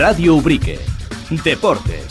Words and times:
Radio 0.00 0.34
Ubrique. 0.36 0.78
Deportes. 1.44 2.09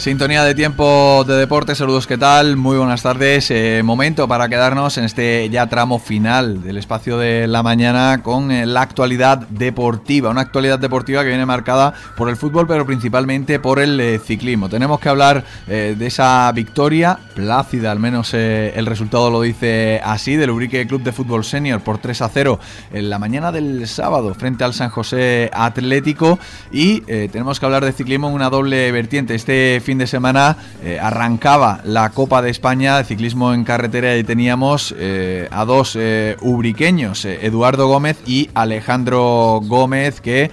Sintonía 0.00 0.44
de 0.44 0.54
tiempo 0.54 1.24
de 1.28 1.34
deporte, 1.34 1.74
saludos, 1.74 2.06
¿qué 2.06 2.16
tal? 2.16 2.56
Muy 2.56 2.78
buenas 2.78 3.02
tardes. 3.02 3.50
Eh, 3.50 3.82
momento 3.84 4.26
para 4.26 4.48
quedarnos 4.48 4.96
en 4.96 5.04
este 5.04 5.50
ya 5.50 5.66
tramo 5.66 5.98
final 5.98 6.62
del 6.62 6.78
espacio 6.78 7.18
de 7.18 7.46
la 7.46 7.62
mañana 7.62 8.22
con 8.22 8.50
eh, 8.50 8.64
la 8.64 8.80
actualidad 8.80 9.46
deportiva. 9.50 10.30
Una 10.30 10.40
actualidad 10.40 10.78
deportiva 10.78 11.20
que 11.20 11.28
viene 11.28 11.44
marcada 11.44 11.92
por 12.16 12.30
el 12.30 12.38
fútbol, 12.38 12.66
pero 12.66 12.86
principalmente 12.86 13.60
por 13.60 13.78
el 13.78 14.00
eh, 14.00 14.18
ciclismo. 14.18 14.70
Tenemos 14.70 15.00
que 15.00 15.10
hablar 15.10 15.44
de 15.66 16.06
esa 16.06 16.50
victoria, 16.52 17.18
plácida, 17.34 17.92
al 17.92 18.00
menos 18.00 18.32
el 18.34 18.86
resultado 18.86 19.30
lo 19.30 19.42
dice 19.42 20.00
así, 20.02 20.36
del 20.36 20.50
Ubrique 20.50 20.86
Club 20.86 21.02
de 21.02 21.12
Fútbol 21.12 21.44
Senior 21.44 21.80
por 21.80 21.98
3 21.98 22.22
a 22.22 22.28
0 22.28 22.58
en 22.92 23.10
la 23.10 23.18
mañana 23.18 23.52
del 23.52 23.86
sábado 23.86 24.34
frente 24.34 24.64
al 24.64 24.72
San 24.72 24.88
José 24.88 25.50
Atlético. 25.52 26.38
Y 26.72 27.00
tenemos 27.00 27.60
que 27.60 27.66
hablar 27.66 27.84
de 27.84 27.92
ciclismo 27.92 28.28
en 28.28 28.34
una 28.34 28.50
doble 28.50 28.90
vertiente. 28.92 29.34
Este 29.34 29.80
fin 29.90 29.98
de 29.98 30.06
semana 30.06 30.56
eh, 30.84 31.00
arrancaba 31.02 31.80
la 31.82 32.10
Copa 32.10 32.42
de 32.42 32.50
España 32.50 32.98
de 32.98 33.02
ciclismo 33.02 33.52
en 33.52 33.64
carretera 33.64 34.16
y 34.16 34.22
teníamos 34.22 34.94
eh, 34.96 35.48
a 35.50 35.64
dos 35.64 35.96
eh, 35.98 36.36
ubriqueños, 36.42 37.24
Eduardo 37.24 37.88
Gómez 37.88 38.16
y 38.24 38.50
Alejandro 38.54 39.60
Gómez, 39.64 40.20
que 40.20 40.52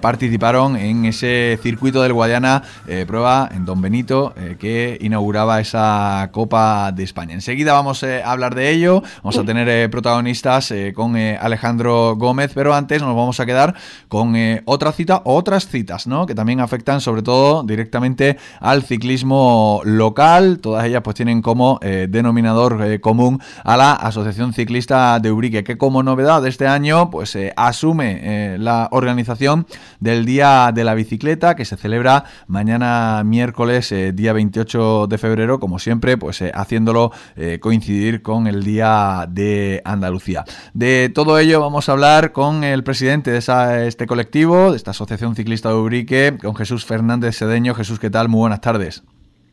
participaron 0.00 0.76
en 0.76 1.04
ese 1.04 1.58
circuito 1.60 2.00
del 2.00 2.12
Guadiana, 2.12 2.62
prueba 3.08 3.48
en 3.52 3.64
Don 3.64 3.80
Benito, 3.80 4.32
que 4.60 4.96
inauguraba 5.00 5.58
esa 5.58 6.28
Copa 6.30 6.92
de 6.92 7.02
España. 7.02 7.34
Enseguida 7.34 7.72
vamos 7.72 8.04
a 8.04 8.30
hablar 8.30 8.54
de 8.54 8.70
ello, 8.70 9.02
vamos 9.24 9.36
a 9.36 9.42
tener 9.42 9.90
protagonistas 9.90 10.72
con 10.94 11.16
Alejandro 11.16 12.14
Gómez, 12.14 12.52
pero 12.54 12.72
antes 12.72 13.02
nos 13.02 13.16
vamos 13.16 13.40
a 13.40 13.46
quedar 13.46 13.74
con 14.06 14.36
otra 14.64 14.92
cita, 14.92 15.22
otras 15.24 15.66
citas, 15.66 16.06
¿no? 16.06 16.24
Que 16.24 16.36
también 16.36 16.60
afectan 16.60 17.00
sobre 17.00 17.22
todo 17.22 17.64
directamente 17.64 18.36
al 18.60 18.82
ciclismo 18.82 19.80
local. 19.84 20.58
Todas 20.60 20.84
ellas 20.84 21.02
pues 21.02 21.16
tienen 21.16 21.42
como 21.42 21.78
eh, 21.82 22.06
denominador 22.08 22.82
eh, 22.82 23.00
común 23.00 23.40
a 23.64 23.76
la 23.76 23.92
Asociación 23.92 24.52
Ciclista 24.52 25.18
de 25.20 25.30
Ubrique, 25.30 25.64
que 25.64 25.78
como 25.78 26.02
novedad 26.02 26.42
de 26.42 26.48
este 26.48 26.66
año 26.66 27.10
pues 27.10 27.34
eh, 27.36 27.52
asume 27.56 28.56
la 28.58 28.88
organización 28.90 29.66
del 30.00 30.24
Día 30.24 30.72
de 30.74 30.84
la 30.84 30.94
Bicicleta, 30.94 31.56
que 31.56 31.64
se 31.64 31.76
celebra 31.76 32.24
mañana 32.46 33.22
miércoles, 33.24 33.94
día 34.14 34.32
28 34.32 35.06
de 35.06 35.18
febrero, 35.18 35.60
como 35.60 35.78
siempre, 35.78 36.16
pues 36.16 36.42
haciéndolo 36.54 37.12
coincidir 37.60 38.22
con 38.22 38.46
el 38.46 38.64
Día 38.64 39.26
de 39.28 39.82
Andalucía. 39.84 40.44
De 40.74 41.10
todo 41.14 41.38
ello 41.38 41.60
vamos 41.60 41.88
a 41.88 41.92
hablar 41.92 42.32
con 42.32 42.64
el 42.64 42.84
presidente 42.84 43.30
de 43.30 43.88
este 43.88 44.06
colectivo, 44.06 44.70
de 44.70 44.76
esta 44.76 44.90
Asociación 44.92 45.34
Ciclista 45.34 45.68
de 45.68 45.74
Ubrique, 45.74 46.38
con 46.42 46.54
Jesús 46.54 46.84
Fernández 46.84 47.36
Sedeño. 47.36 47.74
Jesús, 47.74 47.98
¿qué 47.98 48.10
tal? 48.10 48.28
Muy 48.28 48.47
buenas 48.48 48.62
tardes. 48.62 49.02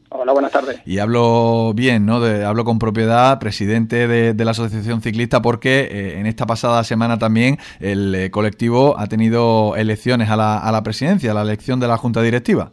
Hola, 0.10 0.32
buenas 0.32 0.52
tardes. 0.52 0.82
Y 0.86 1.00
hablo 1.00 1.74
bien, 1.74 2.06
¿no? 2.06 2.24
hablo 2.24 2.64
con 2.64 2.80
propiedad, 2.80 3.38
presidente 3.40 4.08
de, 4.08 4.46
la 4.46 4.52
Asociación 4.52 5.02
Ciclista, 5.02 5.42
porque 5.42 5.82
eh, 5.82 6.20
en 6.20 6.28
esta 6.28 6.46
pasada 6.46 6.82
semana 6.86 7.18
también 7.18 7.58
el 7.82 8.16
eh, 8.16 8.32
colectivo 8.32 8.96
ha 8.98 9.08
tenido 9.08 9.76
elecciones 9.76 10.30
a 10.30 10.38
la, 10.38 10.58
a 10.60 10.72
la 10.72 10.82
presidencia, 10.82 11.32
a 11.32 11.34
la 11.34 11.42
elección 11.42 11.82
de 11.82 11.90
la 11.90 11.98
Junta 11.98 12.22
Directiva. 12.22 12.72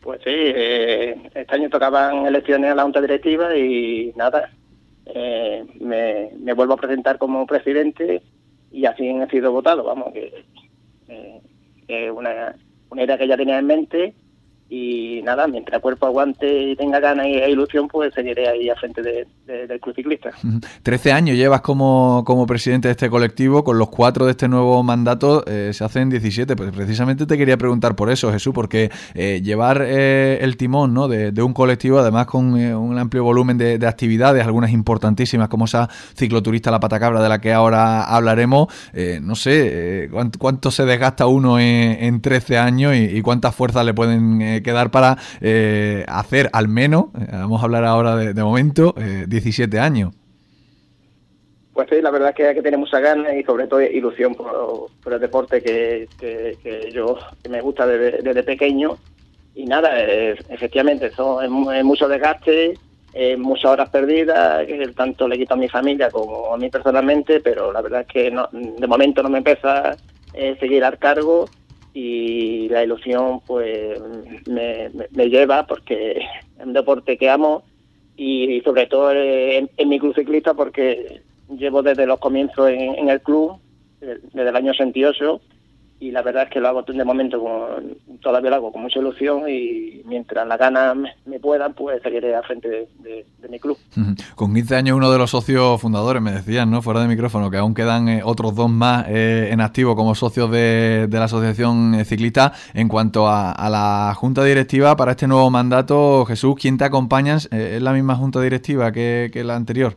Pues 0.00 0.20
sí, 0.24 0.32
eh, 0.32 1.30
este 1.32 1.54
año 1.54 1.70
tocaban 1.70 2.26
elecciones 2.26 2.72
a 2.72 2.74
la 2.74 2.82
Junta 2.82 3.00
Directiva 3.00 3.56
y 3.56 4.12
nada, 4.16 4.50
me, 5.80 6.30
me, 6.36 6.52
vuelvo 6.54 6.74
a 6.74 6.78
presentar 6.78 7.18
como 7.18 7.46
presidente 7.46 8.22
y 8.72 8.86
así 8.86 9.06
he 9.06 9.30
sido 9.30 9.52
votado, 9.52 9.84
vamos, 9.84 10.12
que 10.12 10.44
es 11.86 12.10
una, 12.10 12.56
una 12.90 13.04
idea 13.04 13.18
que 13.18 13.28
ya 13.28 13.36
tenía 13.36 13.58
en 13.60 13.66
mente 13.66 14.14
y 14.68 15.20
nada, 15.22 15.46
mientras 15.46 15.80
cuerpo 15.80 16.06
aguante 16.06 16.62
y 16.62 16.76
tenga 16.76 16.98
ganas 16.98 17.26
y 17.26 17.34
ilusión, 17.34 17.86
pues 17.86 18.12
seguiré 18.14 18.48
ahí 18.48 18.68
a 18.68 18.74
frente 18.74 19.00
de, 19.00 19.26
del 19.46 19.80
club 19.80 19.94
ciclista. 19.94 20.30
Trece 20.82 21.12
años 21.12 21.36
llevas 21.36 21.60
como, 21.60 22.24
como 22.26 22.46
presidente 22.46 22.88
de 22.88 22.92
este 22.92 23.08
colectivo, 23.08 23.62
con 23.62 23.78
los 23.78 23.88
cuatro 23.90 24.24
de 24.24 24.32
este 24.32 24.48
nuevo 24.48 24.82
mandato 24.82 25.44
eh, 25.46 25.70
se 25.72 25.84
hacen 25.84 26.10
17. 26.10 26.56
Pues 26.56 26.72
precisamente 26.72 27.26
te 27.26 27.38
quería 27.38 27.56
preguntar 27.56 27.94
por 27.94 28.10
eso, 28.10 28.32
Jesús, 28.32 28.52
porque 28.52 28.90
eh, 29.14 29.40
llevar 29.42 29.82
eh, 29.86 30.38
el 30.40 30.56
timón 30.56 30.94
¿no? 30.94 31.06
de, 31.06 31.42
un 31.42 31.52
colectivo, 31.52 32.00
además 32.00 32.26
con 32.26 32.54
un 32.54 32.98
amplio 32.98 33.22
volumen 33.22 33.58
de, 33.58 33.86
actividades, 33.86 34.44
algunas 34.44 34.72
importantísimas, 34.72 35.48
como 35.48 35.66
esa 35.66 35.88
cicloturista 36.16 36.72
La 36.72 36.80
Patacabra 36.80 37.22
de 37.22 37.28
la 37.28 37.40
que 37.40 37.52
ahora 37.52 38.02
hablaremos, 38.02 38.66
no 39.22 39.36
sé 39.36 40.10
cuánto, 40.38 40.72
se 40.72 40.84
desgasta 40.84 41.26
uno 41.26 41.60
en, 41.60 42.20
13 42.20 42.58
años 42.58 42.94
y 42.96 43.20
cuántas 43.22 43.54
fuerzas 43.54 43.84
le 43.84 43.94
pueden 43.94 44.55
quedar 44.62 44.90
para 44.90 45.16
eh, 45.40 46.04
hacer 46.08 46.48
al 46.52 46.68
menos, 46.68 47.06
eh, 47.18 47.26
vamos 47.32 47.60
a 47.60 47.64
hablar 47.64 47.84
ahora 47.84 48.16
de, 48.16 48.42
momento, 48.42 48.94
17 49.26 49.76
eh, 49.76 49.80
años. 49.80 50.14
Pues 51.72 51.88
sí, 51.90 52.00
la 52.00 52.10
verdad 52.10 52.30
es 52.30 52.36
que 52.36 52.54
que 52.54 52.62
tener 52.62 52.78
mucha 52.78 53.00
ganas 53.00 53.34
y 53.34 53.42
sobre 53.42 53.66
todo 53.66 53.82
ilusión 53.82 54.34
por, 54.34 55.12
el 55.12 55.20
deporte 55.20 55.62
que, 55.62 56.08
yo 56.92 57.18
me 57.50 57.60
gusta 57.60 57.86
desde, 57.86 58.42
pequeño. 58.42 58.96
Y 59.54 59.66
nada, 59.66 59.98
efectivamente, 60.00 61.06
eso 61.06 61.42
es, 61.42 61.50
mucho 61.50 62.08
desgaste, 62.08 62.78
muchas 63.36 63.72
horas 63.72 63.90
perdidas, 63.90 64.66
que 64.66 64.88
tanto 64.96 65.28
le 65.28 65.36
quito 65.36 65.54
a 65.54 65.58
mi 65.58 65.68
familia 65.68 66.10
como 66.10 66.54
a 66.54 66.56
mí 66.56 66.70
personalmente, 66.70 67.40
pero 67.40 67.72
la 67.72 67.82
verdad 67.82 68.02
es 68.02 68.06
que 68.06 68.30
no, 68.30 68.48
de 68.52 68.86
momento 68.86 69.22
no 69.22 69.28
me 69.28 69.38
empieza 69.38 69.90
a 69.90 69.96
seguir 70.58 70.82
al 70.82 70.98
cargo 70.98 71.46
y 71.98 72.68
la 72.68 72.84
ilusión 72.84 73.40
pues 73.46 73.98
me, 74.46 74.90
lleva 75.30 75.66
porque 75.66 76.18
es 76.18 76.66
un 76.66 76.74
deporte 76.74 77.16
que 77.16 77.30
amo 77.30 77.64
y, 78.18 78.60
sobre 78.60 78.86
todo 78.86 79.12
en, 79.12 79.70
mi 79.86 79.98
club 79.98 80.14
ciclista 80.14 80.52
porque 80.52 81.22
llevo 81.48 81.82
desde 81.82 82.06
los 82.06 82.18
comienzos 82.18 82.68
en, 82.68 83.08
el 83.08 83.22
club, 83.22 83.56
desde 84.00 84.46
el 84.46 84.56
año 84.56 84.74
68 84.74 85.40
y 85.98 86.10
la 86.10 86.22
verdad 86.22 86.44
es 86.44 86.50
que 86.50 86.60
lo 86.60 86.68
hago 86.68 86.82
de 86.82 87.04
momento 87.04 87.40
con, 87.40 87.96
todavía 88.20 88.50
lo 88.50 88.56
hago 88.56 88.72
con 88.72 88.82
mucha 88.82 88.98
ilusión 88.98 89.48
y 89.48 90.02
mientras 90.04 90.46
las 90.46 90.58
ganas 90.58 90.96
me, 91.24 91.40
puedan 91.40 91.72
pues 91.72 92.02
seguiré 92.02 92.34
al 92.34 92.44
frente 92.44 92.88
de, 92.98 93.24
mi 93.48 93.58
club. 93.58 93.78
Con 94.34 94.52
15 94.52 94.76
años 94.76 94.96
uno 94.96 95.10
de 95.10 95.18
los 95.18 95.30
socios 95.30 95.80
fundadores 95.80 96.20
me 96.20 96.32
decían, 96.32 96.70
¿no? 96.70 96.82
Fuera 96.82 97.00
de 97.00 97.08
micrófono, 97.08 97.50
que 97.50 97.56
aún 97.56 97.74
quedan 97.74 98.08
eh, 98.08 98.20
otros 98.24 98.54
dos 98.54 98.68
más 98.68 99.06
eh, 99.08 99.48
en 99.52 99.60
activo 99.60 99.94
como 99.94 100.14
socios 100.14 100.50
de, 100.50 101.08
la 101.10 101.24
asociación 101.24 101.94
eh, 101.94 102.04
ciclista. 102.04 102.52
En 102.74 102.88
cuanto 102.88 103.28
a, 103.28 103.54
la 103.70 104.12
junta 104.16 104.44
directiva 104.44 104.96
para 104.96 105.12
este 105.12 105.26
nuevo 105.26 105.50
mandato, 105.50 106.24
Jesús, 106.26 106.56
¿quién 106.60 106.76
te 106.76 106.84
acompaña? 106.84 107.36
¿Es 107.36 107.82
la 107.82 107.92
misma 107.92 108.16
junta 108.16 108.40
directiva 108.40 108.92
que, 108.92 109.30
que 109.32 109.44
la 109.44 109.56
anterior? 109.56 109.96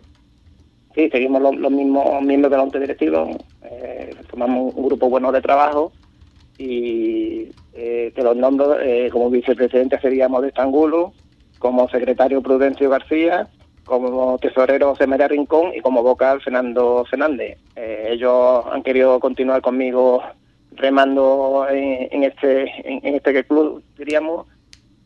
Sí, 0.96 1.09
seguimos 1.12 1.42
los, 1.42 1.72
mismos 1.72 2.22
miembros 2.24 2.52
de 2.52 2.58
la 2.58 2.64
Junta 2.64 2.80
Directiva, 2.80 3.26
eh, 3.72 4.16
formamos 4.30 4.74
un 4.75 4.85
grupo 4.85 5.09
bueno 5.09 5.31
de 5.31 5.41
trabajo 5.41 5.91
y 6.57 7.50
eh, 7.74 8.12
te 8.13 8.22
los 8.22 8.35
nombro, 8.35 8.80
eh, 8.80 9.09
como 9.12 9.30
vicepresidente 9.30 10.00
seríamos 10.00 10.41
de 10.41 10.50
Estangulo, 10.50 11.13
como 11.57 11.88
secretario 11.90 12.41
Prudencio 12.41 12.90
García, 12.90 13.47
como 13.85 14.38
tesorero 14.38 14.90
José 14.90 15.06
Rincón 15.28 15.72
y 15.74 15.79
como 15.79 16.03
vocal 16.03 16.41
Fernando 16.41 17.06
Fernández. 17.09 17.58
Eh, 17.75 18.09
ellos 18.12 18.66
han 18.72 18.84
querido 18.84 19.19
continuar 19.19 19.62
conmigo 19.62 20.22
remando 20.74 21.66
en, 21.69 22.24
este 22.24 22.69
en 22.85 23.16
este 23.16 23.44
club, 23.46 23.82
diríamos, 23.97 24.46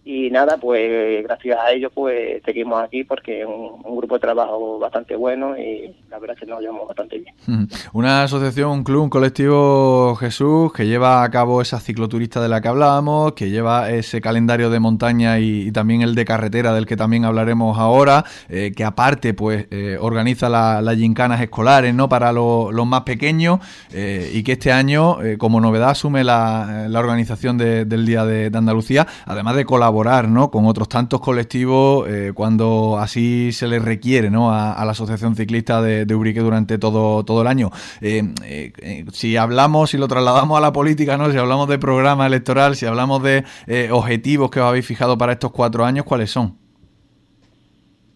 y 0.06 0.30
nada, 0.30 0.58
pues 0.58 1.24
gracias 1.24 1.58
a 1.58 1.72
ellos 1.72 1.90
pues 1.96 2.42
seguimos 2.44 2.84
aquí 2.84 3.06
porque 3.06 3.42
es 3.42 3.48
un, 3.48 3.82
grupo 3.96 4.16
de 4.16 4.20
trabajo 4.20 4.80
bastante 4.80 5.16
bueno 5.16 5.58
y 5.58 5.96
la 6.10 6.20
verdad 6.20 6.36
es 6.36 6.42
que 6.42 6.46
nos 6.46 6.60
llevamos 6.60 6.88
bastante 6.88 7.20
bien. 7.20 7.70
Una 7.94 8.24
asociación, 8.24 8.72
un 8.72 8.84
club, 8.84 9.04
un 9.04 9.10
colectivo 9.10 10.16
Jesús 10.16 10.74
que 10.74 10.88
lleva 10.88 11.24
a 11.24 11.32
cabo 11.32 11.62
esa 11.62 11.80
cicloturista 11.80 12.42
de 12.42 12.50
la 12.50 12.60
que 12.60 12.68
hablábamos, 12.68 13.32
que 13.34 13.50
lleva 13.50 13.92
ese 13.92 14.20
calendario 14.20 14.70
de 14.70 14.80
montaña 14.82 15.40
y, 15.40 15.72
también 15.72 16.02
el 16.02 16.16
de 16.16 16.26
carretera 16.26 16.74
del 16.74 16.86
que 16.86 16.98
también 16.98 17.24
hablaremos 17.24 17.78
ahora, 17.78 18.26
eh, 18.50 18.74
que 18.76 18.84
aparte 18.84 19.34
pues 19.34 19.68
eh, 19.72 19.98
organiza 20.00 20.50
las 20.50 20.96
gincanas 20.98 21.40
escolares 21.42 21.96
no 21.96 22.10
para 22.10 22.34
los 22.34 22.86
más 22.86 23.02
pequeños 23.02 23.60
eh, 23.94 24.32
y 24.34 24.44
que 24.44 24.54
este 24.54 24.72
año 24.72 25.18
como 25.38 25.62
novedad 25.62 25.92
asume 25.92 26.24
la, 26.24 26.88
organización 26.94 27.58
del 27.58 28.06
Día 28.06 28.26
de 28.26 28.52
Andalucía, 28.54 29.08
además 29.26 29.56
de 29.56 29.66
colaborar 29.66 29.93
¿no? 30.28 30.50
con 30.50 30.66
otros 30.66 30.90
tantos 30.90 31.20
colectivos 31.22 32.08
eh, 32.10 32.32
cuando 32.34 32.98
así 33.00 33.52
se 33.52 33.68
les 33.68 33.84
requiere 33.84 34.30
¿no? 34.30 34.52
a, 34.52 34.84
la 34.84 34.92
Asociación 34.92 35.36
Ciclista 35.36 35.82
de, 35.82 36.14
Ubrique 36.16 36.40
durante 36.40 36.78
todo, 36.78 37.24
todo 37.24 37.42
el 37.42 37.48
año. 37.48 37.70
Eh, 38.02 38.24
eh, 38.44 39.06
si 39.12 39.38
hablamos, 39.38 39.92
si 39.92 39.98
lo 39.98 40.08
trasladamos 40.08 40.58
a 40.58 40.62
la 40.62 40.74
política, 40.74 41.18
¿no? 41.18 41.32
si 41.32 41.38
hablamos 41.38 41.68
de 41.70 41.78
programa 41.78 42.26
electoral, 42.26 42.76
si 42.76 42.86
hablamos 42.86 43.22
de 43.22 43.44
objetivos 43.92 44.50
que 44.50 44.60
os 44.60 44.66
habéis 44.66 44.86
fijado 44.86 45.18
para 45.18 45.34
estos 45.34 45.52
cuatro 45.52 45.86
años, 45.86 46.06
¿cuáles 46.06 46.32
son? 46.32 46.58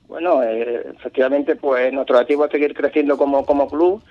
Bueno, 0.07 0.41
efectivamente, 0.41 1.55
pues 1.55 1.93
nuestro 1.93 2.15
objetivo 2.15 2.45
es 2.45 2.51
seguir 2.51 2.73
creciendo 2.73 3.17
como, 3.17 3.45
como 3.45 3.67
club 3.67 4.01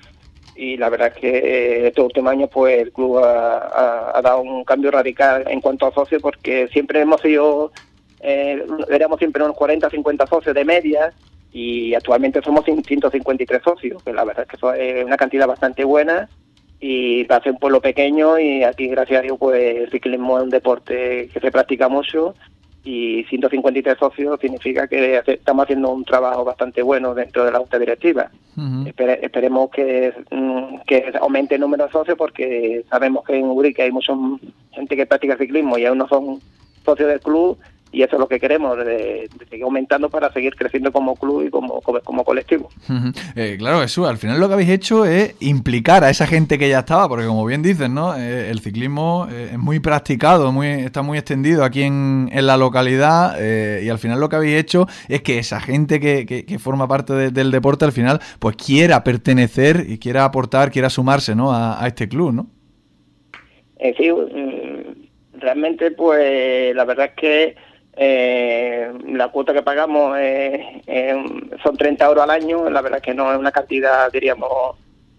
y 0.57 0.77
la 0.77 0.89
verdad 0.89 1.13
es 1.15 1.21
que 1.21 1.87
estos 1.87 2.07
últimos 2.07 2.33
años 2.33 2.49
pues 2.53 2.81
el 2.81 2.93
club 2.93 3.19
ha, 3.19 4.21
dado 4.23 4.41
un 4.41 4.65
cambio 4.65 4.91
radical 4.91 5.45
en 5.49 5.61
cuanto 5.61 5.87
a 5.87 5.93
socios 5.93 6.23
porque 6.23 6.69
siempre 6.69 7.01
hemos 7.01 7.21
sido, 7.21 7.73
eh, 8.21 8.65
éramos 8.91 9.19
siempre 9.19 9.43
unos 9.43 9.57
40 9.57 9.91
50 9.91 10.27
socios 10.27 10.55
de 10.55 10.65
media 10.65 11.13
y 11.53 11.95
actualmente 11.95 12.43
somos 12.43 12.65
153 12.65 13.63
socios, 13.63 14.03
que 14.03 14.13
la 14.13 14.25
verdad 14.25 14.47
es 14.51 14.59
que 14.59 14.99
es 14.99 15.05
una 15.05 15.17
cantidad 15.17 15.47
bastante 15.47 15.85
buena 15.85 16.29
y 16.81 17.25
para 17.25 17.43
ser 17.43 17.53
un 17.53 17.59
pueblo 17.59 17.81
pequeño 17.81 18.39
y 18.39 18.63
aquí 18.63 18.89
gracias 18.89 19.21
a 19.21 19.23
Dios 19.23 19.39
pues 19.39 19.77
el 19.77 19.91
ciclismo 19.91 20.39
es 20.39 20.45
un 20.45 20.51
deporte 20.51 21.29
que 21.33 21.41
se 21.41 21.51
practica 21.51 21.89
mucho 21.89 22.35
y 22.87 23.25
153 23.25 23.99
socios 23.99 24.39
significa 24.41 24.87
que 24.87 25.21
estamos 25.27 25.65
haciendo 25.65 25.91
un 25.91 26.05
trabajo 26.05 26.45
bastante 26.45 26.83
bueno 26.83 27.15
dentro 27.15 27.45
de 27.45 27.51
la 27.51 27.59
junta 27.59 27.81
directiva. 27.81 28.31
esperemos 28.87 29.71
que, 29.71 30.15
mm, 30.31 30.79
que 30.87 31.13
aumente 31.21 31.57
el 31.57 31.63
número 31.63 31.87
de 31.87 31.91
socios 31.91 32.17
porque 32.17 32.85
sabemos 32.89 33.25
que 33.25 33.37
en 33.37 33.47
Urique 33.47 33.83
hay 33.83 33.91
mucha 33.91 34.15
gente 34.71 34.97
que 34.97 35.05
practica 35.05 35.37
ciclismo 35.37 35.77
y 35.77 35.85
aún 35.85 35.99
no 35.99 36.07
son 36.07 36.41
socios 36.85 37.09
del 37.09 37.21
club 37.21 37.59
y 37.93 38.03
eso 38.03 38.17
es 38.17 38.21
lo 38.21 38.29
que 38.29 38.41
queremos, 38.41 38.77
de, 38.77 39.29
seguir 39.49 39.65
aumentando 39.65 40.11
para 40.11 40.33
seguir 40.33 40.55
creciendo 40.55 40.93
como 40.93 41.15
club 41.17 41.47
y 41.47 41.51
como, 41.51 41.81
como, 41.81 42.25
colectivo. 42.25 42.69
Eh, 43.35 43.57
claro, 43.59 43.83
eso, 43.83 44.07
al 44.07 44.19
final 44.19 44.41
lo 44.41 44.49
que 44.49 44.55
habéis 44.55 44.71
hecho 44.71 45.05
es 45.05 45.35
implicar 45.41 46.05
a 46.05 46.11
esa 46.11 46.27
gente 46.27 46.59
que 46.59 46.69
ya 46.69 46.81
estaba, 46.81 47.09
porque 47.09 47.27
como 47.27 47.47
bien 47.47 47.63
dices, 47.63 47.89
¿no? 47.89 48.17
Eh, 48.17 48.51
el 48.51 48.61
ciclismo 48.61 49.29
eh, 49.31 49.51
es 49.53 49.59
muy 49.59 49.79
practicado, 49.79 50.53
muy, 50.53 50.67
está 50.67 51.03
muy 51.03 51.17
extendido 51.19 51.65
aquí 51.65 51.83
en, 51.83 52.29
la 52.37 52.57
localidad 52.59 53.41
y 53.81 53.89
al 53.89 53.99
final 53.99 54.21
lo 54.21 54.29
que 54.29 54.37
habéis 54.37 54.59
hecho 54.59 54.87
es 55.09 55.23
que 55.23 55.39
esa 55.39 55.59
gente 55.59 56.01
que, 56.01 56.59
forma 56.59 56.87
parte 56.87 57.31
del 57.31 57.51
deporte 57.51 57.85
al 57.85 57.93
final 57.93 58.21
pues 58.39 58.57
quiera 58.57 59.03
pertenecer 59.03 59.87
y 59.89 59.99
quiera 59.99 60.25
aportar, 60.25 60.71
quiera 60.71 60.91
sumarse 60.91 61.35
¿no? 61.35 61.53
a, 61.53 61.83
a 61.83 61.87
este 61.87 62.09
club, 62.09 62.33
¿no? 62.33 62.47
sí, 63.97 64.13
mm, 64.13 65.41
realmente 65.41 65.91
pues 65.93 66.75
la 66.75 66.85
verdad 66.85 67.07
es 67.07 67.13
que 67.15 67.57
eh, 67.97 68.93
la 69.09 69.29
cuota 69.29 69.53
que 69.53 69.63
pagamos 69.63 70.19
son 71.63 71.77
30 71.77 72.05
euros 72.05 72.23
al 72.23 72.31
año, 72.31 72.69
la 72.69 72.83
verdad 72.83 73.01
que 73.01 73.15
no 73.15 73.33
es 73.33 73.39
una 73.39 73.53
cantidad, 73.53 74.13
diríamos, 74.13 74.77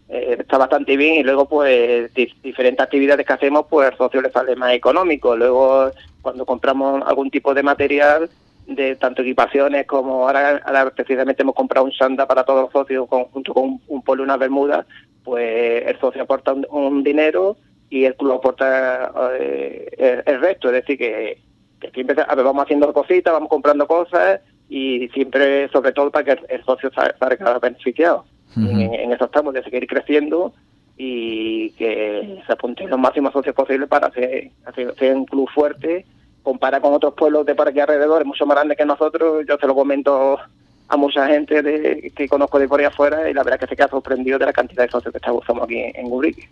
eh, 0.09 0.37
está 0.39 0.57
bastante 0.57 0.95
bien 0.95 1.15
y 1.15 1.23
luego 1.23 1.49
pues 1.49 2.13
diferentes 2.13 2.79
actividades 2.79 3.25
que 3.25 3.33
hacemos 3.33 3.65
pues 3.69 3.89
al 3.89 3.97
socio 3.97 4.21
le 4.21 4.31
sale 4.31 4.55
más 4.55 4.73
económico. 4.73 5.35
Luego 5.35 5.91
cuando 6.21 6.45
compramos 6.45 7.03
algún 7.05 7.29
tipo 7.29 7.53
de 7.53 7.63
material, 7.63 8.29
de 8.67 8.95
tanto 8.95 9.21
equipaciones 9.21 9.85
como 9.85 10.27
ahora, 10.27 10.91
precisamente 10.95 11.41
hemos 11.41 11.55
comprado 11.55 11.85
un 11.85 11.91
sanda 11.91 12.25
para 12.27 12.43
todos 12.43 12.63
los 12.63 12.71
socios 12.71 13.07
junto 13.09 13.53
con 13.53 13.79
un, 13.87 14.01
polo 14.03 14.23
y 14.23 14.25
una 14.25 14.37
bermuda, 14.37 14.85
pues 15.23 15.85
el 15.87 15.99
socio 15.99 16.23
aporta 16.23 16.53
un, 16.53 17.03
dinero 17.03 17.57
y 17.89 18.05
el 18.05 18.15
club 18.15 18.33
aporta 18.33 19.11
eh, 19.39 20.23
el 20.25 20.41
resto, 20.41 20.67
es 20.67 20.73
decir 20.73 20.97
que 20.97 21.39
que 21.87 22.03
siempre 22.03 22.15
vamos 22.15 22.63
haciendo 22.63 22.91
cositas, 22.93 23.33
vamos 23.33 23.49
comprando 23.49 23.87
cosas 23.87 24.41
y 24.69 25.07
siempre, 25.09 25.69
sobre 25.69 25.91
todo, 25.93 26.11
para 26.11 26.25
que 26.25 26.45
el, 26.49 26.63
socio 26.63 26.91
salga 26.93 27.59
beneficiado. 27.59 28.25
en, 28.55 29.11
eso 29.11 29.25
estamos, 29.25 29.53
de 29.53 29.63
seguir 29.63 29.87
creciendo 29.87 30.53
y 30.97 31.69
que 31.71 32.41
se 32.45 32.53
apunten 32.53 32.89
los 32.89 32.99
máximos 32.99 33.31
socios 33.31 33.55
posibles 33.55 33.87
para 33.87 34.07
hacer, 34.07 34.51
hacer, 34.65 35.15
un 35.15 35.25
club 35.25 35.47
fuerte. 35.53 36.05
Compara 36.41 36.79
con 36.79 36.93
otros 36.93 37.13
pueblos 37.13 37.45
de 37.45 37.55
por 37.55 37.67
aquí 37.67 37.79
alrededor, 37.79 38.21
es 38.21 38.27
mucho 38.27 38.45
más 38.45 38.55
grande 38.55 38.75
que 38.75 38.85
nosotros. 38.85 39.45
Yo 39.47 39.57
se 39.57 39.67
lo 39.67 39.75
comento 39.75 40.39
a 40.89 40.97
mucha 40.97 41.27
gente 41.27 41.61
de, 41.61 42.11
que 42.15 42.27
conozco 42.27 42.59
de 42.59 42.67
por 42.67 42.79
ahí 42.79 42.85
afuera 42.85 43.29
y 43.29 43.33
la 43.33 43.43
verdad 43.43 43.59
que 43.59 43.67
se 43.67 43.75
queda 43.75 43.87
sorprendido 43.89 44.39
de 44.39 44.45
la 44.45 44.53
cantidad 44.53 44.83
de 44.83 44.89
socios 44.89 45.11
que 45.11 45.17
estamos 45.17 45.43
aquí 45.63 45.81
en 45.93 46.11
Ubrique. 46.11 46.47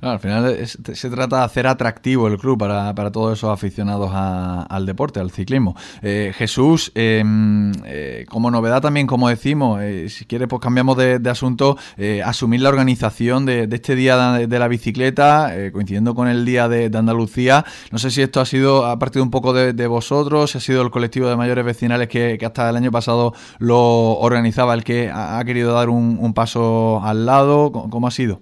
al 0.00 0.18
final 0.18 0.66
se 0.66 1.10
trata 1.10 1.38
de 1.38 1.44
hacer 1.44 1.66
atractivo 1.66 2.26
el 2.28 2.38
club 2.38 2.58
para, 2.58 2.94
para 2.94 3.12
todos 3.12 3.38
esos 3.38 3.50
aficionados 3.50 4.10
al 4.12 4.86
deporte, 4.86 5.20
al 5.20 5.30
ciclismo. 5.30 5.76
Eh, 6.02 6.32
Jesús, 6.34 6.90
em, 6.94 7.72
eh, 7.84 8.26
como 8.28 8.50
novedad 8.50 8.80
también, 8.80 9.06
como 9.06 9.28
decimos, 9.28 9.80
eh, 9.82 10.08
si 10.08 10.24
quieres 10.24 10.48
pues 10.48 10.60
cambiamos 10.60 10.96
de, 10.96 11.20
asunto, 11.30 11.76
asumir 12.24 12.60
la 12.62 12.70
organización 12.70 13.46
de, 13.46 13.68
este 13.70 13.94
día 13.94 14.16
de, 14.32 14.58
la 14.58 14.68
bicicleta, 14.68 15.52
coincidiendo 15.72 16.14
con 16.14 16.26
el 16.28 16.44
día 16.44 16.68
de, 16.68 16.90
Andalucía. 17.00 17.64
No 17.92 17.98
sé 17.98 18.10
si 18.10 18.20
esto 18.20 18.40
ha 18.40 18.44
sido, 18.44 18.84
ha 18.86 18.98
partido 18.98 19.22
un 19.22 19.30
poco 19.30 19.52
de, 19.52 19.86
vosotros, 19.86 20.50
si 20.50 20.58
ha 20.58 20.60
sido 20.60 20.82
el 20.82 20.90
colectivo 20.90 21.28
de 21.28 21.36
mayores 21.36 21.64
vecinales 21.64 22.08
que 22.08 22.38
hasta 22.44 22.68
el 22.68 22.76
año 22.76 22.90
pasado 22.90 23.32
lo 23.60 24.18
organizaba 24.18 24.72
el 24.72 24.82
que 24.84 25.10
ha, 25.12 25.44
querido 25.44 25.74
dar 25.74 25.90
un, 25.90 26.32
paso 26.34 27.00
al 27.04 27.26
lado? 27.26 27.70
¿Cómo, 27.70 28.08
ha 28.08 28.10
sido? 28.10 28.40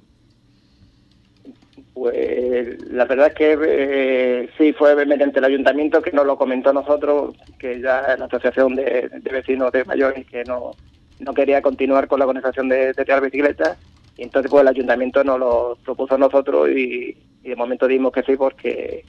Pues 1.93 2.81
la 2.93 3.05
verdad 3.05 3.27
es 3.27 3.35
que 3.35 3.59
eh, 3.61 4.49
sí 4.57 4.73
fue 4.73 4.95
mediante 5.05 5.41
el 5.41 5.45
ayuntamiento 5.45 6.01
que 6.01 6.13
nos 6.13 6.25
lo 6.25 6.39
comentó 6.39 6.71
a 6.71 6.73
nosotros, 6.73 7.35
que 7.59 7.81
ya 7.81 8.17
la 8.17 8.27
asociación 8.27 8.77
de, 8.77 9.11
vecinos 9.31 9.73
de 9.73 9.85
mayores 9.85 10.25
que 10.25 10.45
no, 10.45 10.71
no 11.19 11.35
quería 11.35 11.61
continuar 11.61 12.07
con 12.07 12.21
la 12.21 12.27
organización 12.27 12.69
de, 12.69 12.93
de 12.93 13.21
bicicletas 13.21 13.77
y 14.17 14.23
entonces 14.23 14.49
pues 14.49 14.63
el 14.63 14.69
ayuntamiento 14.69 15.25
nos 15.25 15.41
lo 15.41 15.79
propuso 15.85 16.15
a 16.15 16.19
nosotros 16.19 16.69
y, 16.71 17.17
y 17.43 17.49
de 17.49 17.57
momento 17.57 17.89
dimos 17.89 18.13
que 18.13 18.23
sí 18.23 18.37
porque 18.37 19.05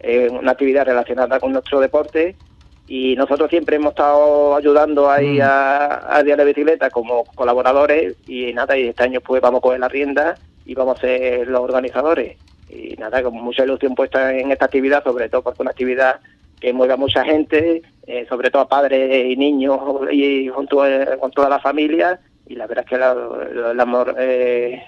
es 0.00 0.30
una 0.30 0.52
actividad 0.52 0.84
relacionada 0.84 1.40
con 1.40 1.52
nuestro 1.52 1.80
deporte 1.80 2.36
y 2.86 3.16
nosotros 3.16 3.48
siempre 3.48 3.76
hemos 3.76 3.90
estado 3.90 4.56
ayudando 4.56 5.10
ahí 5.10 5.38
mm. 5.38 5.42
a, 5.42 6.16
a 6.16 6.22
Día 6.22 6.36
de 6.36 6.44
Bicicleta 6.44 6.90
como 6.90 7.24
colaboradores 7.34 8.16
y 8.26 8.52
nada, 8.52 8.76
y 8.76 8.88
este 8.88 9.04
año 9.04 9.20
pues 9.20 9.40
vamos 9.40 9.58
a 9.58 9.62
coger 9.62 9.80
la 9.80 9.88
rienda 9.88 10.36
y 10.66 10.74
vamos 10.74 10.98
a 10.98 11.00
ser 11.00 11.48
los 11.48 11.60
organizadores. 11.60 12.36
Y 12.68 12.94
nada, 12.98 13.22
con 13.22 13.34
mucha 13.34 13.64
ilusión 13.64 13.94
puesta 13.94 14.36
en 14.36 14.50
esta 14.50 14.66
actividad, 14.66 15.04
sobre 15.04 15.28
todo 15.28 15.42
porque 15.42 15.56
es 15.56 15.60
una 15.60 15.70
actividad 15.70 16.20
que 16.60 16.72
mueve 16.72 16.94
a 16.94 16.96
mucha 16.96 17.24
gente, 17.24 17.82
eh, 18.06 18.26
sobre 18.28 18.50
todo 18.50 18.62
a 18.62 18.68
padres 18.68 19.32
y 19.32 19.36
niños 19.36 19.78
y 20.10 20.48
con, 20.48 20.66
con 20.66 21.30
toda 21.30 21.48
la 21.48 21.60
familia. 21.60 22.20
Y 22.46 22.56
la 22.56 22.66
verdad 22.66 22.84
es 22.84 22.90
que 22.90 23.70
el 23.70 23.80
amor 23.80 24.14
eh, 24.18 24.82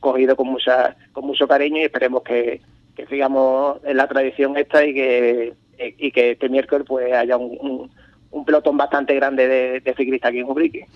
cogido 0.00 0.34
con 0.34 0.48
mucha 0.48 0.96
con 1.12 1.26
mucho 1.26 1.46
cariño 1.46 1.80
y 1.80 1.84
esperemos 1.84 2.22
que, 2.22 2.60
que 2.96 3.06
sigamos 3.06 3.78
en 3.84 3.96
la 3.96 4.08
tradición 4.08 4.56
esta 4.56 4.84
y 4.84 4.94
que 4.94 5.54
eh, 5.78 5.94
y 5.96 6.10
que 6.10 6.32
este 6.32 6.48
miércoles 6.48 6.84
pues 6.86 7.12
haya 7.12 7.36
un, 7.36 7.90
un, 8.30 8.44
pelotón 8.44 8.76
bastante 8.76 9.14
grande 9.14 9.80
de, 9.80 9.94
ciclistas 9.96 10.30
aquí 10.30 10.40
en 10.40 10.50
Ubrique. 10.50 10.86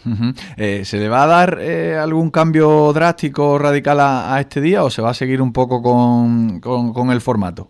Eh, 0.56 0.84
¿Se 0.84 0.98
le 0.98 1.08
va 1.08 1.24
a 1.24 1.26
dar 1.26 1.58
eh, 1.60 1.96
algún 1.96 2.30
cambio 2.30 2.92
drástico, 2.92 3.58
radical 3.58 3.98
a, 4.00 4.36
este 4.40 4.60
día 4.60 4.82
o 4.84 4.90
se 4.90 5.02
va 5.02 5.10
a 5.10 5.14
seguir 5.14 5.40
un 5.40 5.52
poco 5.52 5.82
con, 5.82 6.60
con, 6.60 7.10
el 7.10 7.20
formato? 7.20 7.68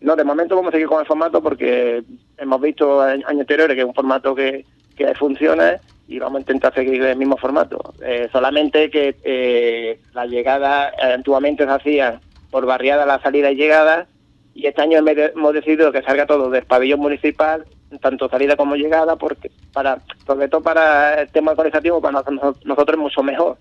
No, 0.00 0.16
de 0.16 0.24
momento 0.24 0.56
vamos 0.56 0.70
a 0.70 0.72
seguir 0.72 0.88
con 0.88 1.00
el 1.00 1.06
formato 1.06 1.42
porque 1.42 2.02
hemos 2.38 2.60
visto 2.60 3.00
años 3.00 3.24
anteriores 3.28 3.74
que 3.74 3.82
es 3.82 3.88
un 3.88 3.94
formato 3.94 4.34
que, 4.34 4.64
que 4.96 5.14
funciona 5.14 5.78
y 6.08 6.18
vamos 6.18 6.38
a 6.38 6.40
intentar 6.40 6.74
seguir 6.74 7.02
el 7.02 7.16
mismo 7.16 7.36
formato. 7.36 7.94
solamente 8.32 8.90
que 8.90 9.98
las 10.12 10.28
llegadas 10.28 10.92
antiguamente 11.00 11.64
se 11.64 11.70
hacían 11.70 12.20
por 12.50 12.66
barriada 12.66 13.06
la 13.06 13.20
salida 13.20 13.52
y 13.52 13.56
llegada 13.56 14.06
y 14.54 14.66
este 14.66 14.82
año 14.82 14.98
hemos 14.98 15.54
decidido 15.54 15.92
que 15.92 16.02
salga 16.02 16.26
todo 16.26 16.50
del 16.50 16.64
pabellón 16.64 17.00
municipal, 17.00 17.64
tanto 18.00 18.28
salida 18.28 18.56
como 18.56 18.76
llegada, 18.76 19.16
porque 19.16 19.50
para 19.72 20.00
sobre 20.26 20.48
todo 20.48 20.62
para 20.62 21.22
el 21.22 21.28
tema 21.30 21.52
organizativo 21.52 22.00
para 22.00 22.22
nosotros 22.22 22.88
es 22.88 22.98
mucho 22.98 23.22
mejor. 23.22 23.56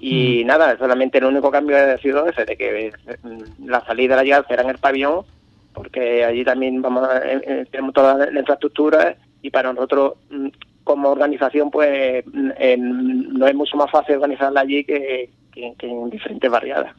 Y 0.00 0.42
mm. 0.42 0.46
nada, 0.46 0.76
solamente 0.78 1.18
el 1.18 1.24
único 1.24 1.50
cambio 1.50 1.76
ha 1.76 1.98
sido 1.98 2.26
ese, 2.26 2.44
de 2.44 2.56
que 2.56 2.92
mm, 3.22 3.68
la 3.68 3.84
salida 3.84 4.14
y 4.14 4.16
la 4.16 4.22
llegada 4.24 4.46
será 4.48 4.62
en 4.62 4.70
el 4.70 4.78
pabellón, 4.78 5.24
porque 5.72 6.24
allí 6.24 6.44
también 6.44 6.80
vamos 6.82 7.08
eh, 7.24 7.40
eh, 7.46 7.66
tenemos 7.70 7.94
toda 7.94 8.30
la 8.30 8.40
infraestructura 8.40 9.16
y 9.42 9.50
para 9.50 9.72
nosotros 9.72 10.14
mm, 10.30 10.48
como 10.84 11.10
organización 11.10 11.70
pues 11.70 12.24
no 12.26 13.46
es 13.46 13.54
mucho 13.54 13.76
más 13.76 13.90
fácil 13.90 14.16
organizarla 14.16 14.60
allí 14.60 14.84
que, 14.84 15.30
en 15.56 16.10
diferentes 16.10 16.50
barriadas. 16.50 16.94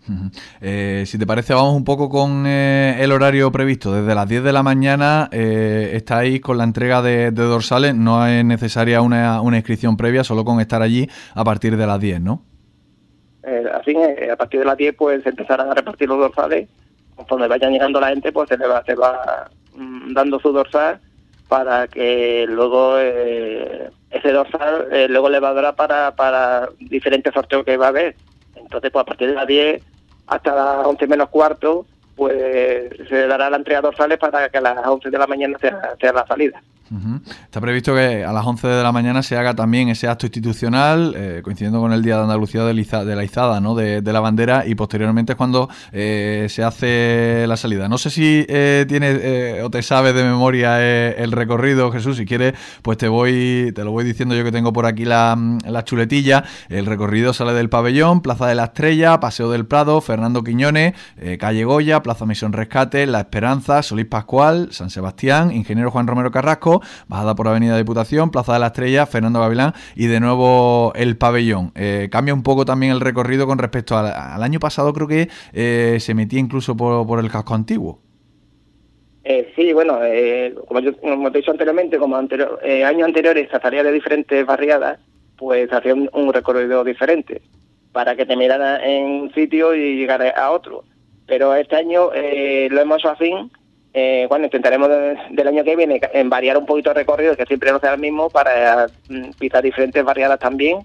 Eh, 0.61 1.03
si 1.05 1.17
te 1.17 1.25
parece, 1.25 1.53
vamos 1.53 1.75
un 1.75 1.83
poco 1.83 2.09
con 2.09 2.45
eh, 2.47 2.97
el 2.99 3.11
horario 3.11 3.51
previsto. 3.51 3.93
Desde 3.93 4.15
las 4.15 4.27
10 4.27 4.43
de 4.43 4.53
la 4.53 4.63
mañana 4.63 5.29
eh, 5.31 5.91
estáis 5.93 6.41
con 6.41 6.57
la 6.57 6.63
entrega 6.63 7.01
de, 7.01 7.31
dorsales. 7.31 7.95
No 7.95 8.25
es 8.25 8.43
necesaria 8.45 9.01
una, 9.01 9.41
inscripción 9.55 9.97
previa, 9.97 10.23
solo 10.23 10.45
con 10.45 10.59
estar 10.59 10.81
allí 10.81 11.07
a 11.33 11.43
partir 11.43 11.77
de 11.77 11.87
las 11.87 11.99
10, 11.99 12.21
¿no? 12.21 12.43
así, 13.73 13.95
a 13.95 14.35
partir 14.35 14.61
de 14.61 14.65
las 14.65 14.75
10 14.75 14.95
pues 14.95 15.21
se 15.21 15.29
empezarán 15.29 15.69
a 15.69 15.75
repartir 15.75 16.07
los 16.07 16.17
dorsales. 16.17 16.67
Conforme 17.15 17.47
vayan 17.47 17.71
llegando 17.71 17.99
la 17.99 18.07
gente, 18.07 18.31
pues 18.31 18.49
se 18.49 18.57
le 18.57 18.67
va, 18.67 18.83
se 18.83 18.95
va 18.95 19.49
mm, 19.75 20.13
dando 20.13 20.39
su 20.39 20.51
dorsal 20.51 20.99
para 21.47 21.87
que 21.87 22.47
luego 22.49 22.97
ese 22.97 24.31
dorsal 24.31 24.87
luego 25.09 25.29
le 25.29 25.39
va 25.39 25.49
a 25.49 25.53
dar 25.53 25.75
para, 25.75 26.15
para 26.15 26.69
diferentes 26.79 27.31
sorteos 27.35 27.63
que 27.63 27.77
va 27.77 27.85
a 27.85 27.89
haber 27.89 28.15
entonces, 28.65 28.91
pues 28.91 29.03
a 29.03 29.05
partir 29.05 29.29
de 29.29 29.35
las 29.35 29.47
10 29.47 29.83
hasta 30.27 30.55
las 30.55 30.85
11 30.87 31.07
menos 31.07 31.29
cuarto, 31.29 31.85
pues 32.15 32.89
se 33.07 33.27
dará 33.27 33.49
la 33.49 33.57
entrega 33.57 33.81
dorsales 33.81 34.17
para 34.17 34.49
que 34.49 34.57
a 34.57 34.61
las 34.61 34.85
11 34.85 35.09
de 35.09 35.17
la 35.17 35.27
mañana 35.27 35.57
sea, 35.59 35.93
sea 35.99 36.13
la 36.13 36.25
salida. 36.25 36.61
Está 37.43 37.59
previsto 37.61 37.95
que 37.95 38.23
a 38.23 38.31
las 38.31 38.45
11 38.45 38.67
de 38.67 38.83
la 38.83 38.91
mañana 38.91 39.23
se 39.23 39.35
haga 39.35 39.55
también 39.55 39.89
ese 39.89 40.07
acto 40.07 40.27
institucional, 40.27 41.15
eh, 41.17 41.41
coincidiendo 41.43 41.79
con 41.79 41.91
el 41.91 42.03
Día 42.03 42.17
de 42.17 42.23
Andalucía 42.23 42.63
de, 42.63 43.15
la 43.15 43.23
izada, 43.23 43.59
¿no? 43.59 43.73
de, 43.73 44.01
la 44.01 44.19
bandera, 44.19 44.67
y 44.67 44.75
posteriormente 44.75 45.31
es 45.33 45.35
cuando 45.35 45.67
eh, 45.91 46.45
se 46.49 46.63
hace 46.63 47.45
la 47.47 47.57
salida. 47.57 47.89
No 47.89 47.97
sé 47.97 48.11
si 48.11 48.45
eh, 48.47 48.85
tiene 48.87 49.63
o 49.63 49.69
te 49.71 49.81
sabes 49.81 50.13
de 50.13 50.23
memoria 50.23 50.79
el 51.11 51.31
recorrido, 51.31 51.91
Jesús. 51.91 52.17
Si 52.17 52.25
quieres, 52.25 52.53
pues 52.83 52.99
te 52.99 53.07
voy, 53.07 53.71
te 53.73 53.83
lo 53.83 53.91
voy 53.91 54.05
diciendo 54.05 54.35
yo 54.35 54.43
que 54.43 54.51
tengo 54.51 54.71
por 54.71 54.85
aquí 54.85 55.05
la, 55.05 55.35
la 55.65 55.83
chuletilla. 55.83 56.43
El 56.69 56.85
recorrido 56.85 57.33
sale 57.33 57.53
del 57.53 57.69
pabellón, 57.69 58.21
Plaza 58.21 58.45
de 58.45 58.55
la 58.55 58.65
Estrella, 58.65 59.19
Paseo 59.19 59.49
del 59.49 59.65
Prado, 59.65 60.01
Fernando 60.01 60.43
Quiñones, 60.43 60.93
Calle 61.39 61.63
Goya, 61.63 62.03
Plaza 62.03 62.27
Misión 62.27 62.53
Rescate, 62.53 63.07
La 63.07 63.21
Esperanza, 63.21 63.81
Solís 63.81 64.05
Pascual, 64.05 64.69
San 64.71 64.91
Sebastián, 64.91 65.51
Ingeniero 65.51 65.89
Juan 65.89 66.05
Romero 66.05 66.29
Carrasco 66.29 66.74
bajada 67.07 67.35
por 67.35 67.47
Avenida 67.47 67.77
Diputación, 67.77 68.31
Plaza 68.31 68.53
de 68.53 68.59
la 68.59 68.67
Estrella, 68.67 69.05
Fernando 69.05 69.39
Gavilán 69.39 69.73
y 69.95 70.07
de 70.07 70.19
nuevo 70.19 70.93
el 70.95 71.17
pabellón. 71.17 71.71
Eh, 71.75 72.09
cambia 72.11 72.33
un 72.33 72.43
poco 72.43 72.65
también 72.65 72.91
el 72.91 73.01
recorrido 73.01 73.47
con 73.47 73.57
respecto 73.57 73.97
al, 73.97 74.43
año 74.43 74.59
pasado, 74.59 74.93
creo 74.93 75.07
que 75.07 75.29
eh, 75.53 75.97
se 75.99 76.13
metía 76.13 76.39
incluso 76.39 76.75
por, 76.75 77.19
el 77.19 77.31
casco 77.31 77.53
antiguo. 77.53 77.99
Eh, 79.23 79.51
sí, 79.55 79.73
bueno, 79.73 79.99
como, 80.67 80.79
yo, 80.81 80.95
como 80.97 81.31
te 81.31 81.37
he 81.37 81.41
dicho 81.41 81.51
anteriormente, 81.51 81.97
como 81.97 82.15
anterior, 82.15 82.59
años 82.63 83.05
anteriores 83.05 83.49
se 83.49 83.59
salía 83.59 83.83
de 83.83 83.91
diferentes 83.91 84.45
barriadas, 84.45 84.99
pues 85.37 85.71
hacía 85.71 85.93
un, 85.93 86.33
recorrido 86.33 86.83
diferente 86.83 87.41
para 87.91 88.15
que 88.15 88.25
te 88.25 88.35
mirara 88.35 88.85
en 88.85 89.05
un 89.05 89.33
sitio 89.33 89.73
y 89.73 89.97
llegara 89.97 90.29
a 90.29 90.51
otro. 90.51 90.83
Pero 91.25 91.55
este 91.55 91.75
año 91.75 92.11
lo 92.11 92.81
hemos 92.81 92.99
hecho 92.99 93.09
así 93.09 93.31
eh, 93.97 94.25
bueno, 94.27 94.43
intentaremos 94.43 94.89
del 95.29 95.47
año 95.47 95.63
que 95.63 95.77
viene 95.77 96.01
en 96.11 96.29
variar 96.29 96.57
un 96.57 96.65
poquito 96.65 96.89
el 96.89 96.97
recorrido, 96.97 97.37
que 97.37 97.45
siempre 97.45 97.71
no 97.71 97.79
sea 97.79 97.93
el 97.93 98.01
mismo, 98.01 98.29
para 98.29 98.87
mm, 99.07 99.29
pisar 99.39 99.63
diferentes 99.63 100.03
variadas 100.03 100.37
también. 100.37 100.79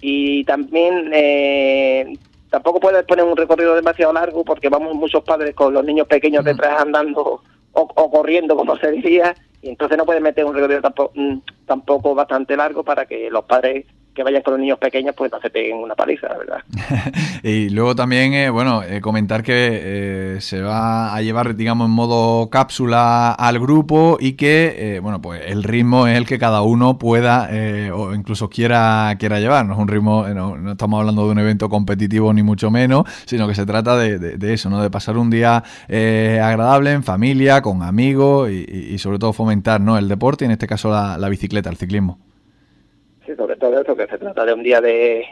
Y 0.00 0.44
también 0.44 1.10
eh, 1.12 2.16
tampoco 2.48 2.78
puedes 2.78 3.02
poner 3.02 3.24
un 3.24 3.36
recorrido 3.36 3.74
demasiado 3.74 4.12
largo 4.12 4.44
porque 4.44 4.68
vamos 4.68 4.94
muchos 4.94 5.24
padres 5.24 5.56
con 5.56 5.74
los 5.74 5.84
niños 5.84 6.06
pequeños 6.06 6.44
detrás 6.44 6.80
andando 6.80 7.42
o, 7.72 8.10
corriendo, 8.12 8.54
como 8.54 8.76
se 8.76 8.92
diría, 8.92 9.34
y 9.60 9.70
entonces 9.70 9.98
no 9.98 10.06
puedes 10.06 10.22
meter 10.22 10.44
un 10.44 10.54
recorrido 10.54 10.82
tampoco, 10.82 11.12
mm, 11.16 11.38
tampoco 11.66 12.14
bastante 12.14 12.56
largo 12.56 12.84
para 12.84 13.06
que 13.06 13.28
los 13.28 13.44
padres 13.44 13.86
que 14.16 14.22
vayan 14.22 14.42
con 14.42 14.54
los 14.54 14.60
niños 14.60 14.78
pequeños, 14.78 15.14
pues 15.14 15.30
no 15.30 15.40
se 15.40 15.50
peguen 15.50 15.76
una 15.76 15.94
paliza, 15.94 16.28
la 16.28 16.38
verdad. 16.38 16.58
y 17.42 17.68
luego 17.68 17.94
también, 17.94 18.32
eh, 18.32 18.50
bueno, 18.50 18.82
eh, 18.82 19.00
comentar 19.00 19.42
que 19.42 19.52
eh, 19.54 20.40
se 20.40 20.62
va 20.62 21.14
a 21.14 21.22
llevar, 21.22 21.54
digamos, 21.54 21.86
en 21.86 21.92
modo 21.92 22.48
cápsula 22.48 23.32
al 23.32 23.60
grupo 23.60 24.16
y 24.18 24.32
que, 24.32 24.98
bueno, 25.02 25.20
pues 25.20 25.42
el 25.46 25.62
ritmo 25.62 26.06
es 26.06 26.16
el 26.16 26.26
que 26.26 26.38
cada 26.38 26.62
uno 26.62 26.98
pueda 26.98 27.50
o 27.92 28.14
incluso 28.14 28.48
quiera, 28.48 29.14
quiera 29.18 29.38
llevar. 29.38 29.66
No 29.66 29.74
es 29.74 29.78
un 29.78 29.88
ritmo, 29.88 30.26
no, 30.28 30.72
estamos 30.72 30.98
hablando 30.98 31.26
de 31.26 31.32
un 31.32 31.38
evento 31.38 31.68
competitivo 31.68 32.32
ni 32.32 32.42
mucho 32.42 32.70
menos, 32.70 33.04
sino 33.26 33.46
que 33.46 33.54
se 33.54 33.66
trata 33.66 33.96
de, 33.96 34.52
eso, 34.52 34.70
¿no? 34.70 34.82
De 34.82 34.90
pasar 34.90 35.18
un 35.18 35.28
día 35.28 35.62
agradable 35.88 36.92
en 36.92 37.02
familia, 37.02 37.60
con 37.60 37.82
amigos 37.82 38.50
y, 38.50 38.96
sobre 38.98 39.18
todo 39.18 39.34
fomentar, 39.34 39.80
¿no? 39.80 39.98
El 39.98 40.08
deporte 40.08 40.44
y 40.44 40.46
en 40.46 40.52
este 40.52 40.66
caso 40.66 40.90
la 40.90 41.28
bicicleta, 41.28 41.68
el 41.68 41.76
ciclismo. 41.76 42.25
Sí, 43.26 43.34
sobre 43.34 43.56
todo 43.56 43.80
eso, 43.80 43.96
que 43.96 44.06
se 44.06 44.18
trata 44.18 44.44
de 44.44 44.52
un 44.52 44.62
día 44.62 44.80
de, 44.80 45.24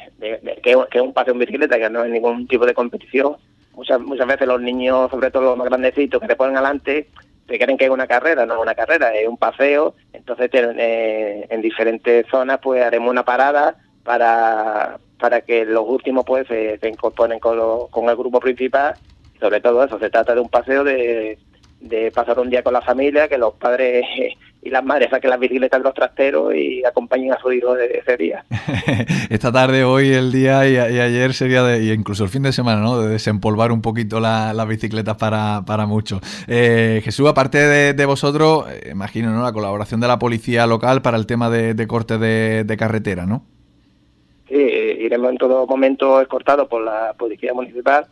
que, 0.63 0.73
es 0.73 1.01
un 1.01 1.13
paseo 1.13 1.33
en 1.33 1.39
bicicleta, 1.39 1.79
que 1.79 1.89
no 1.89 2.03
es 2.03 2.11
ningún 2.11 2.49
tipo 2.49 2.67
de 2.67 2.75
competición. 2.75 3.37
Muchas 3.73 4.01
muchas 4.01 4.27
veces 4.27 4.49
los 4.49 4.61
niños, 4.61 5.11
sobre 5.13 5.31
todo 5.31 5.45
los 5.45 5.57
más 5.57 5.69
grandecitos, 5.69 6.21
que 6.21 6.27
te 6.27 6.35
ponen 6.35 6.57
adelante, 6.57 7.09
se 7.47 7.59
creen 7.59 7.79
que 7.79 7.85
es 7.85 7.91
una 7.91 8.09
carrera, 8.09 8.47
no 8.47 8.55
es 8.55 8.61
una 8.61 8.75
carrera, 8.75 9.15
es 9.15 9.29
un 9.29 9.37
paseo. 9.37 9.95
Entonces, 10.13 10.51
eh, 10.53 11.47
en 11.49 11.63
diferentes 11.63 12.27
zonas, 12.29 12.59
pues 12.61 12.83
haremos 12.83 13.11
una 13.11 13.25
parada 13.25 13.77
para, 14.03 14.99
para 15.21 15.43
que 15.43 15.65
los 15.65 15.85
últimos 15.87 16.25
pues 16.25 16.49
se, 16.49 16.79
incorporen 16.89 17.39
con, 17.39 17.89
con 17.91 18.09
el 18.09 18.17
grupo 18.17 18.41
principal. 18.41 18.95
Sobre 19.39 19.61
todo 19.61 19.85
eso, 19.85 20.01
se 20.01 20.11
trata 20.11 20.35
de 20.35 20.41
un 20.41 20.49
paseo 20.49 20.83
de, 20.83 21.39
de 21.85 22.11
pasar 22.11 22.39
un 22.39 22.49
día 22.49 22.63
con 22.63 22.73
la 22.73 22.81
familia, 22.81 23.29
que 23.29 23.37
los 23.37 23.55
padres 23.55 24.05
y 24.63 24.71
las 24.71 24.83
madres 24.83 25.11
saquen 25.11 25.29
las 25.29 25.39
bicicletas 25.39 25.79
de 25.79 25.85
los 25.85 25.93
trasteros 25.93 26.55
y 26.55 26.83
acompañen 26.85 27.33
a 27.33 27.39
su 27.39 27.53
hijo 27.53 27.75
de 27.75 27.99
ese 27.99 28.17
día. 28.17 28.45
Esta 29.31 29.53
tarde, 29.53 29.85
hoy, 29.85 30.11
el 30.11 30.33
día 30.33 30.67
y, 30.67 30.79
ayer 30.79 31.35
sería, 31.35 31.63
de, 31.63 31.85
y 31.85 31.93
incluso 31.93 32.25
el 32.25 32.31
fin 32.31 32.43
de 32.43 32.53
semana, 32.53 32.81
¿no? 32.81 33.03
De 33.03 33.11
desempolvar 33.11 33.71
un 33.71 33.83
poquito 33.83 34.21
las 34.21 34.67
bicicletas 34.67 35.17
para, 35.19 35.63
para 35.67 35.85
muchos. 35.87 36.21
Eh, 36.49 37.03
Jesús, 37.05 37.29
aparte 37.29 37.59
de, 37.93 38.07
vosotros, 38.07 38.65
eh, 38.71 38.89
imagino, 38.91 39.31
¿no? 39.31 39.43
La 39.43 39.53
colaboración 39.53 40.01
de 40.01 40.09
la 40.09 40.19
policía 40.19 40.67
local 40.67 41.03
para 41.03 41.19
el 41.19 41.27
tema 41.27 41.51
de, 41.51 41.75
de 41.75 41.87
corte 41.87 42.17
de, 42.17 42.77
carretera, 42.79 43.27
¿no? 43.27 43.45
Sí, 44.49 44.57
iremos 44.57 45.31
en 45.31 45.37
todo 45.37 45.67
momento 45.67 46.21
escortados 46.21 46.69
por 46.69 46.83
la 46.83 47.15
policía 47.19 47.53
municipal 47.53 48.07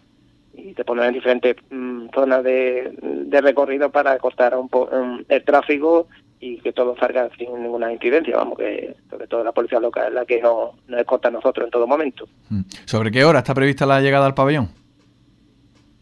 y 0.54 0.75
te 0.75 0.85
ponen 0.85 1.06
en 1.06 1.14
diferentes 1.14 1.56
mm, 1.71 2.09
zonas 2.14 2.44
de, 2.44 2.92
recorrido 3.30 3.90
para 3.90 4.18
cortar 4.18 4.56
un 4.56 4.68
poco 4.68 4.90
el 5.28 5.44
tráfico 5.44 6.09
y 6.40 6.59
que 6.59 6.73
todo 6.73 6.97
salga 6.97 7.30
sin 7.38 7.62
ninguna 7.62 7.92
incidencia. 7.92 8.37
Vamos, 8.37 8.59
que 8.59 8.97
sobre 9.09 9.26
todo 9.26 9.44
la 9.44 9.52
policía 9.52 9.80
local 9.80 10.09
es 10.09 10.14
la 10.14 10.25
que 10.26 10.40
nos, 10.42 10.71
nos 10.88 11.00
escorta 11.00 11.28
a 11.28 11.30
nosotros 11.30 11.66
en 11.66 11.71
todo 11.71 11.87
momento. 11.87 12.26
Mm. 12.50 12.62
¿Sobre 12.85 13.11
qué 13.11 13.25
hora 13.25 13.38
está 13.38 13.54
prevista 13.54 13.87
la 13.87 14.00
llegada 14.00 14.26
al 14.26 14.35
pabellón? 14.35 14.68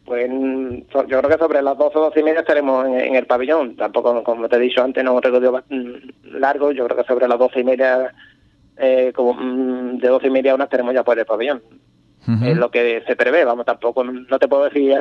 Pues 0.04 0.28
mm, 0.28 0.78
yo 1.06 1.18
creo 1.18 1.28
que 1.28 1.38
sobre 1.38 1.62
las 1.62 1.78
12 1.78 1.98
o 1.98 2.00
12 2.02 2.20
y 2.20 2.22
media 2.22 2.40
estaremos 2.40 2.86
en, 2.86 3.14
el 3.14 3.26
pabellón. 3.26 3.76
Tampoco, 3.76 4.24
como 4.24 4.48
te 4.48 4.56
he 4.56 4.60
dicho 4.60 4.82
antes, 4.82 5.04
no 5.04 5.12
es 5.12 5.16
un 5.16 5.22
recorrido 5.22 5.62
largo. 6.24 6.72
Yo 6.72 6.84
creo 6.86 6.96
que 6.96 7.04
sobre 7.04 7.28
las 7.28 7.38
12 7.38 7.60
y 7.60 7.64
media, 7.64 8.12
eh, 8.76 9.12
como 9.14 9.36
de 9.98 10.08
12 10.08 10.26
y 10.26 10.30
media 10.30 10.52
a 10.52 10.54
una 10.56 10.64
estaremos 10.64 10.94
ya 10.94 11.04
por 11.04 11.18
el 11.18 11.26
pabellón 11.26 11.62
es 12.26 12.56
lo 12.56 12.70
que 12.70 13.02
se 13.06 13.16
prevé. 13.16 13.44
Vamos, 13.44 13.66
tampoco, 13.66 14.04
no 14.04 14.38
te 14.38 14.48
puedo 14.48 14.64
decir 14.64 14.96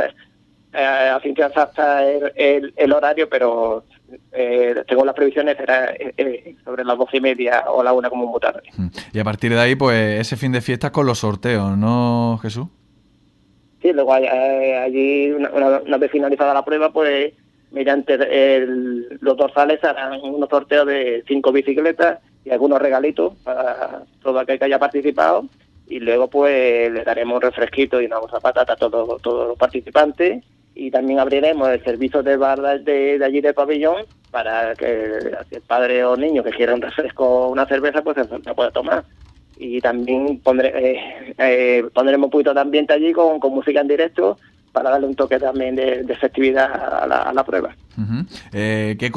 eh, 0.72 0.78
a 0.78 1.20
ciencia 1.20 1.48
exacta 1.48 2.08
el, 2.08 2.72
el, 2.76 2.94
horario, 2.94 3.28
pero 3.28 3.86
eh, 4.32 4.76
tengo 4.88 5.04
las 5.04 5.16
previsiones, 5.16 5.58
será 5.58 5.92
eh, 5.96 6.56
sobre 6.64 6.86
las 6.86 6.96
doce 6.96 7.18
y 7.18 7.22
media 7.22 7.64
o 7.70 7.82
la 7.82 7.92
una 7.92 8.08
como 8.08 8.32
un 8.32 8.40
tarde. 8.40 8.62
Y 9.12 9.18
a 9.18 9.24
partir 9.24 9.52
de 9.52 9.60
ahí, 9.60 9.76
pues 9.76 10.20
ese 10.20 10.38
fin 10.38 10.52
de 10.52 10.62
fiesta 10.62 10.92
con 10.92 11.08
los 11.08 11.20
sorteos, 11.20 11.76
¿no, 11.76 12.38
Jesús? 12.44 12.68
Sí, 13.82 13.92
luego 13.94 14.14
allí, 14.14 15.32
una, 15.32 15.98
vez 15.98 16.12
finalizada 16.12 16.54
la 16.54 16.64
prueba, 16.64 16.94
pues 16.94 17.34
mediante 17.72 18.20
los 19.22 19.38
dorsales 19.38 19.84
harán 19.84 20.20
unos 20.22 20.50
sorteos 20.50 20.86
de 20.86 21.24
cinco 21.28 21.52
bicicletas 21.52 22.20
y 22.46 22.52
algunos 22.52 22.80
regalitos 22.80 23.34
para 23.44 24.04
todo 24.22 24.38
aquel 24.38 24.60
que 24.60 24.66
haya 24.66 24.78
participado 24.78 25.46
y 25.90 26.00
luego 26.00 26.30
pues 26.30 26.92
le 26.92 27.04
daremos 27.04 27.36
un 27.36 27.42
refresquito 27.42 28.00
y 28.00 28.06
una 28.06 28.20
bolsa 28.20 28.40
patata 28.40 28.74
a 28.74 28.76
todos, 28.76 29.22
todos 29.22 29.50
los 29.50 29.58
participantes 29.58 30.44
y 30.76 30.92
también 30.92 31.20
abriremos 31.20 31.68
el 31.70 31.84
servicio 31.84 32.22
de 32.22 32.38
bar 32.38 32.62
de, 32.84 33.20
allí 33.26 33.42
del 33.42 33.56
pabellón 33.56 34.06
para 34.30 34.76
que 34.76 35.34
el 35.52 35.62
padre 35.66 36.06
o 36.06 36.16
niño 36.16 36.44
que 36.44 36.52
quiera 36.52 36.76
un 36.76 36.82
refresco 36.82 37.26
o 37.26 37.50
una 37.50 37.66
cerveza 37.66 38.04
pues 38.04 38.16
se 38.16 38.54
pueda 38.54 38.72
tomar 38.72 39.04
y 39.58 39.82
también 39.82 40.40
pondré, 40.40 40.72
eh, 40.76 41.34
eh, 41.38 41.84
pondremos 41.92 42.28
un 42.28 42.32
poquito 42.32 42.54
de 42.54 42.62
ambiente 42.62 42.94
allí 42.94 43.12
con, 43.12 43.40
música 43.52 43.82
en 43.82 43.88
directo 43.88 44.38
para 44.72 44.92
darle 44.92 45.08
un 45.08 45.16
toque 45.16 45.40
también 45.40 45.76
de, 45.76 46.16
festividad 46.22 46.72
a 46.72 47.34
la, 47.34 47.44
prueba. 47.44 47.76
Eh, 48.54 48.96
¿qué, 49.00 49.12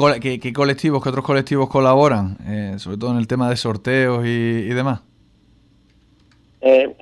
colectivos, 0.53 1.03
qué 1.03 1.09
otros 1.09 1.23
colectivos 1.23 1.69
colaboran, 1.69 2.79
sobre 2.79 2.97
todo 2.97 3.11
en 3.11 3.17
el 3.17 3.27
tema 3.27 3.49
de 3.49 3.55
sorteos 3.55 4.25
y 4.25 4.67
demás? 4.69 5.01
Eh, 6.65 6.95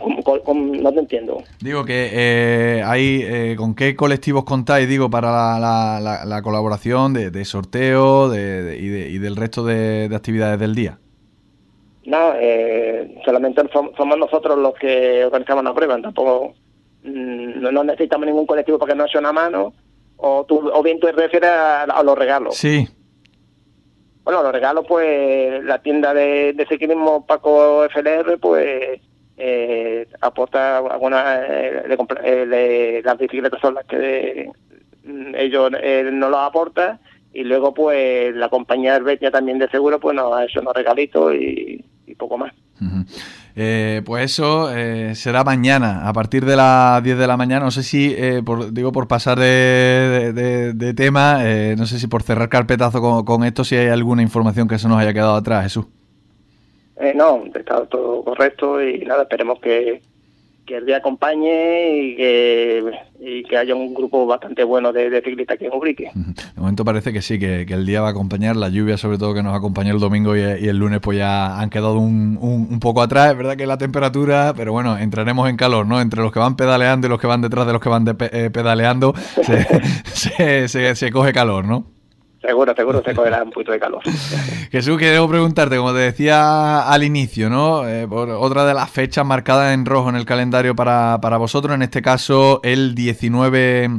no 0.82 0.92
te 0.92 1.00
entiendo. 1.00 1.44
Digo 1.60 1.86
que 1.86 2.10
eh, 2.12 2.84
hay, 2.84 3.22
eh, 3.24 3.56
¿con 3.56 3.76
qué 3.76 3.96
colectivos 3.96 4.44
contáis, 4.44 4.90
digo, 4.90 5.12
para 5.12 5.60
la, 5.60 6.42
colaboración 6.42 7.14
de, 7.14 7.46
sorteo 7.46 8.28
de, 8.28 8.76
y, 8.80 9.20
del 9.20 9.36
resto 9.36 9.64
de, 9.64 10.10
actividades 10.16 10.60
del 10.60 10.74
día? 10.74 10.98
No, 12.06 12.34
eh, 12.40 13.22
solamente 13.24 13.62
somos 13.72 14.18
nosotros 14.18 14.58
los 14.58 14.74
que 14.74 15.24
organizamos 15.26 15.64
la 15.64 15.76
prueba, 15.76 16.02
tampoco 16.02 16.56
mm, 17.04 17.62
no 17.62 17.84
necesitamos 17.84 18.26
ningún 18.26 18.48
colectivo 18.48 18.80
para 18.80 18.94
que 18.94 18.98
nos 18.98 19.10
eche 19.12 19.20
una 19.20 19.32
mano, 19.32 19.74
o, 20.18 20.44
tú, 20.44 20.72
o 20.74 20.82
bien 20.82 21.00
tú 21.00 21.06
refieres 21.06 21.52
a, 21.52 22.02
los 22.04 22.18
regalos. 22.18 22.58
Sí. 22.58 22.88
Bueno, 24.24 24.42
los 24.42 24.52
regalos, 24.52 24.86
pues 24.88 25.64
la 25.64 25.84
tienda 25.84 26.16
de, 26.16 26.54
de 26.54 26.66
ciclismo 26.66 27.28
Paco 27.28 27.88
FLR, 27.88 28.40
pues 28.40 29.00
eh, 29.44 30.08
aporta 30.22 30.78
algunas 30.78 31.40
eh, 31.50 31.98
eh, 32.24 33.02
las 33.04 33.18
bicicletas 33.18 33.60
son 33.60 33.74
las 33.74 33.86
que 33.86 34.52
mm, 35.04 35.34
ellos 35.36 35.72
no 36.14 36.30
los 36.30 36.40
aportan 36.40 37.00
y 37.34 37.44
luego 37.44 37.74
pues 37.74 38.36
la 38.36 38.50
compañía 38.50 38.96
Helvetia 38.98 39.32
también 39.32 39.58
de 39.58 39.68
seguro 39.70 40.00
pues 40.00 40.16
nos 40.16 40.32
ha 40.32 40.46
hecho 40.46 40.62
unos 40.62 40.76
regalitos 40.76 41.34
y, 41.34 41.84
poco 42.20 42.38
más. 42.38 42.54
Eh, 43.56 44.04
pues 44.06 44.26
eso 44.26 44.70
eh, 44.76 45.16
será 45.16 45.44
mañana, 45.44 46.08
a 46.08 46.14
partir 46.14 46.46
de 46.46 46.56
las 46.56 47.02
10 47.02 47.18
de 47.18 47.26
la 47.26 47.38
mañana. 47.38 47.66
No 47.66 47.72
sé 47.72 47.82
si, 47.82 48.14
eh, 48.16 48.44
por, 48.46 48.72
digo, 48.74 48.92
por 48.92 49.08
pasar 49.08 49.40
de, 49.40 50.94
tema, 50.96 51.42
no 51.78 51.86
sé 51.88 51.98
si 51.98 52.06
por 52.06 52.22
cerrar 52.22 52.50
carpetazo 52.50 53.02
con, 53.02 53.26
con, 53.26 53.44
esto, 53.44 53.64
si 53.64 53.76
hay 53.76 53.88
alguna 53.88 54.22
información 54.22 54.68
que 54.68 54.78
se 54.78 54.88
nos 54.88 55.00
haya 55.00 55.14
quedado 55.14 55.36
atrás, 55.36 55.64
Jesús. 55.64 55.86
No, 57.16 57.44
está 57.54 57.86
todo 57.86 58.24
correcto 58.24 58.82
y 58.82 59.00
nada, 59.00 59.24
esperemos 59.24 59.60
que, 59.60 60.02
que 60.66 60.78
el 60.78 60.86
día 60.86 60.98
acompañe 60.98 61.98
y 61.98 62.16
que, 62.16 62.84
y 63.20 63.44
que 63.44 63.58
haya 63.58 63.76
un 63.76 63.94
grupo 63.94 64.26
bastante 64.26 64.64
bueno 64.64 64.94
de, 64.94 65.22
ciclistas 65.22 65.56
aquí 65.56 65.66
en 65.66 65.74
Ubrique. 65.74 66.12
De 66.14 66.62
momento 66.62 66.86
parece 66.86 67.12
que 67.12 67.22
sí, 67.22 67.40
que, 67.40 67.64
el 67.64 67.86
día 67.86 68.02
va 68.02 68.10
a 68.10 68.12
acompañar, 68.12 68.56
la 68.56 68.70
lluvia 68.70 68.98
sobre 68.98 69.18
todo 69.18 69.34
que 69.34 69.44
nos 69.44 69.56
acompañó 69.56 69.94
el 69.94 70.00
domingo 70.00 70.36
y, 70.36 70.42
el 70.42 70.78
lunes 70.78 71.00
pues 71.02 71.18
ya 71.18 71.60
han 71.60 71.70
quedado 71.70 71.98
un, 71.98 72.38
un, 72.42 72.80
poco 72.80 73.02
atrás, 73.02 73.32
es 73.32 73.38
verdad 73.38 73.58
que 73.58 73.66
la 73.66 73.78
temperatura, 73.78 74.54
pero 74.56 74.72
bueno, 74.72 74.98
entraremos 74.98 75.50
en 75.50 75.58
calor, 75.58 75.86
¿no? 75.86 76.00
Entre 76.00 76.22
los 76.22 76.32
que 76.32 76.40
van 76.40 76.56
pedaleando 76.56 77.08
y 77.08 77.10
los 77.10 77.20
que 77.20 77.28
van 77.28 77.42
detrás 77.42 77.66
de 77.68 77.74
los 77.74 77.82
que 77.82 77.90
van 77.90 78.06
eh, 78.08 78.50
pedaleando, 78.52 79.14
se, 80.14 80.68
se, 80.68 80.96
se 80.96 81.12
coge 81.12 81.34
calor, 81.34 81.66
¿no? 81.66 82.01
Seguro, 82.42 82.74
seguro 82.74 83.04
se 83.04 83.14
cogerá 83.14 83.44
un 83.44 83.52
poquito 83.52 83.72
de 83.72 83.80
calor. 83.80 84.02
Jesús, 84.72 84.98
quiero 84.98 85.28
preguntarte, 85.30 85.78
como 85.78 85.94
te 85.94 86.00
decía 86.00 86.90
al 86.90 87.04
inicio, 87.04 87.52
¿no? 87.52 87.88
Eh, 87.88 88.08
por 88.08 88.30
otra 88.32 88.66
de 88.66 88.74
las 88.74 88.90
fechas 88.90 89.24
marcadas 89.24 89.76
en 89.76 89.86
rojo 89.86 90.10
en 90.10 90.16
el 90.16 90.26
calendario 90.26 90.76
para, 90.76 91.20
para 91.22 91.38
vosotros, 91.38 91.76
en 91.76 91.84
este 91.84 92.02
caso 92.02 92.60
el 92.64 92.96
19 92.96 93.90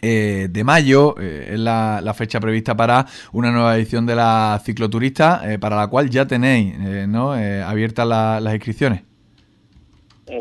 eh, 0.00 0.46
de 0.48 0.64
mayo 0.64 1.16
eh, 1.20 1.48
es 1.54 1.58
la, 1.58 2.14
fecha 2.16 2.38
prevista 2.38 2.76
para 2.76 3.04
una 3.32 3.50
nueva 3.50 3.76
edición 3.76 4.06
de 4.06 4.14
la 4.14 4.60
cicloturista, 4.64 5.42
para 5.60 5.74
la 5.74 5.88
cual 5.88 6.08
ya 6.08 6.24
tenéis 6.24 6.78
¿no? 7.08 7.32
abiertas 7.32 8.06
las 8.06 8.54
inscripciones. 8.54 9.02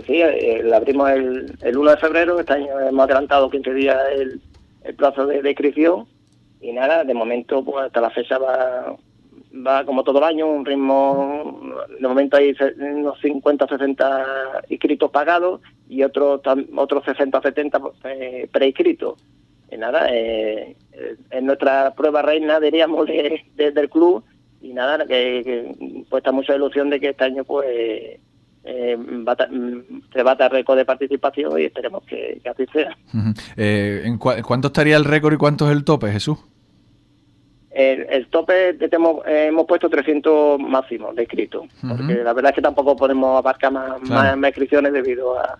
Sí, 0.06 0.22
la 0.64 0.78
abrimos 0.78 1.10
el, 1.10 1.58
el 1.60 1.78
1 1.78 1.92
de 1.92 1.98
febrero, 1.98 2.40
este 2.40 2.54
año 2.54 2.80
hemos 2.88 3.06
adelantado 3.06 3.50
15 3.50 3.74
días 3.74 3.98
el, 4.16 4.40
el 4.84 4.96
plazo 4.96 5.26
de 5.26 5.50
inscripción 5.50 6.06
y 6.62 6.72
nada, 6.72 7.04
de 7.04 7.14
momento 7.14 7.64
pues 7.64 7.86
hasta 7.86 8.02
la 8.02 8.12
fecha 8.12 8.38
va, 8.38 8.96
va 9.66 9.86
como 9.86 10.04
todo 10.04 10.20
el 10.20 10.26
año, 10.26 10.48
un 10.48 10.66
ritmo, 10.66 11.76
de 12.00 12.08
momento 12.08 12.38
hay 12.38 12.56
unos 12.80 13.20
50 13.20 13.68
60 13.68 14.26
inscritos 14.70 15.12
pagados 15.12 15.62
y 15.90 16.04
otros 16.04 16.42
otros 16.76 17.04
60 17.06 17.42
70 17.42 17.82
eh, 18.06 18.48
preinscritos. 18.52 19.24
Y 19.72 19.78
nada, 19.78 20.08
eh, 20.14 20.76
eh, 20.92 21.16
es 21.30 21.44
nuestra 21.44 21.94
prueba 21.96 22.22
reina, 22.22 22.60
diríamos, 22.60 23.08
de, 23.08 23.42
del 23.56 23.90
club 23.90 24.24
y 24.62 24.74
nada, 24.74 25.06
que, 25.06 25.42
que 25.44 26.06
puesta 26.10 26.32
mucha 26.32 26.56
ilusión 26.56 26.90
de 26.90 27.00
que 27.00 27.10
este 27.10 27.24
año 27.24 27.44
pues 27.44 28.20
eh, 28.64 28.98
se 30.14 30.24
bata 30.24 30.46
el 30.46 30.52
récord 30.52 30.78
de 30.78 30.86
participación 30.86 31.60
y 31.60 31.66
esperemos 31.66 32.04
que, 32.04 32.42
así 32.50 32.66
sea. 32.72 32.96
eh, 33.58 34.02
¿en 34.06 34.18
¿Cuánto 34.18 34.68
estaría 34.68 34.98
el 34.98 35.06
récord 35.06 35.34
y 35.34 35.38
cuánto 35.38 35.66
es 35.66 35.72
el 35.76 35.84
tope, 35.84 36.12
Jesús? 36.12 36.38
El, 37.72 38.28
tope 38.28 38.78
hemos, 38.80 39.26
hemos 39.26 39.66
puesto 39.66 39.90
300 39.90 40.60
máximos 40.60 41.16
de 41.16 41.24
inscritos, 41.24 41.68
porque 41.88 42.16
la 42.16 42.34
verdad 42.34 42.52
es 42.52 42.56
que 42.56 42.62
tampoco 42.62 42.98
podemos 42.98 43.38
abarcar 43.38 43.72
más, 43.72 44.02
más, 44.10 44.36
inscripciones 44.36 44.92
debido 44.92 45.40
a, 45.40 45.58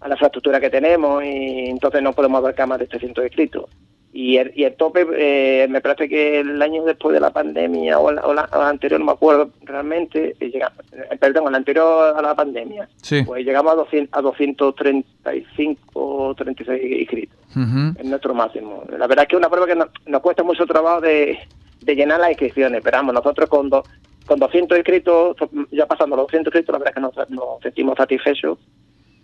a, 0.00 0.08
la 0.08 0.14
infraestructura 0.14 0.60
que 0.60 0.68
tenemos 0.68 1.22
y 1.22 1.66
entonces 1.70 2.02
no 2.02 2.12
podemos 2.12 2.38
abarcar 2.38 2.66
más 2.66 2.80
de 2.80 2.88
300 2.88 3.24
inscritos. 3.24 3.70
Y 4.16 4.36
el, 4.36 4.52
y 4.54 4.62
el 4.62 4.76
tope, 4.76 5.04
eh, 5.16 5.66
me 5.68 5.80
parece 5.80 6.08
que 6.08 6.38
el 6.38 6.62
año 6.62 6.84
después 6.84 7.12
de 7.12 7.18
la 7.18 7.30
pandemia 7.30 7.98
o, 7.98 8.12
la, 8.12 8.48
anterior, 8.52 9.00
no 9.00 9.06
me 9.06 9.12
acuerdo 9.12 9.50
realmente, 9.62 10.36
eh, 10.38 10.52
eh, 10.52 11.16
perdón, 11.18 11.48
el 11.48 11.54
anterior 11.56 12.16
a 12.16 12.22
la 12.22 12.32
pandemia, 12.32 12.88
pues 13.26 13.44
llegamos 13.44 13.72
a, 13.72 13.74
200, 13.74 14.16
a 14.16 14.22
235 14.22 16.34
36 16.38 17.00
inscritos, 17.00 17.36
en 17.56 18.08
nuestro 18.08 18.34
máximo. 18.34 18.84
La 18.96 19.08
verdad 19.08 19.24
es 19.24 19.30
que 19.30 19.34
es 19.34 19.40
una 19.40 19.50
prueba 19.50 19.66
que 19.66 19.74
nos, 19.74 19.88
cuesta 20.22 20.44
mucho 20.44 20.64
trabajo 20.64 21.00
de, 21.00 21.36
de 21.80 21.96
llenar 21.96 22.20
las 22.20 22.30
inscripciones, 22.30 22.82
pero 22.84 22.98
vamos, 22.98 23.14
nosotros 23.14 23.48
con, 23.48 23.68
con 23.68 24.38
200 24.38 24.78
inscritos, 24.78 25.36
ya 25.72 25.86
pasando 25.86 26.14
los 26.14 26.26
200 26.26 26.54
inscritos, 26.54 26.72
la 26.72 26.78
verdad 26.78 26.92
es 26.92 26.94
que 26.94 27.00
nos, 27.00 27.16
nos 27.30 27.60
sentimos 27.60 27.96
satisfechos 27.96 28.58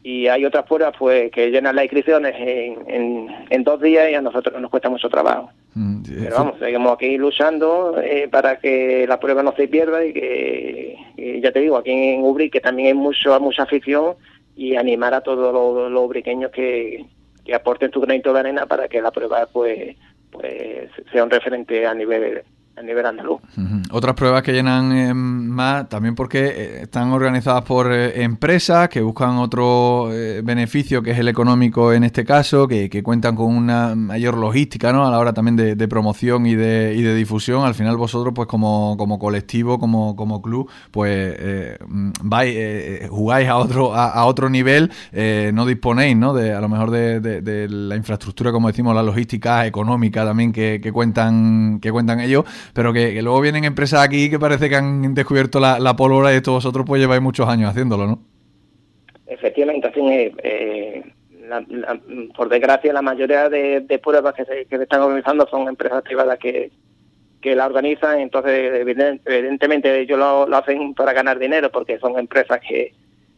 y 0.03 0.29
hay 0.29 0.45
otras 0.45 0.65
pruebas 0.65 0.95
pues 0.99 1.31
que 1.31 1.51
llenan 1.51 1.77
las 1.77 1.85
inscripciones 1.85 2.35
en, 2.39 3.29
en, 3.51 3.65
dos 3.65 3.81
días 3.81 4.11
y 4.11 4.15
a 4.15 4.23
nosotros 4.23 4.61
nos 4.61 4.71
cuesta 4.71 4.89
mucho 4.89 5.11
trabajo. 5.11 5.51
Mm, 5.75 6.03
Pero 6.03 6.37
vamos, 6.37 6.59
seguimos 6.59 6.93
aquí 6.93 7.19
luchando 7.19 8.01
eh, 8.03 8.27
para 8.29 8.59
que 8.59 9.07
la 9.07 9.21
prueba 9.21 9.43
no 9.43 9.53
se 9.55 9.69
pierda 9.69 10.05
y 10.05 10.13
que, 10.15 10.97
ya 11.43 11.53
te 11.53 11.61
digo, 11.61 11.77
aquí 11.77 11.91
en 11.91 12.23
Ubri 12.23 12.49
que 12.49 12.61
también 12.61 12.89
hay 12.89 12.95
mucho, 12.95 13.39
mucha 13.41 13.65
afición 13.65 14.15
y 14.57 14.77
animar 14.77 15.13
a 15.13 15.21
todos 15.21 15.53
los, 15.53 15.93
los 15.93 16.05
ubriqueños 16.05 16.51
que, 16.51 17.05
que 17.45 17.55
aporten 17.55 17.93
su 17.93 18.01
granito 18.01 18.33
de 18.33 18.41
arena 18.41 18.67
para 18.67 18.89
que 18.89 19.03
la 19.03 19.11
prueba 19.11 19.47
pues, 19.53 19.97
pues 20.31 20.89
sea 21.13 21.25
un 21.25 21.31
referente 21.31 21.87
a 21.87 21.95
nivel 21.95 22.43
a 22.77 22.83
nivel 22.83 23.05
andaluz. 23.05 23.41
Otras 23.91 24.15
pruebas 24.15 24.43
que 24.43 24.53
llenan 24.53 24.93
eh, 24.93 25.13
más, 25.13 25.89
también 25.89 26.15
porque 26.15 26.47
eh, 26.47 26.83
están 26.83 27.13
organizadas 27.13 27.63
por 27.65 27.93
eh, 27.93 28.23
empresas 28.23 28.89
que 28.89 29.01
buscan 29.01 29.37
otro 29.37 30.09
beneficio, 30.43 31.03
que 31.03 31.11
es 31.11 31.19
el 31.19 31.29
económico 31.29 31.93
en 31.93 32.05
este 32.05 32.25
caso, 32.25 32.67
que, 32.69 32.89
cuentan 33.03 33.35
con 33.35 33.55
una 33.55 33.95
mayor 33.95 34.37
logística 34.37 34.93
¿no? 34.93 35.07
a 35.07 35.11
la 35.11 35.19
hora 35.19 35.33
también 35.33 35.57
de, 35.57 35.89
promoción 35.89 36.47
y 36.47 36.55
de, 36.55 36.95
y 36.97 37.03
de, 37.03 37.15
difusión. 37.15 37.65
Al 37.65 37.75
final 37.75 37.97
vosotros, 37.97 38.33
pues 38.35 38.47
como, 38.47 38.97
como 38.97 39.19
colectivo, 39.19 39.79
como, 39.79 40.15
como 40.17 40.41
club, 40.41 40.71
pues 40.91 41.79
vais, 42.23 43.09
jugáis 43.09 43.49
a 43.49 43.57
otro, 43.57 43.95
a, 43.95 44.25
otro 44.25 44.49
nivel, 44.49 44.91
no 45.53 45.67
disponéis 45.67 46.17
¿no? 46.17 46.35
de 46.35 46.53
a 46.53 46.61
lo 46.61 46.69
mejor 46.69 46.91
de, 46.91 47.69
la 47.69 47.97
infraestructura, 47.97 48.53
como 48.53 48.69
decimos, 48.69 48.95
la 48.95 49.03
logística 49.03 49.67
económica 49.67 50.25
también 50.25 50.53
que, 50.53 50.81
que 50.83 50.93
cuentan, 50.93 51.81
que 51.81 51.91
cuentan 51.91 52.21
ellos 52.21 52.45
pero 52.75 52.93
que, 52.93 53.21
luego 53.23 53.41
vienen 53.41 53.65
empresas 53.65 54.01
aquí 54.01 54.31
que 54.31 54.39
parece 54.39 54.69
que 54.69 54.77
han 54.77 55.15
descubierto 55.15 55.61
la, 55.61 55.79
la 55.79 55.97
pólvora 55.97 56.33
y 56.33 56.37
esto 56.37 56.53
vosotros 56.53 56.85
pues 56.87 57.01
lleváis 57.01 57.23
muchos 57.23 57.49
años 57.49 57.71
haciéndolo, 57.71 58.07
¿no? 58.07 58.19
Efectivamente, 59.27 59.89
así 59.89 60.01
eh, 60.03 61.03
por 62.37 62.49
desgracia, 62.49 62.93
la 62.93 63.03
mayoría 63.03 63.49
de, 63.49 64.01
pruebas 64.03 64.35
que 64.35 64.45
se, 64.45 64.67
están 64.71 65.03
organizando 65.03 65.47
son 65.49 65.69
empresas 65.69 66.03
privadas 66.03 66.39
que, 66.39 66.71
la 67.43 67.67
organizan, 67.67 68.21
entonces 68.21 68.85
evidentemente 69.27 70.01
ellos 70.01 70.19
lo, 70.19 70.47
lo, 70.47 70.57
hacen 70.59 70.95
para 70.95 71.15
ganar 71.15 71.39
dinero 71.39 71.71
porque 71.71 71.99
son 71.99 72.19
empresas 72.19 72.61
que, 72.61 72.93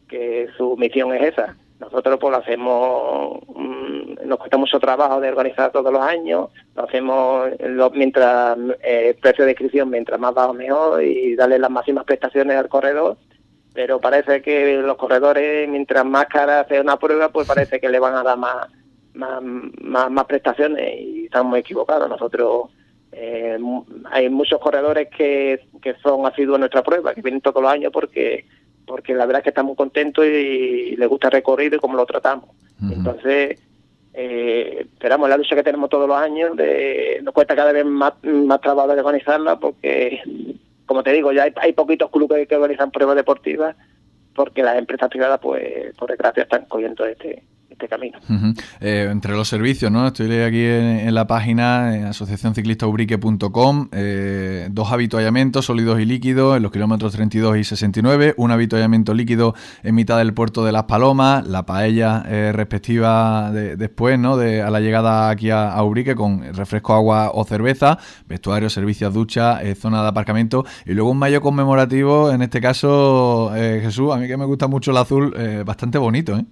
que 0.09 0.47
su 0.57 0.75
misión 0.77 1.13
es 1.13 1.33
esa. 1.33 1.55
Nosotros 1.83 2.17
pues 2.19 2.31
lo 2.31 2.37
hacemos, 2.37 3.39
mm, 3.55 4.27
nos 4.27 4.39
cuesta 4.39 4.57
mucho 4.57 4.79
trabajo 4.79 5.19
de 5.19 5.29
organizar 5.29 5.71
todos 5.71 5.91
los 5.91 6.01
años, 6.01 6.49
lo 6.75 6.83
hacemos 6.83 7.49
mientras 7.93 8.57
eh, 8.81 9.09
el 9.09 9.15
precio 9.15 9.45
de 9.45 9.51
inscripción 9.51 9.89
mientras 9.89 10.19
más 10.19 10.33
bajo 10.33 10.53
mejor 10.53 11.03
y 11.03 11.35
darle 11.35 11.59
las 11.59 11.69
máximas 11.69 12.05
prestaciones 12.05 12.57
al 12.57 12.69
corredor, 12.69 13.17
pero 13.73 13.99
parece 13.99 14.41
que 14.41 14.77
los 14.77 14.97
corredores 14.97 15.67
mientras 15.67 16.05
más 16.05 16.25
cara 16.27 16.65
sea 16.67 16.81
una 16.81 16.97
prueba 16.97 17.29
pues 17.29 17.47
parece 17.47 17.79
que 17.79 17.89
le 17.89 17.99
van 17.99 18.15
a 18.15 18.23
dar 18.23 18.37
más, 18.37 18.67
más, 19.13 19.41
más, 20.11 20.25
prestaciones 20.25 20.99
y 20.99 21.25
estamos 21.25 21.57
equivocados. 21.57 22.07
Nosotros 22.09 22.69
eh, 23.11 23.57
hay 24.11 24.29
muchos 24.29 24.59
corredores 24.59 25.09
que, 25.15 25.67
que 25.81 25.95
son 25.95 26.25
asiduos 26.25 26.55
a 26.55 26.59
nuestra 26.59 26.83
prueba, 26.83 27.13
que 27.13 27.21
vienen 27.21 27.41
todos 27.41 27.61
los 27.61 27.71
años 27.71 27.91
porque 27.91 28.45
porque 28.85 29.13
la 29.13 29.25
verdad 29.25 29.39
es 29.39 29.43
que 29.43 29.49
estamos 29.49 29.75
contentos 29.75 30.25
y, 30.25 30.95
le 30.95 31.05
gusta 31.07 31.27
el 31.27 31.33
recorrido 31.33 31.75
y 31.75 31.79
cómo 31.79 31.95
lo 31.95 32.05
tratamos. 32.05 32.49
Entonces, 32.81 33.59
eh, 34.13 34.87
esperamos 34.93 35.29
la 35.29 35.37
lucha 35.37 35.55
que 35.55 35.63
tenemos 35.63 35.89
todos 35.89 36.07
los 36.07 36.17
años, 36.17 36.55
de, 36.55 37.19
nos 37.23 37.33
cuesta 37.33 37.55
cada 37.55 37.71
vez 37.71 37.85
más, 37.85 38.13
más 38.23 38.61
trabajo 38.61 38.93
de 38.93 38.99
organizarla 38.99 39.57
porque, 39.59 40.21
como 40.85 41.01
te 41.01 41.13
digo, 41.13 41.31
ya 41.31 41.43
hay, 41.43 41.53
hay 41.55 41.73
poquitos 41.73 42.11
clubes 42.11 42.47
que 42.47 42.55
organizan 42.55 42.91
pruebas 42.91 43.15
deportivas 43.15 43.75
porque 44.35 44.63
las 44.63 44.77
empresas 44.77 45.09
privadas, 45.09 45.39
pues, 45.41 45.95
por 45.95 46.09
desgracia, 46.09 46.43
están 46.43 46.65
cogiendo 46.65 47.05
este, 47.05 47.43
este 47.73 47.87
camino. 47.87 48.19
Eh, 48.79 49.07
entre 49.11 49.33
los 49.33 49.47
servicios, 49.47 49.91
¿no? 49.91 50.07
Estoy 50.07 50.31
aquí 50.41 50.63
en, 50.63 51.13
la 51.13 51.27
página 51.27 51.95
en 51.95 52.05
asociacionciclistaubrique.com, 52.05 53.89
eh, 53.91 54.67
dos 54.71 54.91
habituallamientos 54.91 55.65
sólidos 55.65 55.99
y 55.99 56.05
líquidos 56.05 56.57
en 56.57 56.63
los 56.63 56.71
kilómetros 56.71 57.13
32 57.13 57.57
y 57.57 57.63
69, 57.63 58.35
un 58.37 58.51
habituallamiento 58.51 59.13
líquido 59.13 59.55
en 59.83 59.95
mitad 59.95 60.17
del 60.17 60.33
puerto 60.33 60.63
de 60.63 60.71
Las 60.71 60.83
Palomas, 60.83 61.47
la 61.47 61.65
paella 61.65 62.23
eh, 62.27 62.51
respectiva 62.53 63.51
después, 63.51 64.19
¿no? 64.19 64.37
De, 64.37 64.61
a 64.61 64.69
la 64.69 64.79
llegada 64.79 65.29
aquí 65.29 65.49
a, 65.49 65.81
Ubrique 65.83 66.15
con 66.15 66.53
refresco, 66.53 66.93
agua 66.93 67.31
o 67.33 67.43
cerveza, 67.43 67.97
vestuario, 68.27 68.69
servicios, 68.69 69.13
ducha, 69.13 69.59
zona 69.75 70.01
de 70.01 70.07
aparcamiento 70.07 70.65
y 70.85 70.93
luego 70.93 71.11
un 71.11 71.17
mayo 71.17 71.41
conmemorativo, 71.41 72.31
en 72.31 72.41
este 72.41 72.61
caso, 72.61 73.51
Jesús, 73.53 74.13
a 74.13 74.17
mí 74.17 74.27
que 74.27 74.37
me 74.37 74.45
gusta 74.45 74.67
mucho 74.67 74.91
el 74.91 74.97
azul, 74.97 75.35
bastante 75.65 75.97
bonito, 75.97 76.37
¿eh? 76.37 76.45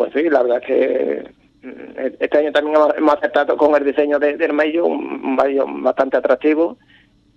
Pues 0.00 0.14
sí, 0.14 0.30
la 0.30 0.42
verdad 0.42 0.62
es 0.62 0.66
que 0.66 1.30
mm, 1.60 2.14
este 2.20 2.38
año 2.38 2.52
también 2.52 2.74
hemos 2.96 3.14
aceptado 3.16 3.54
con 3.54 3.74
el 3.74 3.84
diseño 3.84 4.18
del 4.18 4.54
mayo, 4.54 4.86
un 4.86 5.36
mayo 5.36 5.66
bastante 5.68 6.16
atractivo. 6.16 6.78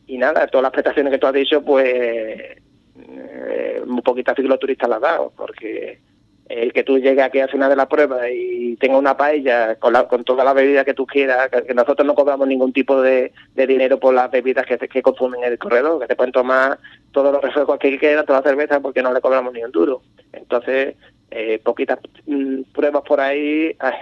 Y 0.07 0.17
nada, 0.17 0.47
todas 0.47 0.63
las 0.63 0.71
prestaciones 0.71 1.11
que 1.11 1.19
tú 1.19 1.27
has 1.27 1.33
dicho, 1.33 1.61
pues 1.61 1.85
eh, 1.85 3.83
muy 3.85 4.01
poquitas 4.01 4.37
cicloturistas 4.37 4.89
las 4.89 5.01
dado, 5.01 5.33
porque 5.35 5.99
el 6.47 6.71
que 6.71 6.83
tú 6.83 6.99
llegues 6.99 7.25
aquí 7.25 7.41
al 7.41 7.49
final 7.49 7.69
de 7.69 7.75
la 7.75 7.89
prueba 7.89 8.29
y 8.29 8.77
tengas 8.77 8.99
una 8.99 9.17
paella 9.17 9.75
con, 9.75 9.93
con 10.05 10.23
toda 10.23 10.45
la 10.45 10.53
bebida 10.53 10.85
que 10.85 10.93
tú 10.93 11.05
quieras, 11.05 11.49
que, 11.49 11.73
nosotros 11.73 12.07
no 12.07 12.15
cobramos 12.15 12.47
ningún 12.47 12.71
tipo 12.71 13.01
de, 13.01 13.33
dinero 13.55 13.99
por 13.99 14.13
las 14.13 14.31
bebidas 14.31 14.65
que, 14.65 14.77
que 14.77 15.01
consumen 15.01 15.43
en 15.43 15.51
el 15.51 15.57
corredor, 15.59 15.99
que 15.99 16.07
te 16.07 16.15
pueden 16.15 16.31
tomar 16.31 16.79
todos 17.11 17.33
los 17.33 17.41
refrescos 17.41 17.77
que 17.77 17.99
quieras, 17.99 18.25
toda 18.25 18.39
la 18.39 18.49
cerveza, 18.49 18.79
porque 18.79 19.01
no 19.01 19.11
le 19.11 19.19
cobramos 19.19 19.51
ni 19.51 19.61
un 19.61 19.71
duro. 19.71 20.01
Entonces, 20.31 20.95
eh, 21.35 21.59
poquitas 21.63 21.99
mm, 22.25 22.61
pruebas 22.73 23.03
por 23.03 23.19
ahí 23.19 23.75
ah, 23.79 23.93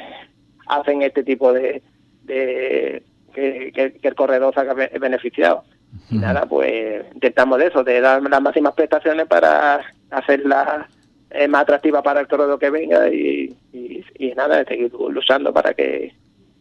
hacen 0.67 1.01
este 1.01 1.23
tipo 1.23 1.53
de, 1.53 1.81
de 2.23 3.03
que, 3.33 3.93
el 4.01 4.15
corredor 4.15 4.53
salga 4.53 4.73
beneficiado. 4.73 5.63
Y 6.09 6.17
nada, 6.17 6.45
pues 6.45 7.05
intentamos 7.13 7.59
de 7.59 7.67
eso, 7.67 7.83
de 7.83 7.99
dar 7.99 8.21
las 8.21 8.41
máximas 8.41 8.73
prestaciones 8.73 9.27
para 9.27 9.81
hacerla 10.09 10.87
es 11.29 11.49
más 11.49 11.61
atractiva 11.61 12.03
para 12.03 12.19
el 12.19 12.27
corredor 12.27 12.59
que 12.59 12.69
venga 12.69 13.07
y, 13.09 13.55
y, 13.71 14.33
nada, 14.35 14.63
seguir 14.65 14.91
luchando 14.93 15.53
para 15.53 15.73
que 15.73 16.13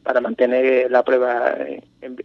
para 0.02 0.20
mantener 0.20 0.90
la 0.90 1.02
prueba 1.02 1.54
en, 2.00 2.16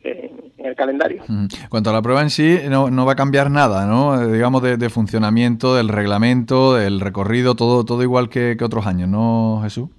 el 0.58 0.76
calendario. 0.76 1.24
En 1.28 1.48
cuanto 1.70 1.90
a 1.90 1.94
la 1.94 2.02
prueba 2.02 2.22
en 2.22 2.30
sí, 2.30 2.60
no, 2.70 2.90
no 2.90 3.06
va 3.06 3.14
a 3.14 3.16
cambiar 3.16 3.52
nada, 3.52 3.86
¿no? 3.86 4.22
Eh, 4.22 4.32
digamos, 4.34 4.62
de, 4.62 4.90
funcionamiento, 4.90 5.76
del 5.76 5.90
reglamento, 5.90 6.76
del 6.76 7.00
recorrido, 7.00 7.56
todo 7.56 7.86
todo 7.86 8.02
igual 8.04 8.30
que, 8.30 8.58
otros 8.64 8.88
años, 8.88 9.10
¿no, 9.10 9.60
Jesús? 9.64 9.90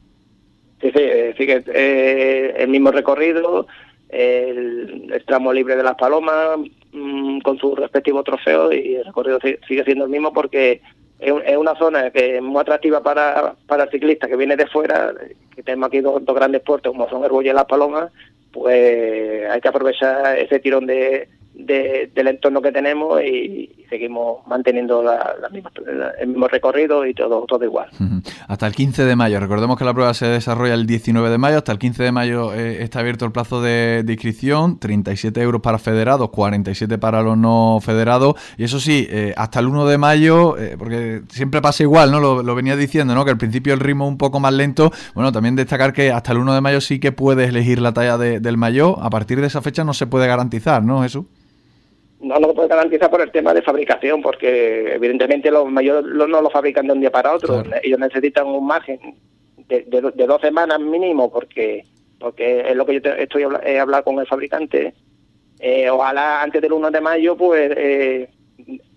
Sí, 0.81 0.91
sí, 0.91 1.01
eh, 1.01 1.35
sigue 1.37 1.65
eh, 1.73 2.55
el 2.59 2.69
mismo 2.69 2.91
recorrido, 2.91 3.67
el, 4.09 5.23
tramo 5.27 5.53
libre 5.53 5.77
de 5.77 5.83
las 5.83 5.97
palomas, 5.97 6.59
mm, 6.93 7.41
con 7.41 7.59
su 7.59 7.75
respectivo 7.75 8.23
trofeo 8.23 8.73
y 8.73 8.97
el 8.97 9.05
recorrido 9.05 9.39
sigue 9.41 9.85
siendo 9.85 10.05
el 10.05 10.11
mismo 10.11 10.33
porque 10.33 10.81
es, 11.19 11.57
una 11.57 11.75
zona 11.77 12.11
que 12.11 12.37
es 12.37 12.43
muy 12.43 12.61
atractiva 12.61 13.03
para, 13.03 13.55
para 13.67 13.85
el 13.85 13.91
ciclista 13.91 14.29
que 14.29 14.37
viene 14.37 14.57
de 14.57 14.67
fuera, 14.67 15.13
que 15.55 15.63
tenemos 15.63 15.89
aquí 15.89 16.01
dos, 16.01 16.23
grandes 16.25 16.63
puertos 16.63 16.93
como 16.93 17.09
son 17.09 17.25
el 17.25 17.47
y 17.47 17.53
Las 17.53 17.65
Palomas, 17.65 18.13
pues 18.53 19.49
hay 19.51 19.61
que 19.61 19.69
aprovechar 19.69 20.39
ese 20.39 20.59
tirón 20.61 20.87
de, 20.87 21.29
del 21.57 22.29
entorno 22.29 22.61
que 22.61 22.71
tenemos 22.71 23.23
y, 23.23 23.73
seguimos 23.89 24.45
manteniendo 24.49 25.05
el 26.21 26.27
mismo 26.27 26.49
recorrido 26.49 27.07
y 27.07 27.15
todo, 27.15 27.45
todo 27.47 27.65
igual. 27.65 27.89
Hasta 28.49 28.67
el 28.67 28.75
15 28.75 29.05
de 29.05 29.15
mayo, 29.15 29.39
recordemos 29.39 29.79
que 29.79 29.85
la 29.85 29.95
prueba 29.95 30.13
se 30.13 30.27
desarrolla 30.27 30.75
el 30.75 30.87
19 30.87 31.31
de 31.31 31.39
mayo, 31.39 31.59
hasta 31.59 31.71
el 31.71 31.79
15 31.79 32.03
de 32.03 32.11
mayo 32.11 32.53
eh, 32.53 32.83
está 32.83 32.99
abierto 32.99 33.25
el 33.25 33.31
plazo 33.31 33.63
de, 33.63 34.05
inscripción, 34.09 34.81
37 34.81 35.41
euros 35.41 35.61
para 35.61 35.79
federados, 35.79 36.31
47 36.31 36.99
para 36.99 37.23
los 37.23 37.39
no 37.39 37.79
federados, 37.81 38.35
y 38.59 38.65
eso 38.65 38.81
sí, 38.81 39.07
eh, 39.09 39.35
hasta 39.37 39.61
el 39.61 39.69
1 39.69 39.87
de 39.87 39.99
mayo, 39.99 40.59
eh, 40.59 40.75
porque 40.77 41.23
siempre 41.29 41.63
pasa 41.63 41.85
igual, 41.85 42.11
¿no? 42.11 42.19
Lo, 42.19 42.55
venía 42.57 42.75
diciendo, 42.75 43.15
¿no? 43.15 43.25
Que 43.25 43.31
al 43.31 43.39
principio 43.39 43.73
el 43.73 43.81
ritmo 43.81 44.09
un 44.09 44.19
poco 44.19 44.41
más 44.41 44.53
lento, 44.53 44.91
bueno, 45.15 45.31
también 45.31 45.55
destacar 45.55 45.93
que 45.93 46.11
hasta 46.11 46.33
el 46.33 46.39
1 46.39 46.55
de 46.55 46.61
mayo 46.61 46.81
sí 46.81 46.99
que 46.99 47.13
puedes 47.13 47.51
elegir 47.51 47.81
la 47.81 47.93
talla 47.93 48.19
del 48.19 48.57
mayo, 48.57 48.99
a 49.01 49.11
partir 49.11 49.41
de 49.41 49.47
esa 49.47 49.63
fecha 49.63 49.85
no 49.85 49.95
se 49.95 50.09
puede 50.09 50.27
garantizar, 50.27 50.83
¿no, 50.83 51.03
Jesús? 51.03 51.25
No 52.21 52.39
lo 52.41 52.55
puedo 52.55 52.69
garantizar 52.69 53.11
por 53.11 53.21
el 53.21 53.31
tema 53.31 53.53
de 53.53 53.63
fabricación, 53.63 54.23
porque 54.23 54.95
evidentemente 54.95 55.51
los 55.51 55.71
mayores 55.71 56.05
no 56.05 56.27
lo 56.27 56.51
fabrican 56.51 56.87
de 56.87 56.93
un 56.93 57.01
día 57.01 57.11
para 57.11 57.35
otro. 57.35 57.63
Ellos 57.83 57.99
necesitan 57.99 58.47
un 58.47 58.67
margen 58.67 58.99
de, 59.69 59.85
dos 60.27 60.41
semanas 60.41 60.81
mínimo, 60.81 61.31
porque 61.31 61.85
porque 62.19 62.71
es 62.71 62.75
lo 62.75 62.87
que 62.87 63.01
yo 63.01 63.11
estoy 63.11 63.45
he 63.65 63.79
hablado 63.79 64.05
con 64.05 64.19
el 64.19 64.27
fabricante. 64.27 64.95
Eh, 65.59 65.91
ojalá 65.91 66.43
antes 66.43 66.63
del 66.63 66.73
1 66.73 66.91
de 66.91 67.01
mayo, 67.01 67.37
pues 67.37 67.71
eh, 67.77 68.31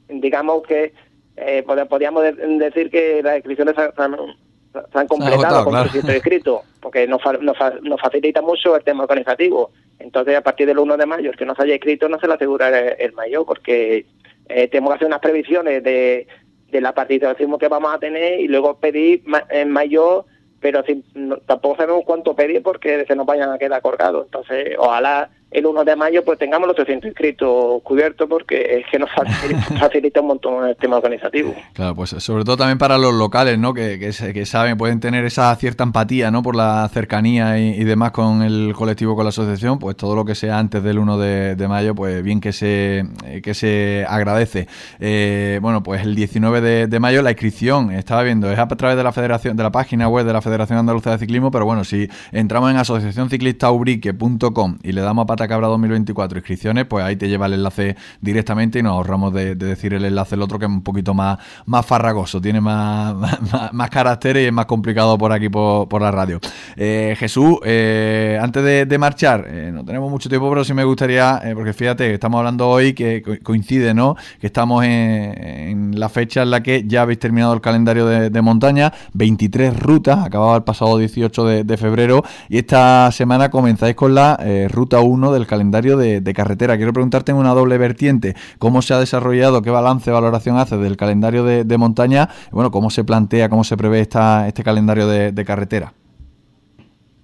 digamos 0.07 0.63
que 0.63 0.93
eh, 1.35 1.63
podríamos 1.89 2.23
decir 2.23 2.89
que 2.89 3.21
las 3.21 3.37
inscripciones 3.37 3.75
se 3.75 3.81
han, 3.97 5.07
completado 5.07 5.65
con 5.65 5.75
el 5.75 5.89
claro. 5.89 6.09
escrito, 6.11 6.61
porque 6.81 7.07
nos, 7.07 7.21
nos, 7.41 7.57
nos 7.81 8.01
facilita 8.01 8.41
mucho 8.41 8.75
el 8.75 8.83
tema 8.83 9.03
organizativo 9.03 9.71
entonces, 9.99 10.35
a 10.35 10.41
partir 10.41 10.65
del 10.65 10.79
1 10.79 10.97
de 10.97 11.05
mayo, 11.05 11.29
el 11.29 11.37
que 11.37 11.45
no 11.45 11.55
se 11.55 11.63
haya 11.63 11.73
inscrito 11.73 12.07
no 12.07 12.19
se 12.19 12.27
le 12.27 12.33
asegura 12.33 12.69
el, 12.69 13.13
mayo, 13.13 13.45
porque 13.45 14.05
eh, 14.47 14.67
tenemos 14.69 14.91
que 14.91 14.95
hacer 14.95 15.07
unas 15.07 15.19
previsiones 15.19 15.83
de, 15.83 16.27
de 16.71 16.81
la 16.81 16.93
participación 16.93 17.57
que 17.59 17.67
vamos 17.67 17.93
a 17.93 17.99
tener 17.99 18.39
y 18.39 18.47
luego 18.47 18.79
pedir 18.79 19.23
en 19.49 19.71
mayo, 19.71 20.25
pero 20.61 20.83
sin, 20.83 21.03
tampoco 21.45 21.77
sabemos 21.77 22.03
cuánto 22.05 22.35
pedir 22.35 22.63
porque 22.63 23.05
se 23.05 23.15
nos 23.15 23.25
vayan 23.25 23.51
a 23.51 23.57
quedar 23.57 23.81
colgados. 23.81 24.25
Entonces, 24.25 24.75
ojalá 24.77 25.29
el 25.51 25.65
1 25.65 25.83
de 25.83 25.95
mayo 25.95 26.23
pues 26.23 26.37
tengamos 26.37 26.67
los 26.67 26.75
300 26.75 27.07
inscritos 27.07 27.81
cubiertos 27.83 28.27
porque 28.29 28.79
es 28.79 28.85
que 28.91 28.99
nos 28.99 29.09
facilita, 29.79 30.21
un 30.21 30.27
montón 30.27 30.67
el 30.67 30.75
tema 30.75 30.97
organizativo. 30.97 31.55
Claro, 31.73 31.95
pues 31.95 32.11
sobre 32.11 32.43
todo 32.43 32.57
también 32.57 32.77
para 32.77 32.97
los 32.97 33.13
locales, 33.13 33.57
¿no? 33.57 33.73
Que, 33.73 33.97
que, 33.99 34.45
saben, 34.45 34.77
pueden 34.77 34.99
tener 34.99 35.23
esa 35.25 35.55
cierta 35.55 35.83
empatía, 35.83 36.29
¿no? 36.31 36.43
Por 36.43 36.55
la 36.55 36.87
cercanía 36.93 37.59
y, 37.59 37.83
demás 37.83 38.11
con 38.11 38.43
el 38.43 38.73
colectivo, 38.75 39.15
con 39.15 39.25
la 39.25 39.29
asociación, 39.29 39.79
pues 39.79 39.95
todo 39.95 40.15
lo 40.15 40.25
que 40.25 40.35
sea 40.35 40.59
antes 40.59 40.83
del 40.83 40.99
1 40.99 41.17
de, 41.17 41.67
mayo, 41.67 41.95
pues 41.95 42.21
bien 42.23 42.41
que 42.41 42.53
se, 42.53 43.05
eh, 43.25 43.41
que 43.43 43.53
se 43.53 44.05
agradece. 44.07 44.67
Eh, 44.99 45.59
bueno, 45.61 45.83
pues 45.83 46.03
el 46.03 46.15
19 46.15 46.87
de, 46.87 46.99
mayo 46.99 47.21
la 47.21 47.31
inscripción, 47.31 47.91
estaba 47.91 48.23
viendo, 48.23 48.51
es 48.51 48.59
a 48.59 48.67
través 48.67 48.97
de 48.97 49.03
la 49.03 49.11
federación, 49.11 49.57
de 49.57 49.63
la 49.63 49.71
página 49.71 50.09
web 50.09 50.25
de 50.25 50.33
la 50.33 50.41
Federación 50.41 50.79
Andaluza 50.79 51.11
de 51.11 51.17
Ciclismo, 51.17 51.51
pero 51.51 51.65
bueno, 51.65 51.83
si 51.83 52.09
entramos 52.31 52.71
en 52.71 52.77
asociacionciclistaubrique.com 52.77 54.79
y 54.83 54.91
le 54.91 55.01
damos 55.01 55.23
a 55.23 55.25
Cabra 55.47 55.67
2024 55.67 56.39
inscripciones, 56.39 56.85
pues 56.85 57.03
ahí 57.03 57.15
te 57.15 57.27
lleva 57.27 57.45
el 57.45 57.53
enlace 57.53 57.95
directamente 58.21 58.79
y 58.79 58.83
nos 58.83 58.93
ahorramos 58.93 59.33
de, 59.33 59.55
decir 59.55 59.93
el 59.93 60.05
enlace 60.05 60.35
el 60.35 60.41
otro 60.41 60.59
que 60.59 60.65
es 60.65 60.71
un 60.71 60.81
poquito 60.81 61.13
más, 61.13 61.37
más 61.65 61.85
farragoso, 61.85 62.41
tiene 62.41 62.61
más, 62.61 63.15
más, 63.73 63.89
caracteres 63.89 64.43
y 64.43 64.47
es 64.47 64.53
más 64.53 64.65
complicado 64.65 65.17
por 65.17 65.31
aquí 65.31 65.49
por, 65.49 66.01
la 66.01 66.11
radio. 66.11 66.39
Eh, 66.75 67.15
Jesús, 67.17 67.57
eh, 67.65 68.39
antes 68.41 68.87
de, 68.87 68.97
marchar, 68.97 69.45
eh, 69.47 69.71
no 69.73 69.83
tenemos 69.83 70.09
mucho 70.09 70.29
tiempo, 70.29 70.49
pero 70.49 70.63
sí 70.63 70.73
me 70.73 70.83
gustaría, 70.83 71.41
porque 71.53 71.73
fíjate, 71.73 72.13
estamos 72.13 72.39
hablando 72.39 72.69
hoy 72.69 72.93
que 72.93 73.39
coincide, 73.43 73.93
¿no? 73.93 74.15
Que 74.39 74.47
estamos 74.47 74.83
en, 74.85 75.99
la 75.99 76.09
fecha 76.09 76.43
en 76.43 76.51
la 76.51 76.61
que 76.63 76.83
ya 76.85 77.01
habéis 77.01 77.19
terminado 77.19 77.53
el 77.53 77.61
calendario 77.61 78.05
de, 78.05 78.41
montaña, 78.41 78.93
23 79.13 79.77
rutas, 79.77 80.25
acababa 80.25 80.55
el 80.55 80.63
pasado 80.63 80.97
18 80.97 81.45
de, 81.45 81.63
de, 81.63 81.77
febrero, 81.77 82.23
y 82.47 82.57
esta 82.57 83.11
semana 83.11 83.49
comenzáis 83.49 83.95
con 83.95 84.15
la 84.15 84.39
ruta 84.69 84.99
1 84.99 85.28
del 85.33 85.47
calendario 85.47 85.97
de, 85.97 86.33
carretera. 86.33 86.77
Quiero 86.77 86.93
preguntarte 86.93 87.31
en 87.31 87.37
una 87.37 87.53
doble 87.53 87.77
vertiente, 87.77 88.35
¿cómo 88.59 88.81
se 88.81 88.93
ha 88.93 88.99
desarrollado, 88.99 89.61
qué 89.61 89.69
balance, 89.69 90.11
valoración 90.11 90.57
hace 90.57 90.77
del 90.77 90.97
calendario 90.97 91.43
de, 91.43 91.77
montaña? 91.77 92.29
bueno, 92.51 92.71
¿cómo 92.71 92.89
se 92.89 93.03
plantea, 93.03 93.49
cómo 93.49 93.63
se 93.63 93.77
prevé 93.77 94.01
esta, 94.01 94.47
este 94.47 94.63
calendario 94.63 95.07
de, 95.07 95.45
carretera? 95.45 95.93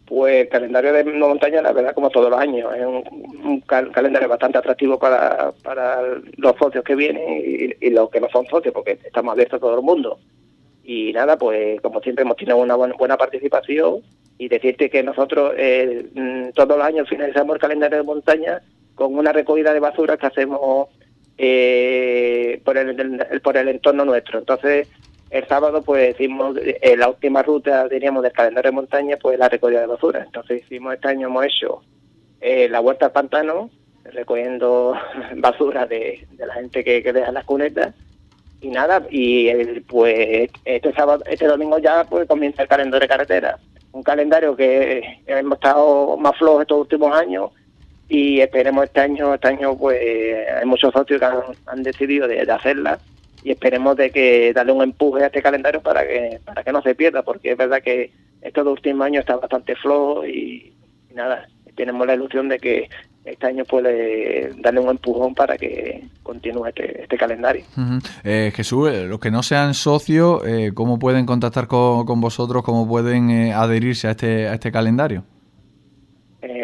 Pues 0.06 0.44
el 0.44 0.50
calendario 0.50 0.94
de 0.94 1.04
montaña, 1.04 1.62
la 1.62 1.74
verdad, 1.74 1.94
como 1.94 2.10
todos 2.10 2.30
los 2.30 2.40
años, 2.40 2.72
es 2.76 2.86
un, 2.86 3.62
calendario 3.62 4.30
bastante 4.30 4.58
atractivo 4.58 4.98
para, 4.98 5.52
para 5.64 6.00
los 6.38 6.56
socios 6.58 6.84
que 6.84 6.96
vienen 6.96 7.24
y, 7.82 7.90
los 7.90 8.10
que 8.10 8.20
no 8.20 8.28
son 8.30 8.46
socios, 8.48 8.74
porque 8.74 9.00
estamos 9.04 9.34
abiertos 9.34 9.58
a 9.58 9.62
todo 9.62 9.76
el 9.76 9.84
mundo. 9.84 10.20
Y 10.88 11.12
nada, 11.14 11.36
pues 11.36 11.82
como 11.82 12.00
siempre 12.00 12.22
hemos 12.22 12.38
tenido 12.38 12.58
una 12.58 12.76
buena 12.76 13.18
participación 13.18 14.04
y 14.38 14.48
decirte 14.48 14.90
que 14.90 15.02
nosotros 15.02 15.54
eh, 15.58 16.06
mm, 16.14 16.50
todos 16.54 16.78
los 16.78 16.86
años 16.86 17.10
finalizamos 17.10 17.56
el 17.56 17.62
calendario 17.62 17.98
de 17.98 18.04
montaña 18.04 18.62
con 18.94 19.16
una 19.16 19.32
recogida 19.32 19.74
de 19.74 19.80
basura 19.80 20.16
que 20.16 20.28
hacemos 20.28 20.90
eh, 21.40 22.62
por, 22.64 22.78
el, 22.78 23.42
por 23.42 23.58
el 23.58 23.70
entorno 23.70 24.06
nuestro. 24.06 24.38
Entonces, 24.38 24.88
el 25.32 25.48
sábado 25.48 25.82
pues 25.82 26.14
hicimos 26.14 26.56
eh, 26.58 26.96
la 26.96 27.10
última 27.10 27.42
ruta, 27.42 27.88
diríamos, 27.88 28.22
del 28.22 28.32
calendario 28.32 28.70
de 28.70 28.76
montaña, 28.76 29.18
pues 29.20 29.40
la 29.40 29.50
recogida 29.50 29.82
de 29.82 29.88
basura. 29.88 30.24
Entonces 30.24 30.62
hicimos 30.64 30.94
este 30.94 31.08
año, 31.08 31.28
hemos 31.28 31.46
hecho 31.46 31.82
la 32.42 32.80
vuelta 32.80 33.08
al 33.08 33.12
pantano, 33.12 33.72
recogiendo 34.04 34.94
basura 35.38 35.88
de, 35.88 36.28
la 36.38 36.54
gente 36.54 36.84
que, 36.84 37.02
que 37.02 37.12
deja 37.12 37.32
las 37.32 37.44
cunetas 37.44 37.96
y 38.62 38.70
nada, 38.70 39.06
y 39.10 39.52
pues 39.82 40.50
este 40.64 40.94
sábado, 40.94 41.24
este 41.30 41.46
domingo 41.46 41.78
ya 41.80 42.04
pues 42.04 42.28
comienza 42.28 42.64
el 42.64 42.68
calendario 42.68 43.02
de 43.02 43.08
carretera. 43.08 43.60
Un 43.92 44.04
calendario 44.04 44.56
que 44.56 45.22
hemos 45.26 45.56
estado 45.56 46.18
más 46.18 46.38
flojos 46.38 46.62
estos 46.62 46.80
últimos 46.82 47.16
años 47.16 47.52
y 48.10 48.40
esperemos 48.42 48.86
este 48.86 49.02
año, 49.02 49.34
este 49.34 49.48
año 49.48 49.78
pues 49.78 50.00
hay 50.50 50.66
muchos 50.66 50.94
socios 50.94 51.20
que 51.20 51.26
han, 51.68 51.84
decidido 51.84 52.28
de, 52.28 52.42
hacerla 52.42 53.00
y 53.44 53.52
esperemos 53.52 53.96
de 53.96 54.10
que 54.12 54.54
darle 54.54 54.72
un 54.72 54.84
empuje 54.84 55.24
a 55.24 55.28
este 55.28 55.42
calendario 55.42 55.82
para 55.82 56.06
que 56.06 56.40
para 56.44 56.64
que 56.64 56.72
no 56.72 56.82
se 56.82 56.96
pierda 56.96 57.24
porque 57.24 57.52
es 57.52 57.58
verdad 57.58 57.82
que 57.82 58.12
estos 58.42 58.66
últimos 58.66 59.06
años 59.06 59.22
está 59.22 59.38
bastante 59.38 59.76
flojo 59.76 60.26
y 60.26 60.74
nada, 61.14 61.48
tenemos 61.76 62.06
la 62.06 62.16
ilusión 62.16 62.50
de 62.50 62.60
que 62.60 62.90
este 63.26 63.48
año 63.48 63.66
puede 63.66 64.52
darle 64.58 64.80
un 64.80 64.90
empujón 64.90 65.34
para 65.34 65.58
que 65.58 66.06
continúe 66.24 66.68
este, 66.68 67.02
este 67.02 67.18
calendario. 67.18 67.66
Eh, 68.24 68.52
Jesús, 68.56 68.92
eh, 68.92 69.06
los 69.06 69.20
que 69.20 69.32
no 69.32 69.44
sean 69.44 69.74
socios, 69.74 70.46
eh, 70.46 70.72
¿cómo 70.74 71.00
pueden 71.00 71.26
contactar 71.26 71.68
con, 71.68 72.22
vosotros? 72.22 72.64
¿Cómo 72.64 72.88
pueden 72.88 73.52
adherirse 73.52 74.08
a 74.08 74.12
este, 74.12 74.48
a 74.48 74.54
este 74.54 74.72
calendario? 74.72 75.24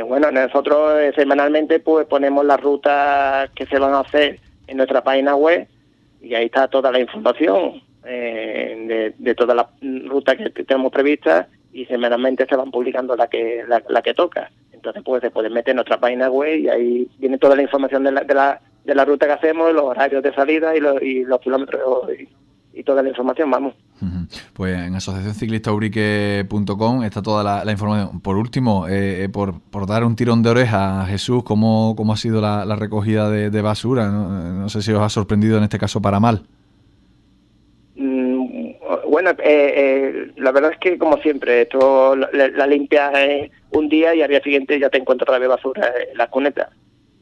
bueno, 0.08 0.30
nosotros 0.30 1.16
semanalmente 1.16 1.80
pues 1.80 2.06
ponemos 2.06 2.46
las 2.46 2.60
rutas 2.60 3.50
que 3.52 3.66
se 3.66 3.80
van 3.80 3.94
a 3.94 4.02
hacer 4.02 4.40
en 4.68 4.78
nuestra 4.78 5.02
página 5.02 5.36
web 5.36 5.68
y 6.22 6.36
ahí 6.36 6.46
está 6.46 6.68
toda 6.68 6.92
la 6.92 7.00
información 7.00 7.82
eh, 8.06 9.14
de, 9.18 9.36
toda 9.36 9.54
la 9.54 9.70
ruta 9.82 10.36
que, 10.36 10.50
tenemos 10.50 10.92
prevista 10.92 11.48
y 11.72 11.86
semanalmente 11.86 12.46
se 12.48 12.56
van 12.56 12.72
publicando 12.72 13.16
la 13.16 13.28
que 13.28 13.64
la, 13.68 14.02
que 14.02 14.14
toca. 14.14 14.52
Entonces, 14.82 15.04
pues 15.06 15.22
se 15.22 15.30
pueden 15.30 15.54
meter 15.54 15.74
en 15.74 15.76
nuestra 15.76 16.00
página 16.00 16.28
web 16.28 16.58
y 16.58 16.68
ahí 16.68 17.08
viene 17.20 17.38
toda 17.38 17.56
la 17.56 17.62
información 17.62 18.04
de 18.04 18.12
la, 18.12 18.24
de 18.24 18.34
la, 18.34 18.60
de 18.84 18.96
la 18.96 19.06
ruta 19.06 19.28
que 19.28 19.34
hacemos, 19.34 19.72
los 19.74 19.84
horarios 19.84 20.24
de 20.24 20.34
salida 20.34 20.76
y, 20.76 20.80
los, 20.80 21.00
y 21.04 21.24
los 21.24 21.40
kilómetros 21.40 22.10
y, 22.74 22.84
toda 22.84 23.04
la 23.04 23.10
información, 23.10 23.52
vamos. 23.52 23.76
Pues 24.54 24.76
en 24.76 24.96
asociacionciclistaurique.com 24.96 27.04
está 27.04 27.22
toda 27.22 27.64
la, 27.64 27.72
información. 27.72 28.22
Por 28.22 28.38
último, 28.38 28.88
eh, 28.88 29.26
eh, 29.26 29.30
por, 29.30 29.62
por, 29.62 29.86
dar 29.86 30.04
un 30.04 30.16
tirón 30.16 30.42
de 30.42 30.50
oreja 30.50 31.04
a 31.04 31.06
Jesús, 31.06 31.44
¿cómo, 31.44 31.94
cómo 31.96 32.14
ha 32.14 32.18
sido 32.18 32.42
la, 32.42 32.76
recogida 32.76 33.30
de, 33.30 33.62
basura? 33.62 34.08
¿No? 34.08 34.68
sé 34.68 34.82
si 34.82 34.92
os 34.92 35.04
ha 35.04 35.10
sorprendido 35.10 35.60
en 35.60 35.64
este 35.64 35.78
caso 35.78 36.02
para 36.02 36.20
mal. 36.20 36.42
Bueno, 39.12 39.32
eh, 39.32 39.36
eh, 39.44 40.32
la 40.38 40.52
verdad 40.52 40.72
es 40.72 40.80
que 40.80 40.98
como 40.98 41.18
siempre, 41.18 41.64
esto 41.64 42.16
la, 42.16 42.66
limpia 42.66 43.12
un 43.72 43.90
día 43.90 44.14
y 44.16 44.22
al 44.22 44.30
día 44.30 44.42
siguiente 44.42 44.80
ya 44.80 44.90
te 44.90 44.98
encuentras 44.98 45.30
otra 45.30 45.40
vez 45.40 45.50
basura 45.50 45.92
en 46.12 46.18
la 46.18 46.28
cuneta. 46.28 46.70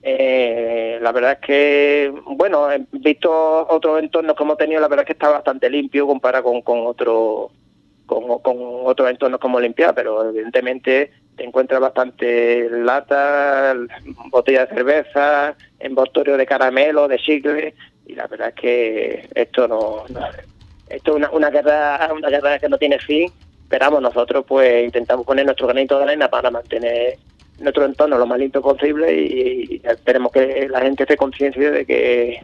Eh, 0.01 0.97
la 1.01 1.11
verdad 1.11 1.33
es 1.33 1.39
que, 1.39 2.13
bueno, 2.25 2.67
visto 2.91 3.67
otros 3.69 3.99
entornos 3.99 4.35
que 4.35 4.43
hemos 4.43 4.57
tenido, 4.57 4.79
la 4.81 4.87
verdad 4.87 5.03
es 5.03 5.07
que 5.07 5.13
está 5.13 5.29
bastante 5.29 5.69
limpio 5.69 6.07
comparado 6.07 6.45
con, 6.45 6.61
con 6.61 6.87
otro 6.87 7.51
con, 8.05 8.23
otros 8.85 9.09
entornos 9.09 9.39
como 9.39 9.59
limpiar, 9.59 9.93
pero 9.93 10.29
evidentemente 10.29 11.11
te 11.35 11.43
encuentras 11.43 11.79
bastante 11.79 12.67
lata, 12.69 13.75
botellas 14.29 14.67
de 14.69 14.75
cerveza, 14.75 15.55
envoltorio 15.79 16.35
de 16.35 16.45
caramelo, 16.45 17.07
de 17.07 17.19
chicle, 17.19 17.75
y 18.07 18.15
la 18.15 18.27
verdad 18.27 18.49
es 18.49 18.55
que 18.55 19.29
esto 19.35 19.67
no 19.67 20.05
esto 20.89 21.11
es 21.11 21.17
una, 21.17 21.29
una 21.29 21.49
guerra 21.51 22.09
una 22.15 22.29
guerra 22.29 22.57
que 22.57 22.67
no 22.67 22.77
tiene 22.79 22.97
fin 22.97 23.31
pero 23.69 24.01
nosotros 24.01 24.43
pues 24.47 24.85
intentamos 24.85 25.25
poner 25.25 25.45
nuestro 25.45 25.67
granito 25.67 25.97
de 25.97 26.03
arena 26.03 26.29
para 26.29 26.51
mantener 26.51 27.17
nuestro 27.59 27.85
entorno 27.85 28.17
lo 28.17 28.25
más 28.25 28.39
limpio 28.39 28.61
posible 28.61 29.13
y, 29.13 29.81
esperemos 29.83 30.31
que 30.31 30.67
la 30.69 30.81
gente 30.81 31.03
esté 31.03 31.15
consciente 31.15 31.71
de 31.71 31.85
que 31.85 32.43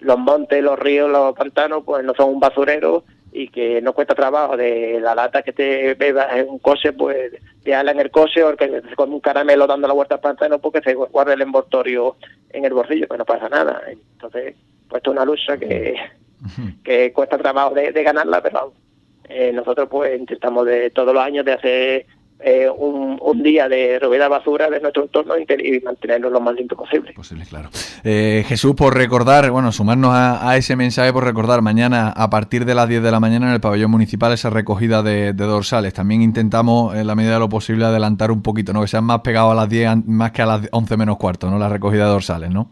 los 0.00 0.18
montes, 0.18 0.62
los 0.62 0.78
ríos, 0.78 1.10
los 1.10 1.34
pantanos 1.34 1.84
pues 1.84 2.04
no 2.04 2.12
son 2.14 2.30
un 2.30 2.40
basurero 2.40 3.04
y 3.32 3.48
que 3.48 3.80
no 3.82 3.92
cuesta 3.92 4.14
trabajo 4.14 4.56
de 4.56 5.00
la 5.00 5.14
lata 5.14 5.42
que 5.42 5.52
te 5.52 5.94
bebas 5.94 6.36
en 6.36 6.48
un 6.48 6.58
coche, 6.58 6.92
pues 6.92 7.32
dejarla 7.64 7.92
en 7.92 8.00
el 8.00 8.10
coche 8.10 8.42
o 8.42 8.56
que 8.56 8.82
con 8.94 9.12
un 9.12 9.20
caramelo 9.20 9.66
dando 9.66 9.88
la 9.88 9.94
vuelta 9.94 10.16
al 10.16 10.20
pantano 10.20 10.58
porque 10.58 10.82
se 10.82 10.94
guarda 10.94 11.34
el 11.34 11.42
envoltorio 11.42 12.16
en 12.50 12.64
el 12.64 12.74
bolsillo, 12.74 13.08
pues 13.08 13.18
no 13.18 13.24
pasa 13.24 13.48
nada. 13.48 13.82
Entonces, 13.88 14.54
pues 14.88 15.02
es 15.02 15.08
una 15.08 15.24
lucha 15.24 15.56
que 15.56 15.96
que 16.84 17.12
cuesta 17.12 17.38
trabajo 17.38 17.74
de, 17.74 17.90
ganarla, 18.02 18.42
pero 18.42 18.72
eh, 19.28 19.52
nosotros 19.52 19.88
pues 19.90 20.18
intentamos 20.18 20.66
de 20.66 20.90
todos 20.90 21.14
los 21.14 21.22
años 21.22 21.44
de 21.44 21.52
hacer 21.52 22.06
eh, 22.40 22.68
un, 22.68 23.42
día 23.42 23.68
de 23.68 23.98
robar 23.98 24.28
basura 24.28 24.68
de 24.68 24.80
nuestro 24.80 25.04
entorno 25.04 25.34
y, 25.38 25.80
mantenerlo 25.80 26.30
lo 26.30 26.40
más 26.40 26.54
limpio 26.54 26.76
posible. 26.76 27.12
Posible, 27.12 27.44
claro. 27.46 27.70
Eh, 28.02 28.44
Jesús, 28.46 28.74
por 28.74 28.94
recordar, 28.94 29.50
bueno, 29.50 29.70
sumarnos 29.72 30.12
a, 30.14 30.56
ese 30.56 30.76
mensaje, 30.76 31.12
por 31.12 31.24
recordar, 31.24 31.62
mañana 31.62 32.10
a 32.10 32.30
partir 32.30 32.64
de 32.64 32.74
las 32.74 32.88
10 32.88 33.02
de 33.02 33.10
la 33.10 33.20
mañana 33.20 33.48
en 33.48 33.54
el 33.54 33.60
pabellón 33.60 33.90
municipal 33.90 34.32
esa 34.32 34.50
recogida 34.50 35.02
de, 35.02 35.32
dorsales. 35.32 35.94
También 35.94 36.22
intentamos, 36.22 36.94
en 36.94 37.06
la 37.06 37.14
medida 37.14 37.34
de 37.34 37.40
lo 37.40 37.48
posible, 37.48 37.84
adelantar 37.84 38.30
un 38.30 38.42
poquito, 38.42 38.72
¿no? 38.72 38.82
Que 38.82 38.88
sean 38.88 39.04
más 39.04 39.20
pegados 39.20 39.52
a 39.52 39.54
las 39.54 39.68
10 39.68 40.06
más 40.06 40.32
que 40.32 40.42
a 40.42 40.46
las 40.46 40.68
11 40.70 40.96
menos 40.96 41.16
cuarto, 41.16 41.50
¿no? 41.50 41.58
La 41.58 41.68
recogida 41.68 42.04
de 42.04 42.10
dorsales, 42.10 42.50
¿no? 42.50 42.70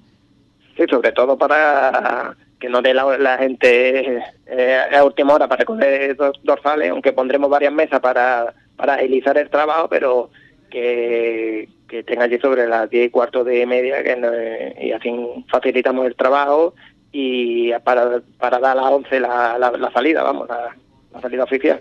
Sí, 0.76 0.84
sobre 0.88 1.12
todo 1.12 1.36
para 1.36 2.34
que 2.62 2.68
no 2.68 2.80
dé 2.80 2.94
la, 2.94 3.38
gente 3.38 4.22
eh, 4.46 4.78
a 4.96 5.02
última 5.02 5.34
hora 5.34 5.48
para 5.48 5.58
recoger 5.58 6.16
dorsales, 6.44 6.92
aunque 6.92 7.12
pondremos 7.12 7.50
varias 7.50 7.72
mesas 7.72 7.98
para, 7.98 8.54
para 8.76 8.94
agilizar 8.94 9.36
el 9.36 9.50
trabajo, 9.50 9.88
pero 9.88 10.30
que, 10.70 11.68
que 11.88 12.04
tenga 12.04 12.22
allí 12.22 12.38
sobre 12.38 12.68
las 12.68 12.88
10 12.88 13.08
y 13.08 13.10
cuarto 13.10 13.42
de 13.42 13.66
media 13.66 14.04
que 14.04 14.76
y 14.80 14.92
así 14.92 15.10
facilitamos 15.50 16.06
el 16.06 16.14
trabajo 16.14 16.74
y 17.10 17.72
para, 17.80 18.22
para 18.38 18.60
dar 18.60 18.78
a 18.78 18.82
las 18.82 18.92
11 18.92 19.18
la, 19.18 19.58
la, 19.58 19.90
salida, 19.90 20.22
vamos, 20.22 20.46
la, 20.48 21.20
salida 21.20 21.42
oficial. 21.42 21.80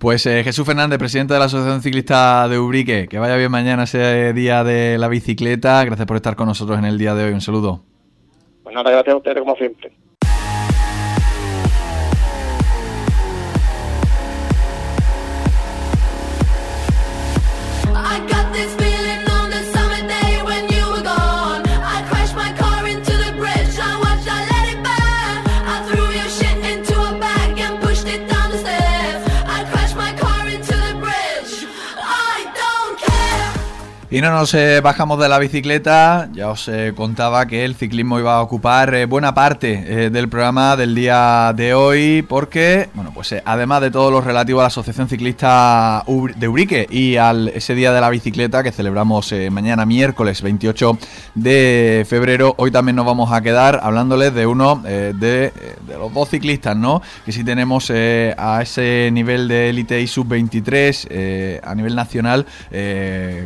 Pues 0.00 0.26
eh, 0.26 0.42
Jesús 0.42 0.66
Fernández, 0.66 0.98
presidente 0.98 1.34
de 1.34 1.38
la 1.38 1.46
Asociación 1.46 1.80
Ciclista 1.80 2.48
de 2.48 2.58
Ubrique, 2.58 3.06
que 3.06 3.20
vaya 3.20 3.36
bien 3.36 3.52
mañana 3.52 3.84
ese 3.84 4.32
día 4.32 4.64
de 4.64 4.98
la 4.98 5.06
bicicleta. 5.06 5.84
Gracias 5.84 6.08
por 6.08 6.16
estar 6.16 6.34
con 6.34 6.48
nosotros 6.48 6.76
en 6.76 6.86
el 6.86 6.98
día 6.98 7.14
de 7.14 7.26
hoy. 7.26 7.32
Un 7.32 7.40
saludo. 7.40 7.91
Pues 8.72 8.84
nada, 8.86 8.90
gracias 8.90 9.12
a 9.12 9.16
ustedes 9.18 9.38
como 9.40 9.54
siempre. 9.56 9.92
Y 34.12 34.20
no 34.20 34.30
nos 34.30 34.52
eh, 34.52 34.82
bajamos 34.82 35.18
de 35.18 35.26
la 35.26 35.38
bicicleta, 35.38 36.28
ya 36.34 36.50
os 36.50 36.68
eh, 36.68 36.92
contaba 36.94 37.46
que 37.46 37.64
el 37.64 37.74
ciclismo 37.74 38.18
iba 38.18 38.34
a 38.34 38.42
ocupar 38.42 38.94
eh, 38.94 39.06
buena 39.06 39.32
parte 39.32 40.10
del 40.10 40.28
programa 40.28 40.76
del 40.76 40.94
día 40.94 41.54
de 41.56 41.72
hoy, 41.72 42.20
porque, 42.20 42.90
bueno, 42.92 43.10
pues 43.14 43.34
además 43.42 43.80
de 43.80 43.90
todo 43.90 44.10
lo 44.10 44.20
relativo 44.20 44.60
a 44.60 44.64
la 44.64 44.66
Asociación 44.66 45.08
Ciclista 45.08 46.04
de 46.36 46.46
Urique 46.46 46.86
y 46.90 47.16
al 47.16 47.48
ese 47.48 47.74
día 47.74 47.90
de 47.90 48.02
la 48.02 48.10
bicicleta 48.10 48.62
que 48.62 48.70
celebramos 48.70 49.34
mañana 49.50 49.86
miércoles 49.86 50.42
28 50.42 50.98
de 51.34 52.04
febrero, 52.06 52.54
hoy 52.58 52.70
también 52.70 52.96
nos 52.96 53.06
vamos 53.06 53.32
a 53.32 53.40
quedar 53.40 53.80
hablándoles 53.82 54.34
de 54.34 54.46
uno 54.46 54.76
de, 54.76 55.14
de, 55.14 55.52
los 55.98 56.12
dos 56.12 56.28
ciclistas, 56.28 56.76
¿no? 56.76 57.00
Que 57.24 57.32
si 57.32 57.44
tenemos 57.44 57.90
a 57.90 58.60
ese 58.60 59.08
nivel 59.10 59.48
de 59.48 59.70
élite 59.70 60.02
y 60.02 60.06
sub-23 60.06 61.60
a 61.64 61.74
nivel 61.74 61.96
nacional 61.96 62.44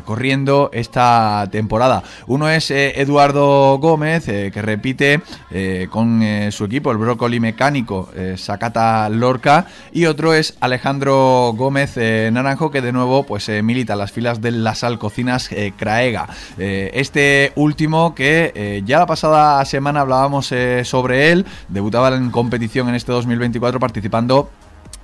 corriendo 0.04 0.55
esta 0.72 1.48
temporada. 1.50 2.02
Uno 2.26 2.48
es 2.48 2.70
eh, 2.70 3.00
Eduardo 3.00 3.78
Gómez, 3.78 4.28
eh, 4.28 4.50
que 4.52 4.62
repite 4.62 5.20
eh, 5.50 5.88
con 5.90 6.22
su 6.50 6.64
equipo, 6.64 6.90
el 6.90 6.98
Brócoli 6.98 7.40
Mecánico 7.40 8.08
Sacata 8.36 9.08
Lorca, 9.08 9.66
y 9.92 10.06
otro 10.06 10.34
es 10.34 10.56
Alejandro 10.60 11.52
Gómez 11.56 11.96
Naranjo, 11.96 12.70
que 12.70 12.82
de 12.82 12.92
nuevo 12.92 13.24
pues 13.24 13.48
milita 13.62 13.94
en 13.94 13.98
las 13.98 14.12
filas 14.12 14.40
de 14.40 14.50
las 14.50 14.84
Alcocinas 14.84 15.50
Craega. 15.76 16.28
este 16.56 17.52
último 17.56 18.14
que 18.14 18.82
ya 18.84 18.98
la 18.98 19.06
pasada 19.06 19.64
semana 19.64 20.00
hablábamos 20.00 20.52
sobre 20.84 21.32
él, 21.32 21.46
debutaba 21.68 22.14
en 22.14 22.30
competición 22.30 22.88
en 22.88 22.94
este 22.94 23.12
2024 23.12 23.78
participando 23.80 24.50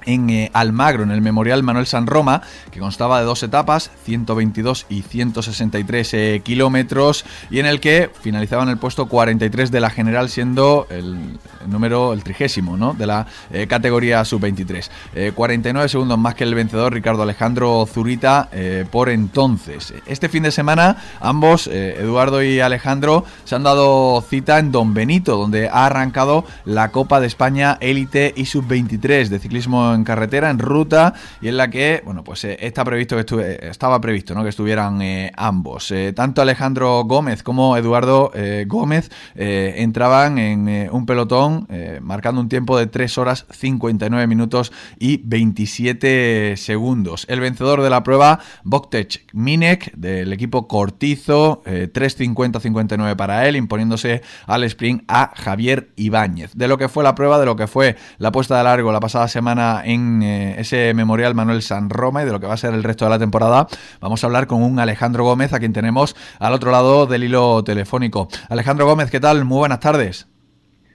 en 0.06 0.30
eh, 0.30 0.50
Almagro, 0.52 1.02
en 1.02 1.10
el 1.10 1.20
Memorial 1.20 1.62
Manuel 1.62 1.86
San 1.86 2.06
Roma, 2.06 2.42
que 2.70 2.80
constaba 2.80 3.20
de 3.20 3.24
dos 3.24 3.42
etapas, 3.42 3.90
122 4.04 4.86
y 4.88 5.02
163 5.02 6.14
eh, 6.14 6.42
kilómetros, 6.44 7.24
y 7.50 7.58
en 7.58 7.66
el 7.66 7.80
que 7.80 8.10
finalizaba 8.20 8.62
en 8.62 8.70
el 8.70 8.78
puesto 8.78 9.06
43 9.06 9.70
de 9.70 9.80
la 9.80 9.90
general, 9.90 10.28
siendo 10.28 10.86
el, 10.90 11.38
número, 11.66 12.12
el 12.12 12.22
trigésimo, 12.22 12.76
¿no? 12.76 12.94
De 12.94 13.06
la 13.06 13.26
eh, 13.52 13.66
categoría 13.66 14.24
sub-23. 14.24 15.32
49 15.34 15.88
segundos 15.88 16.18
más 16.18 16.34
que 16.34 16.44
el 16.44 16.54
vencedor 16.54 16.92
Ricardo 16.92 17.22
Alejandro 17.22 17.86
Zurita 17.86 18.48
por 18.90 19.08
entonces. 19.08 19.94
Este 20.06 20.28
fin 20.28 20.42
de 20.42 20.50
semana, 20.50 20.96
ambos, 21.20 21.66
Eduardo 21.66 22.42
y 22.42 22.60
Alejandro, 22.60 23.24
se 23.44 23.54
han 23.54 23.62
dado 23.62 24.22
cita 24.28 24.58
en 24.58 24.72
Don 24.72 24.94
Benito, 24.94 25.36
donde 25.36 25.68
ha 25.68 25.86
arrancado 25.86 26.44
la 26.64 26.90
Copa 26.90 27.20
de 27.20 27.26
España 27.26 27.78
Élite 27.80 28.32
y 28.36 28.46
sub-23 28.46 29.28
de 29.28 29.38
ciclismo 29.38 29.91
en 29.94 30.04
carretera, 30.04 30.50
en 30.50 30.58
ruta, 30.58 31.14
y 31.40 31.48
en 31.48 31.56
la 31.56 31.70
que, 31.70 32.02
bueno, 32.04 32.24
pues 32.24 32.44
eh, 32.44 32.56
está 32.60 32.84
previsto 32.84 33.16
que 33.16 33.20
estuve, 33.20 33.68
estaba 33.68 34.00
previsto 34.00 34.34
¿no? 34.34 34.42
que 34.42 34.50
estuvieran 34.50 35.00
eh, 35.02 35.32
ambos. 35.36 35.90
Eh, 35.90 36.12
tanto 36.12 36.42
Alejandro 36.42 37.04
Gómez 37.04 37.42
como 37.42 37.76
Eduardo 37.76 38.32
Gómez 38.66 39.10
entraban 39.34 40.38
en 40.38 40.88
un 40.90 41.06
pelotón 41.06 41.66
marcando 42.00 42.40
un 42.40 42.48
tiempo 42.48 42.78
de 42.78 42.86
3 42.86 43.18
horas 43.18 43.46
59 43.50 44.26
minutos 44.26 44.72
y 44.98 45.20
27 45.24 46.56
segundos. 46.56 47.26
El 47.28 47.40
vencedor 47.40 47.82
de 47.82 47.90
la 47.90 48.02
prueba, 48.02 48.40
Boktech 48.64 49.26
Minek, 49.32 49.92
del 49.94 50.32
equipo 50.32 50.66
Cortizo, 50.68 51.62
3.50-59 51.64 53.16
para 53.16 53.48
él, 53.48 53.56
imponiéndose 53.56 54.22
al 54.46 54.64
sprint 54.64 55.04
a 55.08 55.32
Javier 55.34 55.90
Ibáñez. 55.96 56.52
De 56.54 56.68
lo 56.68 56.78
que 56.78 56.88
fue 56.88 57.04
la 57.04 57.14
prueba, 57.14 57.38
de 57.38 57.46
lo 57.46 57.56
que 57.56 57.66
fue 57.66 57.96
la 58.18 58.32
puesta 58.32 58.58
de 58.58 58.64
largo 58.64 58.92
la 58.92 59.00
pasada 59.00 59.28
semana 59.28 59.81
en 59.84 60.22
eh, 60.22 60.60
ese 60.60 60.92
memorial 60.94 61.34
Manuel 61.34 61.62
San 61.62 61.90
Roma 61.90 62.22
y 62.22 62.26
de 62.26 62.32
lo 62.32 62.40
que 62.40 62.46
va 62.46 62.54
a 62.54 62.58
ser 62.58 62.74
el 62.74 62.82
resto 62.82 63.04
de 63.04 63.10
la 63.10 63.18
temporada, 63.18 63.66
vamos 64.00 64.22
a 64.22 64.26
hablar 64.26 64.46
con 64.46 64.62
un 64.62 64.78
Alejandro 64.78 65.24
Gómez, 65.24 65.52
a 65.52 65.58
quien 65.58 65.72
tenemos 65.72 66.16
al 66.38 66.52
otro 66.52 66.70
lado 66.70 67.06
del 67.06 67.24
hilo 67.24 67.62
telefónico. 67.64 68.28
Alejandro 68.48 68.86
Gómez, 68.86 69.10
¿qué 69.10 69.20
tal? 69.20 69.44
Muy 69.44 69.58
buenas 69.58 69.80
tardes. 69.80 70.31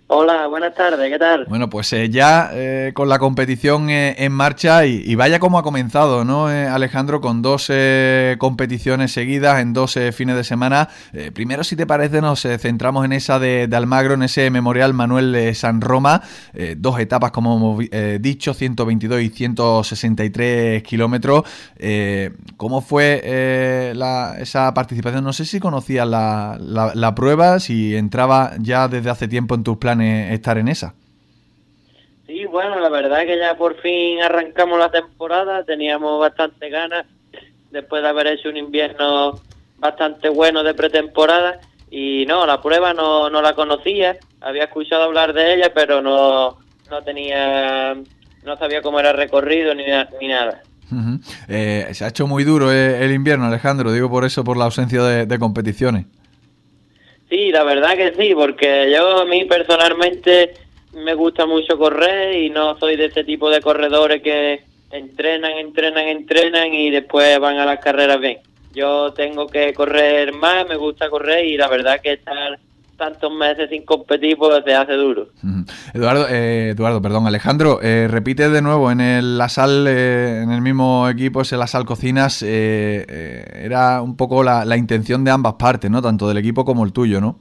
Hola, 0.10 0.48
buenas 0.48 0.74
tardes, 0.74 1.12
¿qué 1.12 1.20
tal? 1.20 1.44
Bueno, 1.50 1.70
pues 1.70 1.92
eh, 1.92 2.10
ya 2.10 2.50
eh, 2.54 2.92
con 2.94 3.10
la 3.10 3.20
competición 3.20 3.90
eh, 3.90 4.16
en 4.20 4.32
marcha 4.32 4.86
y, 4.86 5.14
vaya 5.16 5.38
como 5.40 5.60
ha 5.60 5.64
comenzado, 5.64 6.24
¿no, 6.24 6.48
Alejandro? 6.48 7.20
Con 7.20 7.42
dos 7.42 7.70
competiciones 8.38 9.12
seguidas 9.12 9.60
en 9.60 9.74
dos 9.74 10.00
fines 10.14 10.38
de 10.38 10.46
semana. 10.46 10.88
primero, 11.34 11.66
si 11.66 11.76
te 11.76 11.86
parece, 11.86 12.22
nos 12.22 12.44
centramos 12.44 13.04
en 13.04 13.12
esa 13.12 13.38
de, 13.38 13.68
Almagro, 13.74 14.14
en 14.14 14.24
ese 14.24 14.50
memorial 14.50 14.94
Manuel 14.94 15.34
de 15.34 15.54
San 15.56 15.82
Roma. 15.82 16.22
dos 16.78 17.00
etapas, 17.00 17.32
como 17.32 17.58
hemos 17.58 18.22
dicho, 18.22 18.54
122 18.54 19.22
y 19.22 19.30
163 19.30 20.84
kilómetros. 20.84 21.44
¿Cómo 22.56 22.82
fue 22.82 23.92
esa 24.40 24.74
participación? 24.74 25.24
No 25.24 25.34
sé 25.34 25.44
si 25.44 25.60
conocías 25.60 26.08
la, 26.08 26.58
la 26.60 27.16
prueba, 27.16 27.60
si 27.60 27.96
entraba 27.96 28.54
ya 28.60 28.88
desde 28.88 29.10
hace 29.10 29.28
tiempo 29.28 29.56
en 29.56 29.64
tus 29.64 29.78
planes 29.78 29.97
estar 30.02 30.58
en 30.58 30.68
esa. 30.68 30.94
Sí, 32.28 32.46
bueno, 32.46 32.80
la 32.80 32.90
verdad 32.90 33.26
que 33.26 33.38
ya 33.38 33.56
por 33.56 33.80
fin 33.82 34.22
arrancamos 34.22 34.78
la 34.78 34.92
temporada, 34.92 35.64
teníamos 35.64 36.20
bastante 36.20 36.70
ganas 36.70 37.06
después 37.72 38.02
de 38.02 38.10
haber 38.10 38.28
hecho 38.28 38.50
un 38.50 38.58
invierno 38.58 39.40
bastante 39.78 40.28
bueno 40.28 40.64
de 40.64 40.74
pretemporada 40.74 41.60
y 41.90 42.26
no, 42.26 42.46
la 42.46 42.62
prueba 42.62 42.94
no, 42.94 43.30
no 43.30 43.42
la 43.42 43.54
conocía, 43.54 44.18
había 44.42 44.66
escuchado 44.66 45.04
hablar 45.04 45.32
de 45.34 45.56
ella, 45.56 45.72
pero 45.74 46.02
no, 46.02 46.58
no 46.90 47.02
tenía, 47.04 47.96
no 48.44 48.58
sabía 48.58 48.82
cómo 48.82 49.00
era 49.00 49.12
el 49.12 49.18
recorrido 49.18 49.74
ni, 49.74 49.86
ni 50.20 50.28
nada. 50.28 50.64
Eh, 51.48 51.88
se 51.94 52.04
ha 52.04 52.10
hecho 52.10 52.28
muy 52.28 52.44
duro 52.44 52.74
eh, 52.74 53.06
el 53.06 53.14
invierno, 53.14 53.46
Alejandro, 53.46 53.92
digo 53.92 54.10
por 54.10 54.26
eso, 54.26 54.44
por 54.44 54.58
la 54.58 54.66
ausencia 54.66 55.02
de 55.02 55.40
competiciones. 55.40 56.08
Sí, 57.30 57.52
la 57.52 57.64
verdad 57.64 57.96
que 57.96 58.14
sí, 58.14 58.34
porque 58.34 58.90
yo 58.92 59.20
a 59.20 59.26
mí 59.26 59.44
personalmente 59.46 60.54
me 60.94 61.14
gusta 61.14 61.46
mucho 61.46 61.78
correr 61.78 62.36
y 62.36 62.50
no 62.50 62.78
soy 62.80 62.96
de 62.96 63.06
ese 63.06 63.24
tipo 63.24 63.50
de 63.50 63.62
corredores 63.62 64.22
que 64.22 64.64
entrenan, 64.92 65.52
entrenan, 65.54 66.08
entrenan 66.08 66.74
y 66.74 66.90
después 66.90 67.38
van 67.40 67.58
a 67.58 67.66
las 67.66 67.80
carreras 67.80 68.20
bien. 68.20 68.40
Yo 68.74 69.12
tengo 69.14 69.48
que 69.48 69.74
correr 69.74 70.34
más, 70.34 70.68
me 70.68 70.78
gusta 70.78 71.10
correr 71.10 71.46
y 71.46 71.58
la 71.58 71.68
verdad 71.68 72.00
que 72.02 72.14
estar 72.14 72.60
tantos 72.98 73.32
meses 73.32 73.70
sin 73.70 73.86
competir 73.86 74.38
pues 74.38 74.64
se 74.66 74.74
hace 74.74 74.94
duro. 74.94 75.30
Eduardo, 75.94 76.28
eh, 76.30 76.72
Eduardo, 76.72 77.02
perdón, 77.02 77.28
Alejandro, 77.28 77.80
eh, 77.82 78.08
repite 78.10 78.50
de 78.50 78.62
nuevo 78.62 78.92
en 78.92 79.00
el 79.00 79.38
Lasal, 79.38 79.86
eh, 79.88 80.42
en 80.44 80.52
el 80.52 80.62
mismo 80.62 81.08
equipo, 81.08 81.42
ese 81.42 81.58
Lasal 81.58 81.86
Cocinas, 81.86 82.42
era 82.42 84.02
un 84.02 84.18
poco 84.18 84.44
la, 84.44 84.66
la, 84.66 84.76
intención 84.78 85.24
de 85.24 85.32
ambas 85.32 85.54
partes, 85.54 85.90
¿no? 85.90 86.02
Tanto 86.02 86.28
del 86.28 86.38
equipo 86.38 86.66
como 86.66 86.84
el 86.84 86.92
tuyo, 86.92 87.22
¿no? 87.22 87.40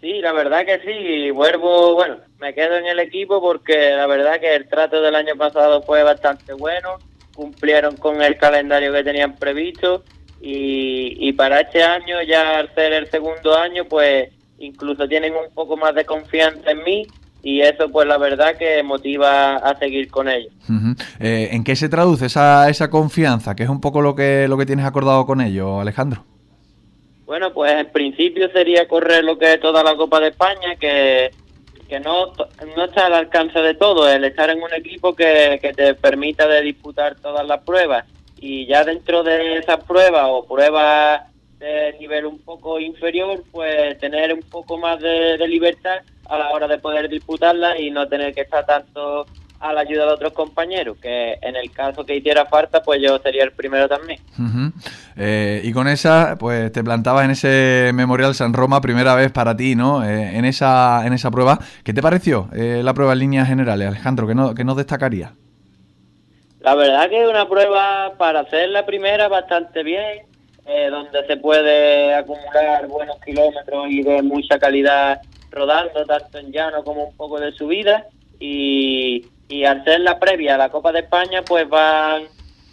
Sí, 0.00 0.20
la 0.20 0.32
verdad 0.32 0.64
que 0.64 0.78
sí, 0.80 1.30
vuelvo, 1.30 1.94
bueno, 1.94 2.18
me 2.38 2.54
quedo 2.54 2.76
en 2.76 2.86
el 2.86 3.00
equipo 3.00 3.40
porque 3.40 3.90
la 3.90 4.06
verdad 4.06 4.38
que 4.38 4.54
el 4.54 4.68
trato 4.68 5.02
del 5.02 5.16
año 5.16 5.34
pasado 5.36 5.82
fue 5.82 6.02
bastante 6.04 6.52
bueno, 6.52 6.98
cumplieron 7.34 7.96
con 7.96 8.22
el 8.22 8.36
calendario 8.36 8.92
que 8.92 9.02
tenían 9.02 9.36
previsto 9.36 10.04
y, 10.40 11.32
para 11.32 11.60
este 11.60 11.82
año, 11.82 12.22
ya 12.22 12.58
al 12.58 12.74
ser 12.74 12.92
el 12.92 13.10
segundo 13.10 13.56
año, 13.56 13.84
pues 13.84 14.30
incluso 14.58 15.08
tienen 15.08 15.32
un 15.34 15.52
poco 15.54 15.76
más 15.76 15.94
de 15.94 16.04
confianza 16.04 16.70
en 16.70 16.82
mí 16.84 17.06
y 17.42 17.60
eso 17.60 17.88
pues 17.88 18.08
la 18.08 18.18
verdad 18.18 18.56
que 18.56 18.82
motiva 18.82 19.56
a 19.56 19.78
seguir 19.78 20.10
con 20.10 20.28
ellos. 20.28 20.52
Eh, 21.20 21.50
¿En 21.52 21.62
qué 21.62 21.76
se 21.76 21.88
traduce 21.88 22.26
esa, 22.26 22.68
esa 22.68 22.90
confianza? 22.90 23.54
¿Qué 23.54 23.62
es 23.62 23.68
un 23.68 23.80
poco 23.80 24.00
lo 24.00 24.14
que, 24.14 24.46
lo 24.48 24.56
que 24.58 24.66
tienes 24.66 24.84
acordado 24.84 25.24
con 25.26 25.40
ellos, 25.40 25.80
Alejandro? 25.80 26.24
Bueno, 27.26 27.52
pues 27.52 27.72
en 27.72 27.90
principio 27.90 28.50
sería 28.50 28.88
correr 28.88 29.22
lo 29.22 29.38
que 29.38 29.54
es 29.54 29.60
toda 29.60 29.82
la 29.82 29.96
Copa 29.96 30.18
de 30.18 30.28
España, 30.28 30.76
que, 30.80 31.30
que 31.88 32.00
no, 32.00 32.32
no 32.76 32.84
está 32.84 33.06
al 33.06 33.14
alcance 33.14 33.58
de 33.58 33.74
todo, 33.74 34.10
el 34.10 34.24
estar 34.24 34.50
en 34.50 34.62
un 34.62 34.72
equipo 34.72 35.14
que, 35.14 35.58
que 35.60 35.72
te 35.72 35.94
permita 35.94 36.48
de 36.48 36.62
disputar 36.62 37.16
todas 37.16 37.46
las 37.46 37.62
pruebas 37.62 38.04
y 38.40 38.66
ya 38.66 38.84
dentro 38.84 39.22
de 39.22 39.58
esas 39.58 39.82
pruebas 39.84 40.24
o 40.26 40.46
pruebas 40.46 41.22
de 41.58 41.96
nivel 41.98 42.26
un 42.26 42.38
poco 42.38 42.78
inferior, 42.78 43.42
pues 43.50 43.98
tener 43.98 44.32
un 44.32 44.42
poco 44.42 44.78
más 44.78 45.00
de, 45.00 45.36
libertad 45.48 45.98
a 46.28 46.38
la 46.38 46.50
hora 46.50 46.68
de 46.68 46.78
poder 46.78 47.08
disputarla 47.08 47.78
y 47.80 47.90
no 47.90 48.06
tener 48.06 48.34
que 48.34 48.42
estar 48.42 48.64
tanto 48.64 49.26
a 49.60 49.72
la 49.72 49.80
ayuda 49.80 50.06
de 50.06 50.12
otros 50.12 50.32
compañeros, 50.34 50.98
que 51.02 51.36
en 51.42 51.56
el 51.56 51.72
caso 51.72 52.06
que 52.06 52.14
hiciera 52.14 52.46
falta, 52.46 52.80
pues 52.80 53.02
yo 53.02 53.18
sería 53.18 53.42
el 53.42 53.50
primero 53.50 53.88
también. 53.88 54.20
Eh, 55.16 55.62
y 55.64 55.72
con 55.72 55.88
esa, 55.88 56.36
pues 56.38 56.70
te 56.70 56.84
plantabas 56.84 57.24
en 57.24 57.32
ese 57.32 57.90
Memorial 57.92 58.36
San 58.36 58.52
Roma, 58.52 58.80
primera 58.80 59.16
vez 59.16 59.32
para 59.32 59.56
ti, 59.56 59.74
¿no? 59.74 60.04
Eh, 60.04 60.36
en, 60.36 60.44
esa, 60.44 61.04
en 61.04 61.12
esa 61.12 61.32
prueba. 61.32 61.58
¿Qué 61.82 61.92
te 61.92 62.02
pareció 62.02 62.48
eh, 62.52 62.82
la 62.84 62.94
prueba 62.94 63.14
en 63.14 63.18
líneas 63.18 63.48
generales, 63.48 63.88
Alejandro? 63.88 64.28
¿Qué, 64.28 64.36
no, 64.36 64.54
qué 64.54 64.62
nos 64.62 64.76
destacaría? 64.76 65.32
La 66.68 66.74
verdad 66.74 67.08
que 67.08 67.22
es 67.22 67.26
una 67.26 67.48
prueba 67.48 68.12
para 68.18 68.40
hacer 68.40 68.68
la 68.68 68.84
primera 68.84 69.26
bastante 69.28 69.82
bien, 69.82 70.26
eh, 70.66 70.88
donde 70.90 71.26
se 71.26 71.38
puede 71.38 72.12
acumular 72.12 72.86
buenos 72.88 73.18
kilómetros 73.24 73.86
y 73.88 74.02
de 74.02 74.20
mucha 74.20 74.58
calidad 74.58 75.18
rodando, 75.50 76.04
tanto 76.04 76.36
en 76.36 76.52
llano 76.52 76.84
como 76.84 77.04
un 77.04 77.16
poco 77.16 77.40
de 77.40 77.52
subida. 77.52 78.04
Y, 78.38 79.24
y 79.48 79.64
al 79.64 79.82
ser 79.82 80.00
la 80.00 80.18
previa 80.18 80.56
a 80.56 80.58
la 80.58 80.68
Copa 80.68 80.92
de 80.92 80.98
España, 80.98 81.40
pues 81.42 81.66
van 81.70 82.24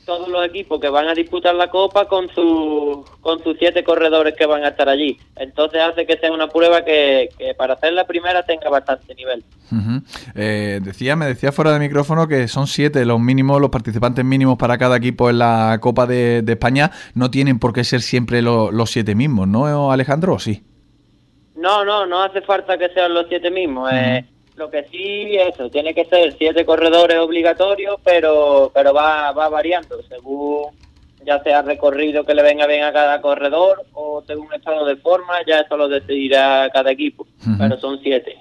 todos 0.06 0.28
los 0.28 0.46
equipos 0.46 0.80
que 0.80 0.89
van 0.89 1.08
a 1.08 1.13
disputar 1.13 1.56
la 1.56 1.70
Copa 1.70 2.08
con, 2.08 2.30
su, 2.30 3.04
con 3.22 3.44
sus 3.44 3.58
siete 3.58 3.84
corredores 3.84 4.36
que 4.36 4.46
van 4.46 4.63
a 4.63 4.70
estar 4.70 4.88
allí. 4.88 5.18
Entonces 5.36 5.82
hace 5.82 6.06
que 6.06 6.18
sea 6.18 6.32
una 6.32 6.48
prueba 6.48 6.86
que, 6.86 7.30
para 7.58 7.74
hacer 7.74 7.94
la 7.94 8.06
primera 8.06 8.44
tenga 8.44 8.70
bastante 8.70 9.15
nivel. 9.15 9.44
Eh, 10.36 10.80
decía, 10.84 11.15
me 11.15 11.26
decía 11.26 11.52
fuera 11.52 11.74
de 11.74 11.80
micrófono 11.80 12.28
que 12.28 12.48
son 12.48 12.68
siete 12.68 13.04
los 13.06 13.20
mínimos, 13.20 13.60
los 13.60 13.70
participantes 13.70 14.24
mínimos 14.24 14.58
para 14.58 14.78
cada 14.78 14.98
equipo 14.98 15.30
en 15.30 15.39
la 15.39 15.80
Copa 15.82 16.06
de, 16.06 16.44
España. 16.48 16.91
No 17.15 17.32
tienen 17.32 17.60
por 17.60 17.74
qué 17.74 17.84
ser 17.84 18.02
siempre 18.02 18.41
los 18.41 18.89
siete 18.89 19.15
mismos, 19.15 19.48
¿no, 19.48 19.91
Alejandro? 19.91 20.34
¿O 20.36 20.39
sí? 20.39 20.63
No, 21.56 21.84
no, 21.84 22.06
no 22.06 22.22
hace 22.22 22.41
falta 22.41 22.78
que 22.78 22.89
sean 22.89 23.13
los 23.13 23.26
siete 23.28 23.50
mismos. 23.50 23.89
Lo 24.56 24.70
que 24.70 24.86
sí, 24.86 25.36
eso, 25.36 25.70
tiene 25.70 25.94
que 25.94 26.06
ser 26.06 26.34
siete 26.38 26.65
corredores 26.65 27.18
obligatorios, 27.20 27.98
pero, 28.04 28.72
pero 28.74 28.94
va, 28.94 29.32
va 29.32 29.50
variando 29.50 30.02
según 30.04 30.74
ya 31.26 31.41
sea 31.44 31.62
recorrido 31.63 32.24
que 32.24 32.36
le 32.36 32.44
venga 32.44 32.68
bien 32.68 32.84
a 32.84 32.94
cada 32.94 33.20
corredor 33.20 33.84
o 33.94 34.24
según 34.28 34.54
estado 34.54 34.86
de 34.86 34.96
forma, 34.98 35.34
ya 35.48 35.62
eso 35.62 35.76
lo 35.76 35.89
decidirá 35.89 36.70
cada 36.72 36.91
equipo, 36.91 37.26
pero 37.58 37.80
son 37.80 38.00
siete. 38.02 38.38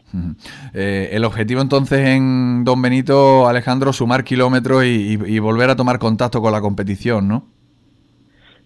Eh, 0.74 1.10
el 1.12 1.24
objetivo 1.24 1.62
entonces 1.62 2.06
en 2.06 2.64
Don 2.64 2.82
Benito, 2.82 3.48
Alejandro, 3.48 3.92
sumar 3.92 4.22
kilómetros 4.22 4.84
y, 4.84 5.18
y, 5.24 5.38
volver 5.38 5.70
a 5.70 5.76
tomar 5.76 5.98
contacto 5.98 6.42
con 6.42 6.52
la 6.52 6.60
competición, 6.60 7.26
¿no? 7.26 7.46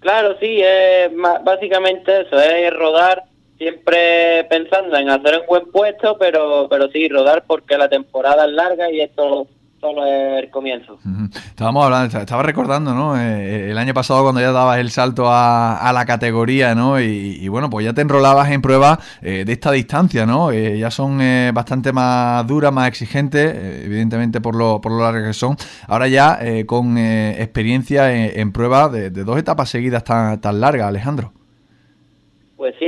Claro, 0.01 0.37
sí, 0.41 0.61
es 0.61 1.11
básicamente 1.45 2.23
eso, 2.23 2.41
es 2.41 2.73
rodar 2.75 3.25
siempre 3.59 4.44
pensando 4.44 4.97
en 4.97 5.11
hacer 5.11 5.40
un 5.40 5.47
buen 5.47 5.71
puesto, 5.71 6.16
pero, 6.18 6.68
pero 6.71 6.88
sí, 6.88 7.09
rodar 7.09 7.44
porque 7.47 7.77
la 7.77 7.88
temporada 7.88 8.47
es 8.47 8.53
larga 8.53 8.90
y 8.90 9.01
esto 9.01 9.49
solo 9.81 10.05
es 10.05 10.44
el 10.44 10.51
comienzo. 10.51 10.99
Estábamos 11.35 11.85
hablando, 11.85 12.18
estaba 12.18 12.42
recordando, 12.42 12.94
¿no? 12.94 13.16
Eh, 13.16 13.21
eh, 13.21 13.71
el 13.71 13.79
año 13.79 13.94
pasado 13.94 14.23
cuando 14.23 14.40
ya 14.40 14.53
dabas 14.53 14.79
el 14.79 14.90
salto 14.90 15.25
a, 15.29 15.90
la 15.92 16.05
categoría, 16.05 16.75
¿no? 16.75 17.01
Y, 17.01 17.47
bueno, 17.49 17.71
pues 17.71 17.85
ya 17.85 17.92
te 17.92 18.01
enrolabas 18.01 18.51
en 18.51 18.62
pruebas 18.62 18.99
eh, 19.23 19.44
de 19.44 19.53
esta 19.53 19.71
distancia, 19.73 20.27
¿no? 20.27 20.53
ya 20.53 20.90
son 20.90 21.21
bastante 21.53 21.92
más 21.92 22.47
duras, 22.47 22.73
más 22.73 22.88
exigentes, 22.88 23.85
evidentemente 23.85 24.40
por 24.40 24.55
lo, 24.55 24.81
por 24.81 24.92
lo 24.92 25.03
largas 25.03 25.25
que 25.25 25.33
son. 25.33 25.57
Ahora 25.87 26.09
ya 26.09 26.38
con 26.66 26.99
experiencia 26.99 28.12
en, 28.12 28.53
pruebas 28.53 28.92
de, 28.92 29.11
dos 29.11 29.38
etapas 29.38 29.68
seguidas 29.68 30.05
tan, 30.05 30.40
tan 30.40 30.61
largas, 30.61 30.88
Alejandro. 30.88 31.33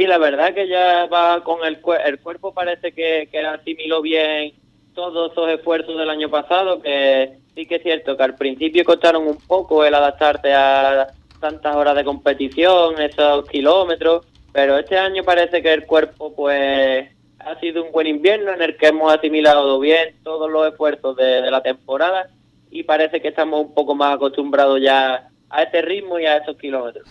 Sí, 0.00 0.06
la 0.06 0.16
verdad 0.16 0.54
que 0.54 0.66
ya 0.66 1.04
va 1.12 1.44
con 1.44 1.62
el, 1.62 1.78
el 2.06 2.20
cuerpo, 2.20 2.54
parece 2.54 2.92
que, 2.92 3.28
que 3.30 3.40
asimiló 3.40 4.00
bien 4.00 4.54
todos 4.94 5.30
esos 5.30 5.50
esfuerzos 5.50 5.98
del 5.98 6.08
año 6.08 6.30
pasado, 6.30 6.80
que 6.80 7.36
sí 7.54 7.66
que 7.66 7.74
es 7.74 7.82
cierto 7.82 8.16
que 8.16 8.22
al 8.22 8.34
principio 8.34 8.82
costaron 8.82 9.26
un 9.26 9.36
poco 9.36 9.84
el 9.84 9.94
adaptarte 9.94 10.54
a 10.54 11.08
tantas 11.38 11.76
horas 11.76 11.94
de 11.96 12.04
competición, 12.04 12.98
esos 12.98 13.46
kilómetros, 13.50 14.24
pero 14.54 14.78
este 14.78 14.96
año 14.96 15.22
parece 15.22 15.60
que 15.60 15.70
el 15.70 15.84
cuerpo 15.84 16.34
pues 16.34 17.06
ha 17.38 17.60
sido 17.60 17.84
un 17.84 17.92
buen 17.92 18.06
invierno 18.06 18.54
en 18.54 18.62
el 18.62 18.78
que 18.78 18.86
hemos 18.86 19.12
asimilado 19.12 19.78
bien 19.80 20.14
todos 20.24 20.50
los 20.50 20.66
esfuerzos 20.66 21.14
de 21.14 21.42
la 21.50 21.62
temporada 21.62 22.30
y 22.70 22.84
parece 22.84 23.20
que 23.20 23.28
estamos 23.28 23.60
un 23.60 23.74
poco 23.74 23.94
más 23.94 24.14
acostumbrados 24.14 24.80
ya 24.80 25.28
a 25.50 25.62
ese 25.64 25.82
ritmo 25.82 26.18
y 26.18 26.26
a 26.26 26.36
esos 26.36 26.56
kilómetros. 26.56 27.06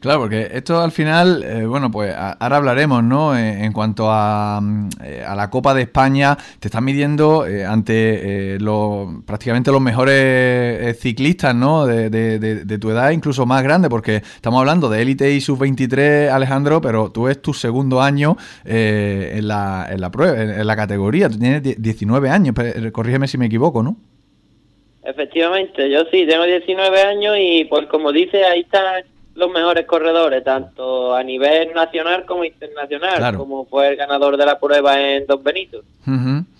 Claro, 0.00 0.20
porque 0.20 0.48
esto 0.52 0.80
al 0.80 0.90
final, 0.90 1.42
eh, 1.44 1.66
bueno, 1.66 1.90
pues 1.90 2.14
ahora 2.14 2.56
hablaremos, 2.56 3.04
¿no? 3.04 3.36
Eh, 3.36 3.64
en 3.64 3.72
cuanto 3.72 4.10
a, 4.10 4.58
mm, 4.60 4.88
eh, 5.02 5.24
a, 5.26 5.34
la 5.34 5.50
Copa 5.50 5.74
de 5.74 5.82
España, 5.82 6.36
te 6.58 6.68
están 6.68 6.84
midiendo 6.84 7.44
ante 7.68 8.58
los, 8.58 9.22
prácticamente 9.26 9.70
los 9.70 9.82
mejores 9.82 10.98
ciclistas, 10.98 11.54
¿no? 11.54 11.84
De, 11.86 12.08
de, 12.10 12.78
tu 12.78 12.90
edad, 12.90 13.10
incluso 13.10 13.46
más 13.46 13.62
grande, 13.62 13.88
porque 13.88 14.16
estamos 14.16 14.58
hablando 14.58 14.88
de 14.88 15.02
élite 15.02 15.32
y 15.32 15.40
sub-23, 15.40 16.30
Alejandro, 16.30 16.80
pero 16.80 17.10
tú 17.10 17.28
es 17.28 17.40
tu 17.40 17.52
segundo 17.52 18.02
año 18.02 18.36
en, 18.64 19.46
la, 19.46 19.86
en 19.90 20.00
la 20.00 20.10
prueba, 20.10 20.40
en, 20.40 20.66
la 20.66 20.76
categoría, 20.76 21.28
tú 21.28 21.38
tienes 21.38 21.62
19 21.62 22.30
años, 22.30 22.54
corrígeme 22.92 23.28
si 23.28 23.38
me 23.38 23.46
equivoco, 23.46 23.82
¿no? 23.82 23.96
Efectivamente, 25.04 25.90
yo 25.90 26.04
sí, 26.10 26.26
tengo 26.26 26.44
19 26.44 27.02
años 27.02 27.36
y 27.38 27.64
pues 27.66 27.86
como 27.86 28.10
dice, 28.10 28.44
ahí 28.44 28.60
están 28.60 29.04
los 29.34 29.50
mejores 29.50 29.84
corredores, 29.86 30.42
tanto 30.44 31.14
a 31.14 31.22
nivel 31.22 31.74
nacional 31.74 32.24
como 32.24 32.44
internacional, 32.44 33.36
como 33.36 33.66
fue 33.66 33.88
el 33.88 33.96
ganador 33.96 34.36
de 34.36 34.46
la 34.46 34.58
prueba 34.58 34.98
en 35.00 35.26
Don 35.26 35.42
Benito, 35.42 35.82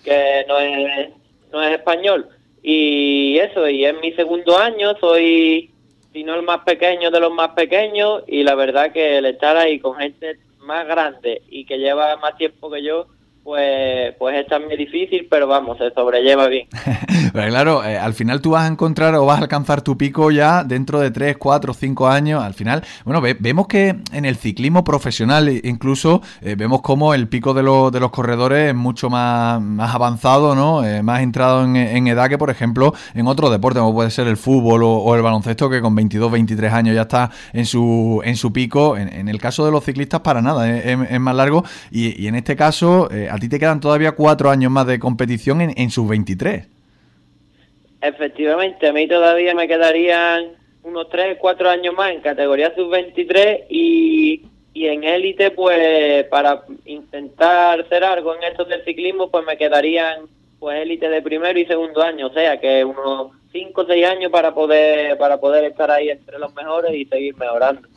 que 0.03 0.45
no 0.47 0.59
es, 0.59 1.09
no 1.51 1.61
es 1.63 1.71
español. 1.73 2.27
Y 2.61 3.37
eso, 3.37 3.67
y 3.67 3.85
es 3.85 3.95
mi 4.01 4.11
segundo 4.13 4.57
año, 4.57 4.95
soy, 4.99 5.71
si 6.11 6.23
no 6.23 6.35
el 6.35 6.43
más 6.43 6.61
pequeño 6.61 7.11
de 7.11 7.19
los 7.19 7.33
más 7.33 7.49
pequeños, 7.49 8.23
y 8.27 8.43
la 8.43 8.55
verdad 8.55 8.91
que 8.91 9.17
el 9.17 9.25
estar 9.25 9.55
ahí 9.55 9.79
con 9.79 9.95
gente 9.95 10.37
más 10.59 10.85
grande 10.85 11.41
y 11.49 11.65
que 11.65 11.77
lleva 11.77 12.17
más 12.17 12.37
tiempo 12.37 12.69
que 12.69 12.83
yo, 12.83 13.07
pues, 13.45 14.15
pues 14.17 14.37
es 14.37 14.47
también 14.47 14.75
difícil, 14.75 15.27
pero 15.29 15.45
vamos, 15.45 15.77
se 15.77 15.91
sobrelleva 15.91 16.47
bien. 16.47 16.67
pero 17.31 17.47
claro, 17.47 17.85
eh, 17.85 17.95
al 17.95 18.15
final 18.15 18.41
tú 18.41 18.49
vas 18.49 18.63
a 18.63 18.67
encontrar 18.67 19.13
o 19.13 19.23
vas 19.27 19.37
a 19.37 19.43
alcanzar 19.43 19.83
tu 19.83 19.99
pico 19.99 20.31
ya 20.31 20.63
dentro 20.63 20.99
de 20.99 21.11
3, 21.11 21.37
4, 21.37 21.75
5 21.75 22.07
años. 22.07 22.43
Al 22.43 22.55
final, 22.55 22.83
bueno, 23.03 23.21
vemos 23.21 23.67
que 23.67 23.97
en 24.11 24.25
el 24.25 24.37
ciclismo 24.37 24.83
profesional 24.83 25.47
incluso 25.63 26.23
eh, 26.41 26.55
vemos 26.57 26.81
como 26.81 27.13
el 27.13 27.27
pico 27.27 27.53
de, 27.53 27.61
de 27.61 27.99
los 27.99 28.09
corredores 28.09 28.69
es 28.69 28.75
mucho 28.75 29.11
más, 29.11 29.61
más 29.61 29.93
avanzado, 29.93 30.55
¿no? 30.55 30.83
Eh, 30.83 31.03
más 31.03 31.21
entrado 31.21 31.63
en, 31.65 32.07
edad 32.07 32.29
que, 32.29 32.39
por 32.39 32.49
ejemplo, 32.49 32.95
en 33.13 33.27
otro 33.27 33.51
deporte, 33.51 33.77
como 33.79 33.93
puede 33.93 34.09
ser 34.09 34.27
el 34.27 34.37
fútbol 34.37 34.81
o, 34.83 35.15
el 35.15 35.21
baloncesto, 35.21 35.69
que 35.69 35.81
con 35.81 35.93
22, 35.93 36.31
23 36.31 36.73
años 36.73 36.95
ya 36.95 37.03
está 37.03 37.29
en 37.53 37.67
su, 37.67 38.23
en 38.25 38.37
su 38.37 38.51
pico. 38.51 38.97
En, 38.97 39.29
el 39.29 39.39
caso 39.39 39.63
de 39.65 39.71
los 39.71 39.83
ciclistas, 39.83 40.21
para 40.21 40.41
nada, 40.41 40.67
es, 40.67 41.19
más 41.19 41.35
largo. 41.35 41.63
Y, 41.91 42.19
y 42.19 42.27
en 42.27 42.33
este 42.33 42.55
caso 42.55 43.07
a 43.35 43.37
ti 43.37 43.49
te 43.49 43.59
quedan 43.59 43.79
todavía 43.79 44.13
cuatro 44.13 44.49
años 44.49 44.71
más 44.71 44.87
de 44.87 44.99
competición 44.99 45.61
en, 45.61 45.73
en 45.77 45.89
sus 45.89 46.07
23. 46.07 46.67
Efectivamente, 48.01 48.87
a 48.87 48.93
mí 48.93 49.07
todavía 49.07 49.53
me 49.55 49.67
quedarían 49.67 50.51
unos 50.83 51.09
tres, 51.09 51.37
cuatro 51.39 51.69
años 51.69 51.93
más 51.95 52.11
en 52.11 52.21
categoría 52.21 52.73
sub-23 52.75 53.65
y, 53.69 54.43
y 54.73 54.85
en 54.85 55.03
élite, 55.03 55.51
pues 55.51 56.25
para 56.25 56.63
intentar 56.85 57.81
hacer 57.81 58.03
algo 58.03 58.35
en 58.35 58.43
esto 58.43 58.65
del 58.65 58.85
ciclismo, 58.85 59.31
pues 59.31 59.45
me 59.45 59.57
quedarían 59.57 60.27
pues 60.59 60.79
élite 60.81 61.09
de 61.09 61.21
primero 61.21 61.57
y 61.59 61.65
segundo 61.65 62.01
año, 62.01 62.27
o 62.27 62.33
sea 62.33 62.59
que 62.59 62.85
unos 62.85 63.31
5 63.55 63.81
o 63.81 63.85
6 63.85 64.05
años 64.05 64.31
para 64.33 64.53
poder 64.53 65.17
para 65.17 65.37
poder 65.39 65.63
estar 65.63 65.89
ahí 65.89 66.09
entre 66.09 66.37
los 66.39 66.53
mejores 66.53 66.93
y 66.93 67.05
seguir 67.05 67.37
mejorando. 67.37 67.87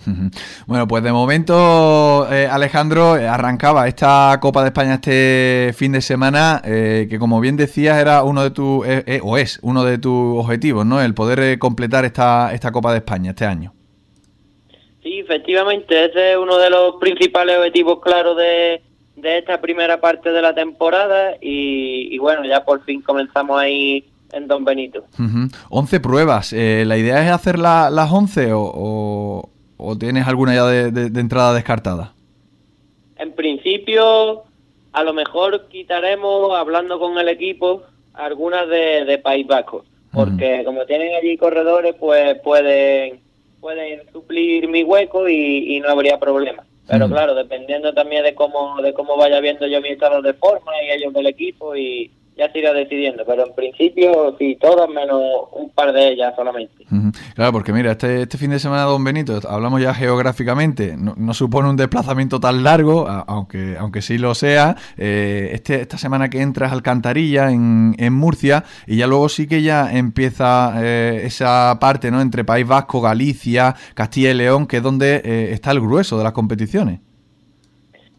Bueno, 0.68 0.86
pues 0.86 1.02
de 1.02 1.10
momento, 1.10 2.28
eh, 2.30 2.46
Alejandro, 2.46 3.16
eh, 3.16 3.26
arrancaba 3.26 3.88
esta 3.88 4.38
Copa 4.40 4.62
de 4.62 4.68
España 4.68 4.94
este 4.94 5.72
fin 5.74 5.92
de 5.92 6.00
semana, 6.00 6.62
eh, 6.64 7.08
que 7.10 7.18
como 7.18 7.40
bien 7.40 7.56
decías 7.56 7.98
era 7.98 8.22
uno 8.22 8.44
de 8.44 8.50
tus, 8.50 8.86
o 9.22 9.36
es 9.36 9.58
uno 9.62 9.84
de 9.84 9.98
tus 9.98 10.38
objetivos, 10.38 10.86
¿no? 10.86 11.02
El 11.02 11.14
poder 11.14 11.58
completar 11.58 12.04
esta, 12.04 12.54
esta 12.54 12.70
Copa 12.70 12.92
de 12.92 12.98
España 12.98 13.30
este 13.30 13.44
año. 13.44 13.72
Sí, 15.02 15.20
efectivamente, 15.20 16.04
ese 16.04 16.32
es 16.32 16.38
uno 16.38 16.58
de 16.58 16.70
los 16.70 16.96
principales 17.00 17.58
objetivos 17.58 18.00
claros 18.00 18.36
de, 18.36 18.80
de 19.16 19.38
esta 19.38 19.60
primera 19.60 20.00
parte 20.00 20.30
de 20.30 20.42
la 20.42 20.54
temporada 20.54 21.34
y, 21.40 22.14
y 22.14 22.18
bueno, 22.18 22.44
ya 22.44 22.64
por 22.64 22.84
fin 22.84 23.02
comenzamos 23.02 23.58
ahí 23.58 24.04
en 24.32 24.46
Don 24.46 24.64
Benito. 24.64 25.04
11 25.70 26.00
pruebas. 26.00 26.52
Eh, 26.52 26.84
¿La 26.86 26.96
idea 26.96 27.22
es 27.24 27.30
hacer 27.30 27.58
las 27.58 28.12
11 28.12 28.52
o, 28.52 29.50
o, 29.76 29.98
tienes 29.98 30.26
alguna 30.26 30.54
ya 30.54 30.66
de, 30.66 31.20
entrada 31.20 31.54
descartada? 31.54 32.14
En 33.16 33.32
principio, 33.32 34.44
a 34.92 35.02
lo 35.02 35.12
mejor 35.12 35.68
quitaremos, 35.68 36.56
hablando 36.56 36.98
con 36.98 37.18
el 37.18 37.28
equipo, 37.28 37.82
algunas 38.14 38.68
de, 38.68 39.04
de 39.04 39.18
País 39.18 39.46
Vasco. 39.46 39.84
Porque 40.12 40.62
como 40.64 40.84
tienen 40.86 41.14
allí 41.14 41.36
corredores, 41.36 41.94
pues 41.98 42.40
pueden, 42.40 43.20
pueden 43.60 44.00
suplir 44.12 44.68
mi 44.68 44.82
hueco 44.82 45.28
y, 45.28 45.80
no 45.80 45.90
habría 45.90 46.18
problema. 46.18 46.64
Pero 46.86 47.06
claro, 47.06 47.34
dependiendo 47.34 47.92
también 47.92 48.24
de 48.24 48.34
cómo, 48.34 48.80
de 48.80 48.94
cómo 48.94 49.18
vaya 49.18 49.40
viendo 49.40 49.66
yo 49.66 49.82
mi 49.82 49.90
estado 49.90 50.22
de 50.22 50.32
forma 50.32 50.72
y 50.82 50.90
ellos 50.90 51.12
del 51.12 51.26
equipo 51.26 51.76
y, 51.76 52.10
ya 52.38 52.50
se 52.52 52.60
irá 52.60 52.72
decidiendo, 52.72 53.24
pero 53.26 53.46
en 53.46 53.54
principio 53.54 54.36
sí, 54.38 54.56
todas 54.60 54.88
menos 54.88 55.20
un 55.52 55.70
par 55.70 55.92
de 55.92 56.08
ellas 56.10 56.34
solamente. 56.36 56.84
Claro, 57.34 57.52
porque 57.52 57.72
mira, 57.72 57.92
este, 57.92 58.22
este 58.22 58.38
fin 58.38 58.50
de 58.50 58.60
semana, 58.60 58.82
don 58.82 59.02
Benito, 59.02 59.40
hablamos 59.48 59.82
ya 59.82 59.92
geográficamente, 59.92 60.94
no, 60.96 61.34
supone 61.34 61.68
un 61.68 61.76
desplazamiento 61.76 62.38
tan 62.38 62.62
largo, 62.62 63.08
aunque, 63.08 63.76
aunque 63.78 64.02
sí 64.02 64.18
lo 64.18 64.34
sea. 64.34 64.76
Eh, 64.96 65.50
este, 65.52 65.80
esta 65.80 65.98
semana 65.98 66.30
que 66.30 66.40
entras 66.40 66.72
Alcantarilla 66.72 67.50
en, 67.50 67.94
en 67.98 68.12
Murcia 68.12 68.64
y 68.86 68.98
ya 68.98 69.06
luego 69.06 69.28
sí 69.28 69.48
que 69.48 69.62
ya 69.62 69.92
empieza 69.92 70.74
eh, 70.82 71.22
esa 71.24 71.76
parte 71.80 72.10
¿no? 72.10 72.20
entre 72.20 72.44
País 72.44 72.66
Vasco, 72.66 73.00
Galicia, 73.00 73.74
Castilla 73.94 74.30
y 74.30 74.34
León, 74.34 74.66
que 74.66 74.76
es 74.76 74.82
donde 74.82 75.16
eh, 75.24 75.48
está 75.52 75.72
el 75.72 75.80
grueso 75.80 76.16
de 76.16 76.24
las 76.24 76.32
competiciones. 76.32 77.00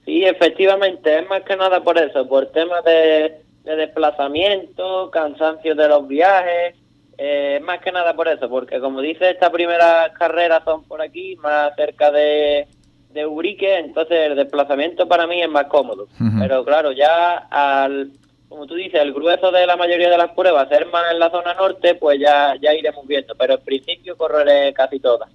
Sí, 0.06 0.24
efectivamente, 0.26 1.20
es 1.20 1.30
más 1.30 1.44
que 1.44 1.56
nada 1.56 1.84
por 1.84 1.98
eso, 1.98 2.28
por 2.28 2.48
temas 2.48 2.84
de 2.84 3.49
de 3.70 3.76
desplazamiento, 3.76 5.12
cansancio 5.12 5.76
de 5.76 5.88
los 5.88 6.08
viajes, 6.08 6.76
eh, 7.20 7.60
más 7.64 7.80
que 7.80 7.92
nada 7.92 8.16
por 8.16 8.28
eso, 8.28 8.50
porque 8.50 8.80
como 8.80 9.00
dice, 9.00 9.30
estas 9.30 9.52
primeras 9.52 10.12
carreras 10.18 10.64
son 10.66 10.86
por 10.86 11.02
aquí, 11.02 11.36
más 11.36 11.76
cerca 11.76 12.10
de, 12.10 12.68
de 13.12 13.26
Ubrique, 13.28 13.78
entonces 13.78 14.18
el 14.32 14.36
desplazamiento 14.36 15.08
para 15.08 15.28
mí 15.28 15.40
es 15.42 15.50
más 15.50 15.66
cómodo. 15.66 16.08
Pero 16.40 16.66
claro, 16.66 16.92
ya 16.94 17.38
al, 17.52 18.12
como 18.50 18.66
tú 18.66 18.74
dices, 18.74 19.00
el 19.00 19.14
grueso 19.14 19.52
de 19.52 19.68
la 19.68 19.78
mayoría 19.78 20.10
de 20.10 20.18
las 20.18 20.32
pruebas, 20.32 20.68
ser 20.68 20.88
más 20.88 21.04
en 21.12 21.20
la 21.20 21.30
zona 21.30 21.54
norte, 21.54 21.94
pues 21.96 22.20
ya, 22.20 22.56
ya 22.60 22.74
iremos 22.74 23.06
viendo, 23.06 23.36
pero 23.36 23.54
en 23.54 23.62
principio 23.62 24.18
correré 24.18 24.74
casi 24.74 25.00
todas. 25.00 25.30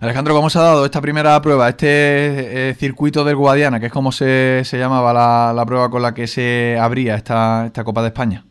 Alejandro, 0.00 0.34
¿cómo 0.34 0.50
se 0.50 0.58
ha 0.58 0.62
dado 0.62 0.84
esta 0.84 1.00
primera 1.00 1.40
prueba, 1.40 1.70
este 1.70 2.68
eh, 2.68 2.74
circuito 2.74 3.24
del 3.24 3.36
Guadiana, 3.36 3.80
que 3.80 3.86
es 3.86 3.92
como 3.92 4.12
se, 4.12 4.62
se 4.64 4.78
llamaba 4.78 5.14
la, 5.54 5.64
prueba 5.66 5.90
con 5.90 6.02
la 6.02 6.12
que 6.12 6.26
se 6.26 6.76
abría 6.78 7.14
esta, 7.14 7.64
esta 7.66 7.82
Copa 7.82 8.02
de 8.02 8.08
España? 8.08 8.44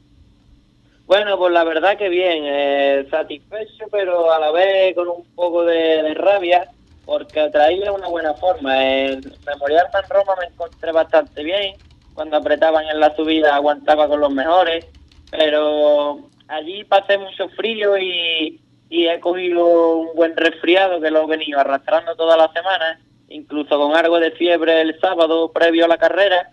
Bueno, 1.06 1.38
pues 1.38 1.54
la 1.54 1.64
verdad 1.64 1.98
que 1.98 2.10
bien, 2.10 2.44
eh, 2.46 3.08
satisfecho, 3.12 3.86
pero 3.92 4.32
a 4.32 4.40
la 4.40 4.52
vez 4.52 4.96
con 4.96 5.08
un 5.08 5.24
poco 5.36 5.64
de, 5.64 6.16
rabia, 6.16 6.68
porque 7.06 7.48
traía 7.52 7.92
una 7.92 8.08
buena 8.08 8.34
forma. 8.34 8.84
En 8.84 9.22
Memorial 9.46 9.86
San 9.92 10.04
Roma 10.10 10.34
me 10.40 10.48
encontré 10.48 10.92
bastante 10.92 11.44
bien, 11.44 11.76
cuando 12.16 12.38
apretaban 12.38 12.86
en 12.88 13.00
la 13.00 13.16
subida 13.16 13.56
aguantaba 13.56 14.08
con 14.08 14.22
los 14.22 14.34
mejores, 14.34 14.88
pero 15.30 16.30
allí 16.48 16.84
pasé 16.86 17.18
mucho 17.18 17.50
frío 17.50 17.98
y, 17.98 18.60
y 18.90 19.08
he 19.08 19.20
cogido 19.20 19.98
un 19.98 20.16
buen 20.16 20.36
resfriado 20.36 21.00
que 21.02 21.12
lo 21.12 21.24
he 21.24 21.28
venido 21.28 21.60
arrastrando 21.60 22.16
toda 22.16 22.38
la 22.38 22.52
semana, 22.54 23.00
incluso 23.30 23.78
con 23.78 23.96
algo 23.96 24.20
de 24.20 24.32
fiebre 24.32 24.82
el 24.82 25.00
sábado 25.00 25.52
previo 25.52 25.86
a 25.86 25.90
la 25.90 25.98
carrera, 25.98 26.52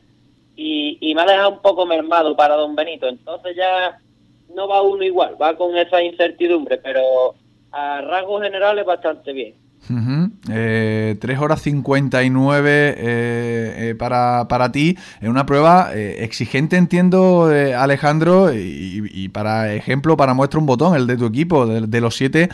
y, 0.57 0.99
y 1.01 1.15
me 1.15 1.23
ha 1.23 1.27
dejado 1.27 1.51
un 1.51 1.63
poco 1.63 1.87
mermado 1.87 2.37
para 2.37 2.57
don 2.57 2.75
Benito. 2.75 3.09
Entonces 3.09 3.57
ya 3.57 3.99
no 4.55 4.69
va 4.69 4.83
uno 4.83 5.03
igual, 5.05 5.41
va 5.41 5.57
con 5.57 5.77
esa 5.77 6.03
incertidumbre, 6.03 6.79
pero 6.79 7.35
a 7.71 8.01
rasgos 8.03 8.43
generales 8.43 8.85
bastante 8.85 9.33
bien. 9.33 9.55
Eh, 10.51 11.17
3 11.21 11.39
horas 11.39 11.61
59 11.63 12.71
eh, 12.71 12.95
eh, 12.99 13.95
para, 13.97 14.47
para 14.49 14.71
ti. 14.71 14.97
En 15.21 15.31
una 15.31 15.47
prueba 15.47 15.91
eh, 15.95 16.25
exigente, 16.25 16.77
entiendo, 16.77 17.51
Alejandro, 17.77 18.53
y, 18.53 19.29
para 19.29 19.75
ejemplo, 19.75 20.17
para 20.17 20.35
muestra 20.35 20.61
un 20.61 20.67
botón, 20.67 20.95
el 20.97 21.07
de 21.07 21.17
tu 21.17 21.27
equipo, 21.27 21.67
de, 21.67 22.01
los 22.01 22.17
siete 22.17 22.49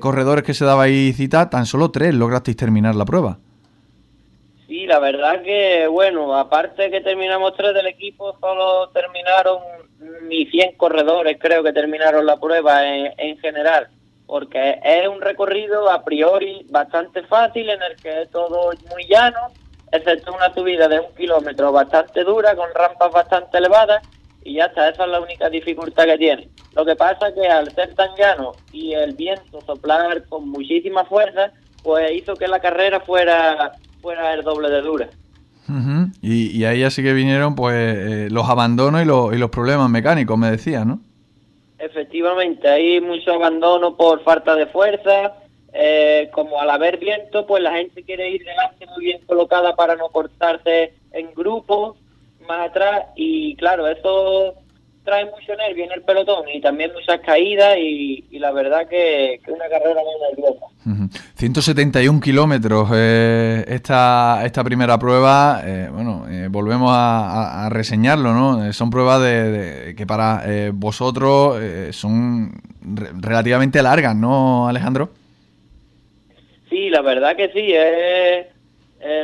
corredores 0.00 0.44
que 0.44 0.54
se 0.54 0.64
daba 0.64 0.84
ahí 0.84 1.12
cita, 1.12 1.50
tan 1.50 1.66
solo 1.66 1.90
tres 1.90 2.14
lograsteis 2.14 2.56
terminar 2.56 2.94
la 2.94 3.04
prueba. 3.04 3.38
Sí, 4.66 4.86
la 4.86 4.98
verdad 4.98 5.42
que, 5.42 5.86
bueno, 5.88 6.36
aparte 6.36 6.90
que 6.90 7.00
terminamos 7.00 7.54
tres 7.56 7.74
del 7.74 7.86
equipo, 7.86 8.36
solo 8.38 8.90
terminaron 8.90 9.58
ni 10.28 10.46
100 10.46 10.76
corredores, 10.76 11.38
creo 11.40 11.62
que 11.62 11.72
terminaron 11.72 12.26
la 12.26 12.38
prueba 12.38 12.82
en 12.86 13.38
general 13.38 13.88
porque 14.28 14.78
es 14.84 15.08
un 15.08 15.22
recorrido 15.22 15.90
a 15.90 16.04
priori 16.04 16.64
bastante 16.68 17.22
fácil 17.22 17.70
en 17.70 17.82
el 17.82 17.96
que 17.96 18.22
es 18.22 18.30
todo 18.30 18.70
muy 18.90 19.06
llano, 19.08 19.38
excepto 19.90 20.34
una 20.34 20.52
subida 20.52 20.86
de 20.86 21.00
un 21.00 21.14
kilómetro 21.16 21.72
bastante 21.72 22.22
dura 22.24 22.54
con 22.54 22.68
rampas 22.74 23.10
bastante 23.10 23.56
elevadas 23.56 24.06
y 24.44 24.56
ya 24.56 24.66
está, 24.66 24.90
esa 24.90 25.04
es 25.04 25.10
la 25.10 25.20
única 25.20 25.48
dificultad 25.48 26.04
que 26.04 26.18
tiene. 26.18 26.48
Lo 26.76 26.84
que 26.84 26.94
pasa 26.94 27.28
es 27.28 27.34
que 27.34 27.48
al 27.48 27.74
ser 27.74 27.94
tan 27.94 28.10
llano 28.16 28.52
y 28.70 28.92
el 28.92 29.14
viento 29.14 29.62
soplar 29.62 30.22
con 30.28 30.46
muchísima 30.50 31.06
fuerza, 31.06 31.50
pues 31.82 32.12
hizo 32.12 32.34
que 32.34 32.48
la 32.48 32.60
carrera 32.60 33.00
fuera, 33.00 33.72
fuera 34.02 34.34
el 34.34 34.42
doble 34.42 34.68
de 34.68 34.82
dura. 34.82 35.08
y, 36.20 36.64
ahí 36.64 36.82
así 36.82 37.02
que 37.02 37.14
vinieron 37.14 37.54
pues 37.54 37.76
eh, 37.76 38.28
los 38.30 38.46
abandonos 38.46 39.00
y 39.00 39.06
los, 39.06 39.34
y 39.34 39.38
los 39.38 39.48
problemas 39.48 39.88
mecánicos, 39.88 40.36
me 40.36 40.50
decía, 40.50 40.84
¿no? 40.84 41.00
Efectivamente, 41.78 42.68
hay 42.68 43.00
mucho 43.00 43.32
abandono 43.32 43.96
por 43.96 44.22
falta 44.24 44.56
de 44.56 44.66
fuerza, 44.66 45.36
eh, 45.72 46.28
como 46.32 46.60
al 46.60 46.70
haber 46.70 46.98
viento, 46.98 47.46
pues 47.46 47.62
la 47.62 47.72
gente 47.72 48.02
quiere 48.02 48.30
ir 48.30 48.44
delante 48.44 48.86
muy 48.86 49.04
bien 49.04 49.20
colocada 49.26 49.76
para 49.76 49.94
no 49.94 50.08
cortarse 50.08 50.94
en 51.12 51.32
grupos 51.34 51.96
más 52.46 52.70
atrás. 52.70 53.06
Y 53.14 53.54
claro, 53.56 53.86
eso 53.86 54.54
trae 55.08 55.24
mucho 55.24 55.56
nervio 55.56 55.86
en 55.86 55.92
el 55.92 56.02
pelotón 56.02 56.44
y 56.52 56.60
también 56.60 56.92
muchas 56.92 57.20
caídas 57.20 57.78
y, 57.78 58.26
la 58.32 58.52
verdad 58.52 58.86
que, 58.86 59.40
que 59.42 59.50
una 59.50 59.66
carrera 59.68 60.02
muy 60.04 60.36
nerviosa. 60.36 60.66
171 61.34 62.20
kilómetros 62.20 62.90
eh, 62.94 63.64
esta, 63.68 64.42
esta 64.44 64.62
primera 64.62 64.98
prueba, 64.98 65.62
eh, 65.64 65.88
bueno, 65.90 66.26
eh, 66.30 66.48
volvemos 66.50 66.90
a, 66.92 67.68
reseñarlo, 67.70 68.34
¿no? 68.34 68.72
Son 68.74 68.90
pruebas 68.90 69.22
de, 69.22 69.94
que 69.96 70.06
para 70.06 70.42
vosotros 70.72 71.58
son 71.94 72.52
relativamente 73.20 73.82
largas, 73.82 74.14
¿no, 74.14 74.68
Alejandro? 74.68 75.10
Sí, 76.68 76.90
la 76.90 77.00
verdad 77.00 77.34
que 77.34 77.50
sí, 77.50 77.72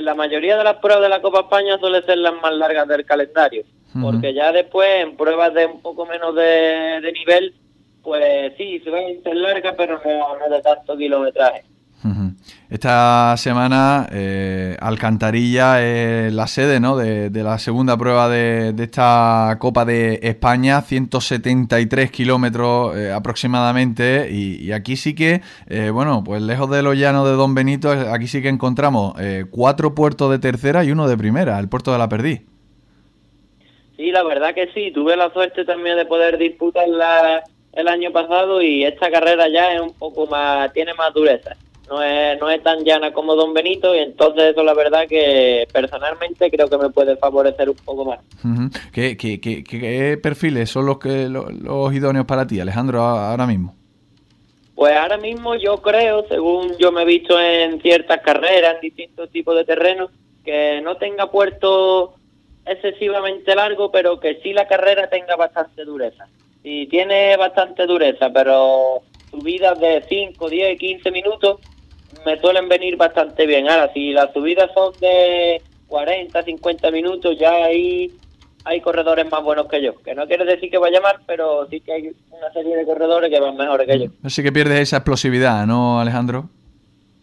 la 0.00 0.14
mayoría 0.14 0.56
de 0.56 0.64
las 0.64 0.76
pruebas 0.76 1.02
de 1.02 1.08
la 1.10 1.20
Copa 1.20 1.40
España 1.40 1.78
suelen 1.78 2.04
ser 2.04 2.18
las 2.18 2.34
más 2.40 2.52
largas 2.54 2.88
del 2.88 3.04
calendario 3.04 3.64
porque 4.00 4.34
ya 4.34 4.52
después 4.52 4.88
en 5.02 5.16
pruebas 5.16 5.54
de 5.54 5.66
un 5.66 5.80
poco 5.80 6.06
menos 6.06 6.34
de, 6.34 7.12
nivel, 7.12 7.54
pues 8.02 8.52
sí, 8.56 8.80
se 8.80 8.90
van 8.90 9.04
a 9.04 9.22
ser 9.22 9.36
largas, 9.36 9.74
pero 9.76 10.00
no, 10.04 10.54
de 10.54 10.62
tanto 10.62 10.96
kilometraje. 10.96 11.64
Esta 12.68 13.34
semana 13.38 14.06
eh, 14.12 14.76
Alcantarilla 14.78 15.82
es 15.82 16.32
la 16.34 16.46
sede 16.46 16.78
¿no? 16.78 16.96
de, 16.98 17.30
la 17.30 17.58
segunda 17.58 17.96
prueba 17.96 18.28
de, 18.28 18.74
esta 18.78 19.56
Copa 19.58 19.86
de 19.86 20.20
España, 20.22 20.82
173 20.82 22.10
kilómetros 22.10 22.96
eh, 22.96 23.10
aproximadamente, 23.10 24.30
y, 24.30 24.72
aquí 24.72 24.96
sí 24.96 25.14
que, 25.14 25.40
eh, 25.66 25.90
bueno, 25.90 26.22
pues 26.22 26.42
lejos 26.42 26.70
de 26.70 26.82
los 26.82 26.96
llanos 26.96 27.26
de 27.26 27.32
Don 27.36 27.54
Benito, 27.54 27.90
aquí 27.90 28.26
sí 28.26 28.42
que 28.42 28.48
encontramos 28.48 29.14
cuatro 29.50 29.94
puertos 29.94 30.30
de 30.30 30.38
tercera 30.38 30.84
y 30.84 30.90
uno 30.90 31.08
de 31.08 31.16
primera, 31.16 31.58
el 31.58 31.68
puerto 31.68 31.92
de 31.92 31.98
la 31.98 32.08
Perdiz. 32.08 32.42
Sí, 34.04 34.10
la 34.10 34.22
verdad 34.22 34.54
que 34.54 34.70
sí. 34.74 34.90
Tuve 34.90 35.16
la 35.16 35.32
suerte 35.32 35.64
también 35.64 35.96
de 35.96 36.04
poder 36.04 36.36
disputarla 36.36 37.42
el 37.72 37.88
año 37.88 38.12
pasado 38.12 38.60
y 38.60 38.84
esta 38.84 39.10
carrera 39.10 39.48
ya 39.48 39.72
es 39.72 39.80
un 39.80 39.94
poco 39.94 40.26
más, 40.26 40.70
tiene 40.74 40.92
más 40.92 41.14
dureza. 41.14 41.56
No 41.88 42.02
es, 42.02 42.38
no 42.38 42.50
es 42.50 42.62
tan 42.62 42.84
llana 42.84 43.14
como 43.14 43.34
Don 43.34 43.54
Benito 43.54 43.94
y 43.94 44.00
entonces 44.00 44.52
eso 44.52 44.62
la 44.62 44.74
verdad 44.74 45.06
que 45.08 45.66
personalmente 45.72 46.50
creo 46.50 46.68
que 46.68 46.76
me 46.76 46.90
puede 46.90 47.16
favorecer 47.16 47.70
un 47.70 47.76
poco 47.76 48.04
más. 48.04 48.18
¿Qué, 48.92 49.16
qué, 49.16 49.40
qué, 49.40 50.18
perfiles 50.22 50.68
son 50.68 50.84
los, 50.84 50.98
que, 50.98 51.30
los, 51.30 51.50
los 51.54 51.94
idóneos 51.94 52.26
para 52.26 52.46
ti, 52.46 52.60
Alejandro, 52.60 53.00
ahora 53.00 53.46
mismo? 53.46 53.74
Pues 54.74 54.94
ahora 54.98 55.16
mismo 55.16 55.54
yo 55.54 55.80
creo, 55.80 56.28
según 56.28 56.76
yo 56.76 56.92
me 56.92 57.02
he 57.02 57.06
visto 57.06 57.40
en 57.40 57.80
ciertas 57.80 58.20
carreras, 58.20 58.74
en 58.74 58.80
distintos 58.82 59.30
tipos 59.30 59.56
de 59.56 59.64
terrenos, 59.64 60.10
que 60.44 60.82
no 60.82 60.98
tenga 60.98 61.30
puerto 61.30 62.16
excesivamente 62.66 63.54
largo, 63.54 63.90
pero 63.90 64.18
que 64.20 64.40
sí 64.42 64.52
la 64.52 64.66
carrera 64.66 65.08
tenga 65.08 65.36
bastante 65.36 65.84
dureza. 65.84 66.26
Si 66.62 66.86
tiene 66.86 67.36
bastante 67.36 67.86
dureza, 67.86 68.30
pero 68.32 69.02
subidas 69.30 69.78
de 69.78 70.02
5, 70.08 70.48
10, 70.48 70.78
15 70.78 71.10
minutos 71.10 71.60
me 72.24 72.38
suelen 72.40 72.68
venir 72.68 72.96
bastante 72.96 73.46
bien. 73.46 73.68
Ahora, 73.68 73.92
si 73.92 74.12
las 74.12 74.32
subidas 74.32 74.70
son 74.72 74.92
de 75.00 75.60
40, 75.88 76.42
50 76.42 76.90
minutos, 76.90 77.38
ya 77.38 77.52
ahí 77.64 78.12
hay 78.64 78.80
corredores 78.80 79.30
más 79.30 79.42
buenos 79.42 79.66
que 79.66 79.82
yo. 79.82 79.94
Que 79.96 80.14
no 80.14 80.26
quiere 80.26 80.44
decir 80.44 80.70
que 80.70 80.78
vaya 80.78 81.00
mal, 81.00 81.16
pero 81.26 81.66
sí 81.68 81.80
que 81.80 81.92
hay 81.92 82.12
una 82.30 82.52
serie 82.52 82.76
de 82.76 82.84
corredores 82.84 83.30
que 83.30 83.40
van 83.40 83.56
mejores 83.56 83.86
que 83.86 83.98
yo. 83.98 84.10
Así 84.22 84.42
que 84.42 84.52
pierdes 84.52 84.80
esa 84.80 84.98
explosividad, 84.98 85.66
¿no, 85.66 86.00
Alejandro? 86.00 86.48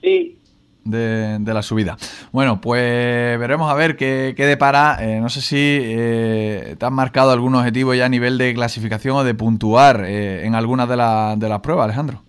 Sí, 0.01 0.37
de, 0.83 1.53
la 1.53 1.61
subida. 1.61 1.97
Bueno, 2.31 2.59
pues 2.61 3.39
veremos 3.39 3.71
a 3.71 3.75
ver 3.75 3.95
qué, 3.95 4.33
qué 4.35 4.45
depara. 4.45 4.97
Eh, 5.01 5.19
no 5.19 5.29
sé 5.29 5.41
si 5.41 5.57
eh, 5.57 6.75
te 6.77 6.85
has 6.85 6.91
marcado 6.91 7.31
algún 7.31 7.55
objetivo 7.55 7.93
ya 7.93 8.05
a 8.05 8.09
nivel 8.09 8.37
de 8.37 8.53
clasificación 8.53 9.17
o 9.17 9.23
de 9.23 9.33
puntuar 9.33 10.05
eh, 10.05 10.45
en 10.45 10.55
algunas 10.55 10.87
de, 10.87 10.95
de 10.95 11.49
las 11.49 11.59
pruebas, 11.61 11.85
Alejandro. 11.85 12.23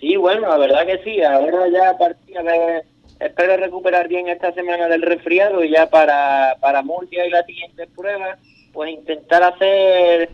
Sí, 0.00 0.16
bueno, 0.16 0.48
la 0.48 0.58
verdad 0.58 0.86
que 0.86 1.02
sí. 1.02 1.22
Ahora 1.22 1.68
ya 1.72 1.90
a 1.90 1.98
partir 1.98 2.36
de... 2.36 2.82
Espero 3.20 3.56
recuperar 3.56 4.08
bien 4.08 4.28
esta 4.28 4.52
semana 4.52 4.88
del 4.88 5.00
resfriado 5.00 5.62
y 5.64 5.70
ya 5.70 5.88
para, 5.88 6.56
para 6.60 6.82
Murcia 6.82 7.24
y 7.24 7.30
la 7.30 7.44
siguiente 7.44 7.86
prueba, 7.86 8.36
pues 8.72 8.90
intentar 8.90 9.42
hacer 9.44 10.30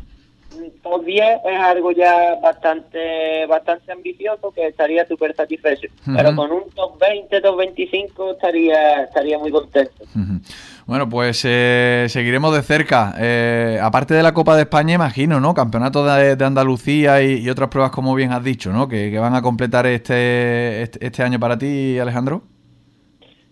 top 0.83 1.05
10 1.05 1.25
es 1.45 1.61
algo 1.61 1.93
ya 1.93 2.37
bastante 2.43 3.47
bastante 3.47 3.93
ambicioso 3.93 4.51
que 4.53 4.67
estaría 4.67 5.07
súper 5.07 5.35
satisfecho. 5.35 5.89
Pero 6.05 6.35
con 6.35 6.51
un 6.53 6.71
top 6.71 6.99
20, 6.99 7.41
top 7.41 7.57
25 7.59 8.33
estaría, 8.33 9.05
estaría 9.05 9.39
muy 9.39 9.51
contento. 9.51 10.05
Bueno, 10.87 11.09
pues 11.09 11.43
eh, 11.45 12.07
seguiremos 12.09 12.55
de 12.55 12.63
cerca. 12.63 13.15
Eh, 13.19 13.79
aparte 13.81 14.15
de 14.15 14.23
la 14.23 14.35
Copa 14.35 14.57
de 14.57 14.63
España, 14.63 14.95
imagino, 14.95 15.39
¿no? 15.41 15.55
Campeonato 15.55 16.05
de, 16.05 16.45
Andalucía 16.45 17.23
y, 17.23 17.49
otras 17.49 17.69
pruebas, 17.69 17.93
como 17.93 18.15
bien 18.15 18.33
has 18.33 18.43
dicho, 18.43 18.73
¿no? 18.73 18.89
Que, 18.89 19.17
van 19.19 19.35
a 19.35 19.43
completar 19.43 19.87
este, 19.87 20.83
este, 20.83 21.07
este 21.07 21.23
año 21.23 21.39
para 21.39 21.57
ti, 21.59 21.99
Alejandro. 21.99 22.43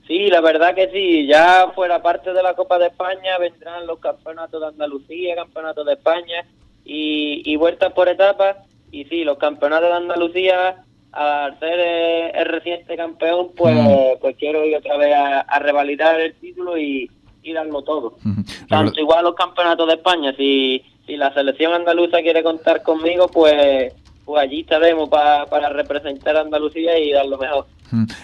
Sí, 0.09 0.28
la 0.28 0.40
verdad 0.40 0.74
que 0.74 0.88
sí. 0.90 1.26
Ya 1.26 1.70
fuera 1.74 2.03
parte 2.03 2.32
de 2.32 2.42
la 2.42 2.55
Copa 2.55 2.78
de 2.78 2.86
España 2.86 3.38
vendrán 3.38 3.86
los 3.86 3.99
campeonatos 3.99 4.61
de 4.61 4.66
Andalucía, 4.66 5.36
campeonatos 5.36 5.86
de 5.86 5.92
España 5.92 6.46
y, 6.89 7.43
y 7.45 7.57
vueltas 7.57 7.93
por 7.93 8.09
etapas. 8.09 8.57
Y 8.91 9.05
sí, 9.05 9.22
los 9.22 9.39
campeonatos 9.39 9.91
de 9.91 9.97
Andalucía, 9.97 10.84
al 11.12 11.59
ser 11.61 11.78
eh, 11.78 12.30
el 12.34 12.47
reciente 12.47 12.97
campeón, 12.97 13.51
pues, 13.57 13.76
mm. 13.76 14.20
pues 14.20 14.36
quiero 14.36 14.64
ir 14.64 14.76
otra 14.76 14.97
vez 14.97 15.14
a, 15.14 15.59
revalidar 15.61 16.18
el 16.18 16.34
título 16.34 16.76
y, 16.76 17.09
y 17.43 17.53
darlo 17.53 17.82
todo. 17.82 18.16
Tanto 18.68 18.99
igual 18.99 19.24
los 19.24 19.34
campeonatos 19.34 19.86
de 19.86 19.95
España, 19.95 20.32
si, 20.36 20.82
si 21.07 21.16
la 21.16 21.32
selección 21.34 21.74
andaluza 21.74 22.22
quiere 22.22 22.43
contar 22.43 22.82
conmigo, 22.82 23.28
pues 23.28 23.93
pues 24.24 24.43
allí 24.43 24.61
estaremos 24.61 25.09
para 25.09 25.70
representar 25.70 26.36
a 26.36 26.43
Andalucía 26.43 26.99
y 26.99 27.12
dar 27.12 27.24
lo 27.24 27.39
mejor. 27.39 27.64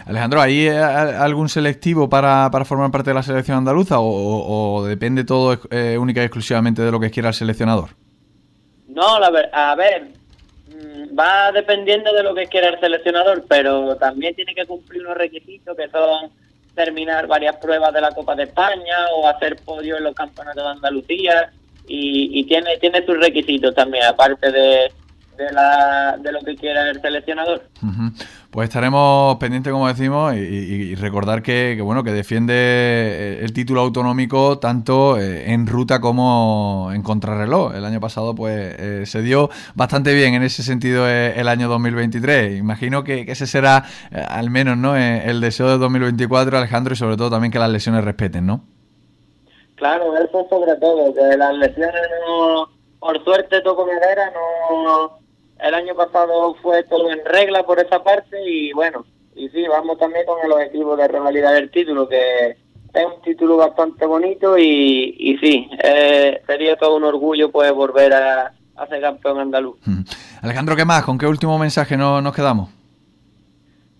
Alejandro, 0.04 0.42
¿hay 0.42 0.66
eh, 0.66 0.78
algún 0.78 1.48
selectivo 1.48 2.10
para, 2.10 2.50
para 2.50 2.66
formar 2.66 2.90
parte 2.90 3.08
de 3.08 3.14
la 3.14 3.22
selección 3.22 3.56
andaluza 3.56 3.96
o, 3.98 4.84
depende 4.86 5.24
todo 5.24 5.58
eh, 5.70 5.96
única 5.98 6.20
y 6.20 6.24
exclusivamente 6.24 6.82
de 6.82 6.90
lo 6.90 7.00
que 7.00 7.10
quiera 7.10 7.30
el 7.30 7.34
seleccionador? 7.34 8.03
No, 8.94 9.18
la 9.18 9.26
a 9.52 9.74
ver, 9.74 10.08
mm, 10.68 11.18
va 11.18 11.50
dependiendo 11.52 12.12
de 12.12 12.22
lo 12.22 12.34
que 12.34 12.46
quiera 12.46 12.68
el 12.68 12.80
seleccionador, 12.80 13.44
pero 13.48 13.96
también 13.96 14.34
tiene 14.34 14.54
que 14.54 14.66
cumplir 14.66 15.02
unos 15.02 15.18
requisitos 15.18 15.76
que 15.76 15.88
son 15.88 16.30
terminar 16.74 17.26
varias 17.26 17.56
pruebas 17.56 17.92
de 17.92 18.00
la 18.00 18.12
Copa 18.12 18.34
de 18.34 18.44
España 18.44 19.08
o 19.16 19.28
hacer 19.28 19.56
podio 19.64 19.96
en 19.96 20.04
los 20.04 20.14
campeonatos 20.14 20.64
de 20.64 20.70
Andalucía 20.70 21.52
y, 21.86 22.40
y 22.40 22.44
tiene 22.44 22.78
tiene 22.78 23.04
sus 23.04 23.18
requisitos 23.18 23.74
también, 23.74 24.04
aparte 24.04 24.50
de, 24.50 24.92
de, 25.36 25.52
la, 25.52 26.16
de 26.18 26.32
lo 26.32 26.40
que 26.40 26.56
quiera 26.56 26.90
el 26.90 27.00
seleccionador. 27.00 27.62
Pues 28.50 28.68
estaremos 28.68 29.36
pendientes, 29.38 29.72
como 29.72 29.88
decimos, 29.88 30.34
y, 30.36 30.94
recordar 30.94 31.42
que, 31.42 31.76
bueno 31.82 32.04
que 32.04 32.12
defiende 32.12 32.54
eh, 32.54 33.38
el 33.42 33.52
título 33.52 33.80
autonómico 33.80 34.58
tanto 34.60 35.18
eh, 35.18 35.52
en 35.52 35.66
ruta 35.66 36.00
como 36.00 36.90
en 36.94 37.02
contrarreloj. 37.02 37.74
El 37.74 37.84
año 37.84 37.98
pasado, 37.98 38.34
pues 38.34 38.76
eh, 38.78 39.06
se 39.06 39.22
dio 39.22 39.50
bastante 39.74 40.14
bien 40.14 40.34
en 40.34 40.44
ese 40.44 40.62
sentido 40.62 41.08
el 41.08 41.48
año 41.48 41.68
2023. 41.68 42.56
Imagino 42.56 43.02
que, 43.02 43.24
ese 43.26 43.48
será 43.48 43.84
al 44.12 44.50
menos 44.50 44.76
no 44.76 44.96
el 44.96 45.40
deseo 45.40 45.68
de 45.68 45.78
2024, 45.78 46.56
Alejandro, 46.56 46.94
y 46.94 46.96
sobre 46.96 47.16
todo 47.16 47.30
también 47.30 47.50
que 47.50 47.58
las 47.58 47.70
lesiones 47.70 48.04
respeten, 48.04 48.46
¿no? 48.46 48.64
Claro, 49.74 50.16
eso 50.16 50.46
sobre 50.48 50.76
todo, 50.76 51.12
que 51.12 51.36
las 51.36 51.54
lesiones 51.54 52.02
no, 52.28 52.68
por 53.00 53.22
suerte 53.24 53.60
toco 53.62 53.84
madera, 53.84 54.30
no 54.30 55.23
el 55.64 55.74
año 55.74 55.94
pasado 55.94 56.54
fue 56.62 56.82
todo 56.84 57.10
en 57.10 57.24
regla 57.24 57.64
por 57.64 57.80
esa 57.80 58.02
parte 58.02 58.38
y 58.46 58.72
bueno, 58.72 59.04
y 59.34 59.48
sí, 59.48 59.66
vamos 59.66 59.98
también 59.98 60.26
con 60.26 60.38
el 60.44 60.52
objetivo 60.52 60.94
de 60.94 61.08
revalidar 61.08 61.56
el 61.56 61.70
título, 61.70 62.06
que 62.06 62.50
es 62.50 63.04
un 63.04 63.22
título 63.22 63.56
bastante 63.56 64.04
bonito 64.04 64.58
y, 64.58 65.16
y 65.18 65.38
sí, 65.38 65.68
eh, 65.82 66.42
sería 66.46 66.76
todo 66.76 66.96
un 66.96 67.04
orgullo 67.04 67.50
pues 67.50 67.72
volver 67.72 68.12
a, 68.12 68.52
ser 68.88 69.00
campeón 69.00 69.40
andaluz. 69.40 69.76
Mm. 69.86 70.02
Alejandro, 70.42 70.76
¿qué 70.76 70.84
más? 70.84 71.02
¿Con 71.02 71.16
qué 71.16 71.26
último 71.26 71.58
mensaje 71.58 71.96
no, 71.96 72.20
nos 72.20 72.34
quedamos? 72.34 72.68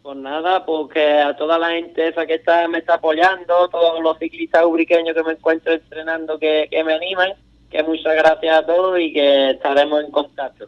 Pues 0.02 0.18
nada, 0.18 0.66
porque 0.66 1.22
a 1.22 1.34
toda 1.34 1.58
la 1.58 1.70
gente 1.70 2.08
esa 2.08 2.26
que 2.26 2.34
está 2.34 2.68
me 2.68 2.78
está 2.78 2.94
apoyando, 2.94 3.68
todos 3.70 4.02
los 4.02 4.18
ciclistas 4.18 4.66
ubriqueños 4.66 5.16
que 5.16 5.22
me 5.22 5.32
encuentro 5.32 5.72
entrenando 5.72 6.38
que, 6.38 6.68
que 6.70 6.84
me 6.84 6.92
animan, 6.92 7.32
que 7.70 7.82
muchas 7.82 8.14
gracias 8.14 8.58
a 8.58 8.66
todos 8.66 8.98
y 9.00 9.12
que 9.12 9.50
estaremos 9.50 10.04
en 10.04 10.10
contacto. 10.10 10.66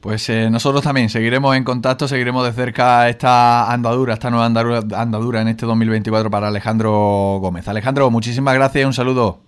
Pues 0.00 0.28
eh, 0.28 0.48
nosotros 0.50 0.84
también 0.84 1.08
seguiremos 1.08 1.56
en 1.56 1.64
contacto, 1.64 2.06
seguiremos 2.06 2.46
de 2.46 2.52
cerca 2.52 3.08
esta 3.08 3.72
andadura, 3.72 4.14
esta 4.14 4.30
nueva 4.30 4.46
andadura, 4.46 4.80
andadura 4.94 5.40
en 5.40 5.48
este 5.48 5.66
2024 5.66 6.30
para 6.30 6.48
Alejandro 6.48 7.38
Gómez. 7.40 7.66
Alejandro, 7.66 8.10
muchísimas 8.10 8.54
gracias 8.54 8.82
y 8.82 8.86
un 8.86 8.92
saludo. 8.92 9.40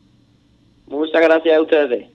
Muchas 0.88 1.22
gracias 1.22 1.56
a 1.56 1.60
ustedes. 1.60 2.08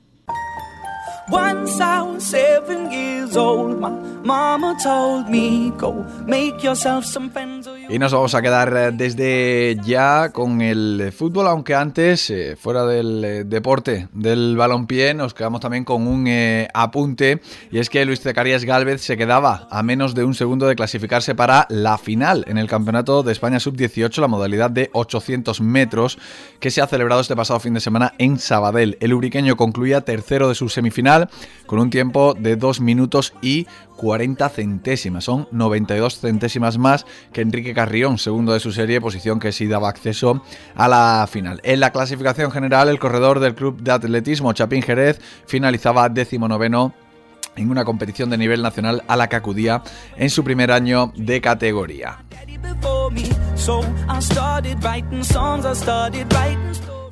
Y 7.94 8.00
nos 8.00 8.12
vamos 8.12 8.34
a 8.34 8.42
quedar 8.42 8.76
eh, 8.76 8.92
desde 8.92 9.78
ya 9.86 10.32
con 10.32 10.62
el 10.62 11.14
fútbol, 11.16 11.48
aunque 11.48 11.76
antes, 11.76 12.28
eh, 12.32 12.56
fuera 12.60 12.88
del 12.88 13.24
eh, 13.24 13.44
deporte 13.44 14.08
del 14.14 14.58
balompié, 14.58 15.14
nos 15.14 15.36
quedamos 15.36 15.62
también 15.62 15.84
con 15.84 16.08
un 16.08 16.28
apunte, 16.74 17.40
y 17.70 17.78
es 17.78 17.92
que 17.92 18.04
Luis 18.04 18.20
Zacarías 18.20 18.66
Galvez 18.66 19.02
se 19.02 19.16
quedaba 19.16 19.68
a 19.70 19.84
menos 19.84 20.16
de 20.16 20.24
un 20.24 20.34
segundo 20.34 20.66
de 20.66 20.76
clasificarse 20.76 21.36
para 21.36 21.68
la 21.70 22.00
final 22.00 22.44
en 22.48 22.58
el 22.58 22.68
Campeonato 22.68 23.22
de 23.22 23.32
España 23.32 23.60
Sub-18, 23.60 24.22
la 24.22 24.28
modalidad 24.28 24.72
de 24.72 24.90
800 24.94 25.62
metros, 25.62 26.18
que 26.60 26.72
se 26.72 26.82
ha 26.82 26.88
celebrado 26.88 27.22
este 27.22 27.36
pasado 27.36 27.60
fin 27.60 27.76
de 27.76 27.80
semana 27.80 28.16
en 28.18 28.40
Sabadell. 28.40 28.98
El 29.02 29.14
uriqueño 29.14 29.56
concluía 29.56 30.02
tercero 30.02 30.50
de 30.50 30.56
su 30.56 30.68
semifinal 30.68 31.30
con 31.68 31.78
un 31.78 31.92
tiempo 31.92 32.34
de 32.34 32.56
2 32.56 32.82
minutos 32.82 33.34
y 33.44 33.68
40 33.96 34.50
centésimas. 34.50 35.24
Son 35.24 35.48
92 35.52 36.20
centésimas 36.20 36.78
más 36.78 37.06
que 37.32 37.42
Enrique 37.42 37.74
Carrión, 37.74 38.18
segundo 38.18 38.54
de 38.54 38.60
su 38.60 38.72
serie, 38.72 39.02
posición 39.02 39.40
que 39.40 39.52
sí 39.52 39.68
daba 39.68 39.90
acceso 39.90 40.44
a 40.76 40.88
la 40.88 41.28
final. 41.30 41.60
En 41.64 41.80
la 41.80 41.92
clasificación 41.92 42.52
general, 42.52 42.90
el 42.90 43.00
corredor 43.00 43.40
del 43.40 43.56
Club 43.56 43.82
de 43.82 43.92
Atletismo 43.92 44.54
Chapín 44.54 44.82
Jerez 44.82 45.20
finalizaba 45.46 46.10
noveno 46.10 46.94
en 47.56 47.70
una 47.70 47.86
competición 47.86 48.30
de 48.30 48.38
nivel 48.38 48.62
nacional 48.62 49.04
a 49.08 49.16
la 49.16 49.30
que 49.30 49.36
acudía 49.36 49.84
en 50.18 50.30
su 50.30 50.44
primer 50.44 50.72
año 50.72 51.12
de 51.16 51.42
categoría. 51.42 52.24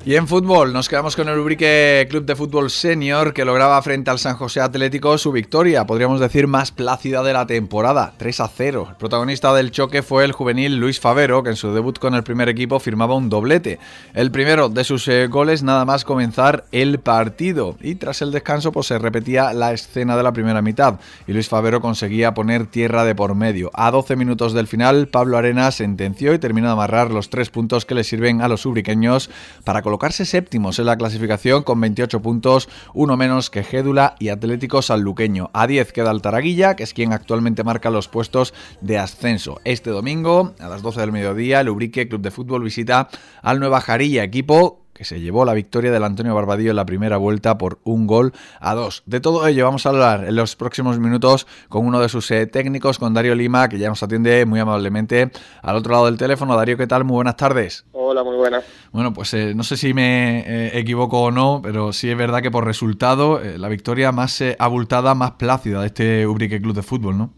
Y 0.04 0.16
en 0.16 0.26
fútbol, 0.26 0.72
nos 0.72 0.88
quedamos 0.88 1.14
con 1.14 1.28
el 1.28 1.38
Ubrique 1.38 2.08
Club 2.10 2.24
de 2.24 2.34
Fútbol 2.34 2.70
Senior 2.70 3.32
que 3.32 3.44
lograba 3.44 3.80
frente 3.82 4.10
al 4.10 4.18
San 4.18 4.34
José 4.34 4.60
Atlético 4.60 5.16
su 5.16 5.30
victoria, 5.30 5.86
podríamos 5.86 6.18
decir 6.18 6.48
más 6.48 6.72
plácida 6.72 7.22
de 7.22 7.32
la 7.32 7.46
temporada, 7.46 8.12
3 8.16 8.40
a 8.40 8.48
0. 8.48 8.86
El 8.90 8.96
protagonista 8.96 9.54
del 9.54 9.70
choque 9.70 10.02
fue 10.02 10.24
el 10.24 10.32
juvenil 10.32 10.74
Luis 10.74 10.98
Favero, 10.98 11.44
que 11.44 11.50
en 11.50 11.56
su 11.56 11.72
debut 11.72 12.00
con 12.00 12.16
el 12.16 12.24
primer 12.24 12.48
equipo 12.48 12.80
firmaba 12.80 13.14
un 13.14 13.28
doblete. 13.28 13.78
El 14.12 14.32
primero 14.32 14.68
de 14.68 14.82
sus 14.82 15.06
eh, 15.06 15.28
goles 15.28 15.62
nada 15.62 15.84
más 15.84 16.04
comenzar 16.04 16.64
el 16.72 16.98
partido 16.98 17.76
y 17.80 17.94
tras 17.94 18.22
el 18.22 18.32
descanso 18.32 18.72
pues 18.72 18.88
se 18.88 18.98
repetía 18.98 19.52
la 19.52 19.72
escena 19.72 20.16
de 20.16 20.24
la 20.24 20.32
primera 20.32 20.62
mitad 20.62 20.98
y 21.28 21.32
Luis 21.32 21.48
Favero 21.48 21.80
conseguía 21.80 22.34
poner 22.34 22.66
tierra 22.66 23.04
de 23.04 23.14
por 23.14 23.36
medio. 23.36 23.70
A 23.72 23.92
12 23.92 24.16
minutos 24.16 24.52
del 24.52 24.66
final, 24.66 25.06
Pablo 25.06 25.38
Arena 25.38 25.70
sentenció 25.70 26.34
y 26.34 26.40
terminó 26.40 26.66
de 26.66 26.72
amarrar 26.72 27.12
los 27.12 27.30
tres 27.30 27.50
puntos 27.50 27.86
que 27.86 27.94
le 27.94 28.02
sirven 28.02 28.42
a 28.42 28.48
los 28.48 28.66
ubriqueños 28.66 29.30
para 29.62 29.80
colocarse 29.92 30.24
séptimos 30.24 30.78
en 30.78 30.86
la 30.86 30.96
clasificación 30.96 31.64
con 31.64 31.78
28 31.78 32.22
puntos, 32.22 32.70
uno 32.94 33.18
menos 33.18 33.50
que 33.50 33.62
Gédula 33.62 34.16
y 34.18 34.30
Atlético 34.30 34.80
Sanluqueño. 34.80 35.50
A 35.52 35.66
10 35.66 35.92
queda 35.92 36.10
el 36.12 36.22
Taraguilla, 36.22 36.76
que 36.76 36.84
es 36.84 36.94
quien 36.94 37.12
actualmente 37.12 37.62
marca 37.62 37.90
los 37.90 38.08
puestos 38.08 38.54
de 38.80 38.96
ascenso. 38.96 39.60
Este 39.64 39.90
domingo, 39.90 40.54
a 40.60 40.68
las 40.68 40.80
12 40.80 41.02
del 41.02 41.12
mediodía, 41.12 41.60
el 41.60 41.68
Ubrique 41.68 42.08
Club 42.08 42.22
de 42.22 42.30
Fútbol 42.30 42.62
visita 42.62 43.10
al 43.42 43.60
Nueva 43.60 43.82
Jarilla, 43.82 44.24
equipo 44.24 44.81
que 45.02 45.06
se 45.06 45.20
llevó 45.20 45.44
la 45.44 45.52
victoria 45.52 45.90
del 45.90 46.04
Antonio 46.04 46.32
Barbadillo 46.32 46.70
en 46.70 46.76
la 46.76 46.86
primera 46.86 47.16
vuelta 47.16 47.58
por 47.58 47.80
un 47.82 48.06
gol 48.06 48.32
a 48.60 48.76
dos. 48.76 49.02
De 49.04 49.18
todo 49.18 49.44
ello 49.48 49.64
vamos 49.64 49.84
a 49.84 49.88
hablar 49.88 50.26
en 50.26 50.36
los 50.36 50.54
próximos 50.54 51.00
minutos 51.00 51.48
con 51.68 51.84
uno 51.84 51.98
de 51.98 52.08
sus 52.08 52.30
eh, 52.30 52.46
técnicos, 52.46 53.00
con 53.00 53.12
Darío 53.12 53.34
Lima, 53.34 53.68
que 53.68 53.80
ya 53.80 53.88
nos 53.88 54.00
atiende 54.04 54.46
muy 54.46 54.60
amablemente 54.60 55.32
al 55.60 55.74
otro 55.74 55.90
lado 55.90 56.06
del 56.06 56.18
teléfono. 56.18 56.54
Darío, 56.54 56.76
¿qué 56.76 56.86
tal? 56.86 57.02
Muy 57.02 57.16
buenas 57.16 57.36
tardes. 57.36 57.84
Hola, 57.90 58.22
muy 58.22 58.36
buenas. 58.36 58.64
Bueno, 58.92 59.12
pues 59.12 59.34
eh, 59.34 59.54
no 59.56 59.64
sé 59.64 59.76
si 59.76 59.92
me 59.92 60.44
eh, 60.46 60.78
equivoco 60.78 61.20
o 61.20 61.30
no, 61.32 61.58
pero 61.64 61.92
sí 61.92 62.08
es 62.08 62.16
verdad 62.16 62.40
que 62.40 62.52
por 62.52 62.64
resultado 62.64 63.40
la 63.40 63.68
victoria 63.68 64.12
más 64.12 64.40
abultada, 64.60 65.16
más 65.16 65.32
plácida 65.32 65.80
de 65.80 65.86
este 65.88 66.26
Ubrique 66.28 66.62
Club 66.62 66.76
de 66.76 66.82
Fútbol, 66.82 67.18
¿no? 67.18 67.34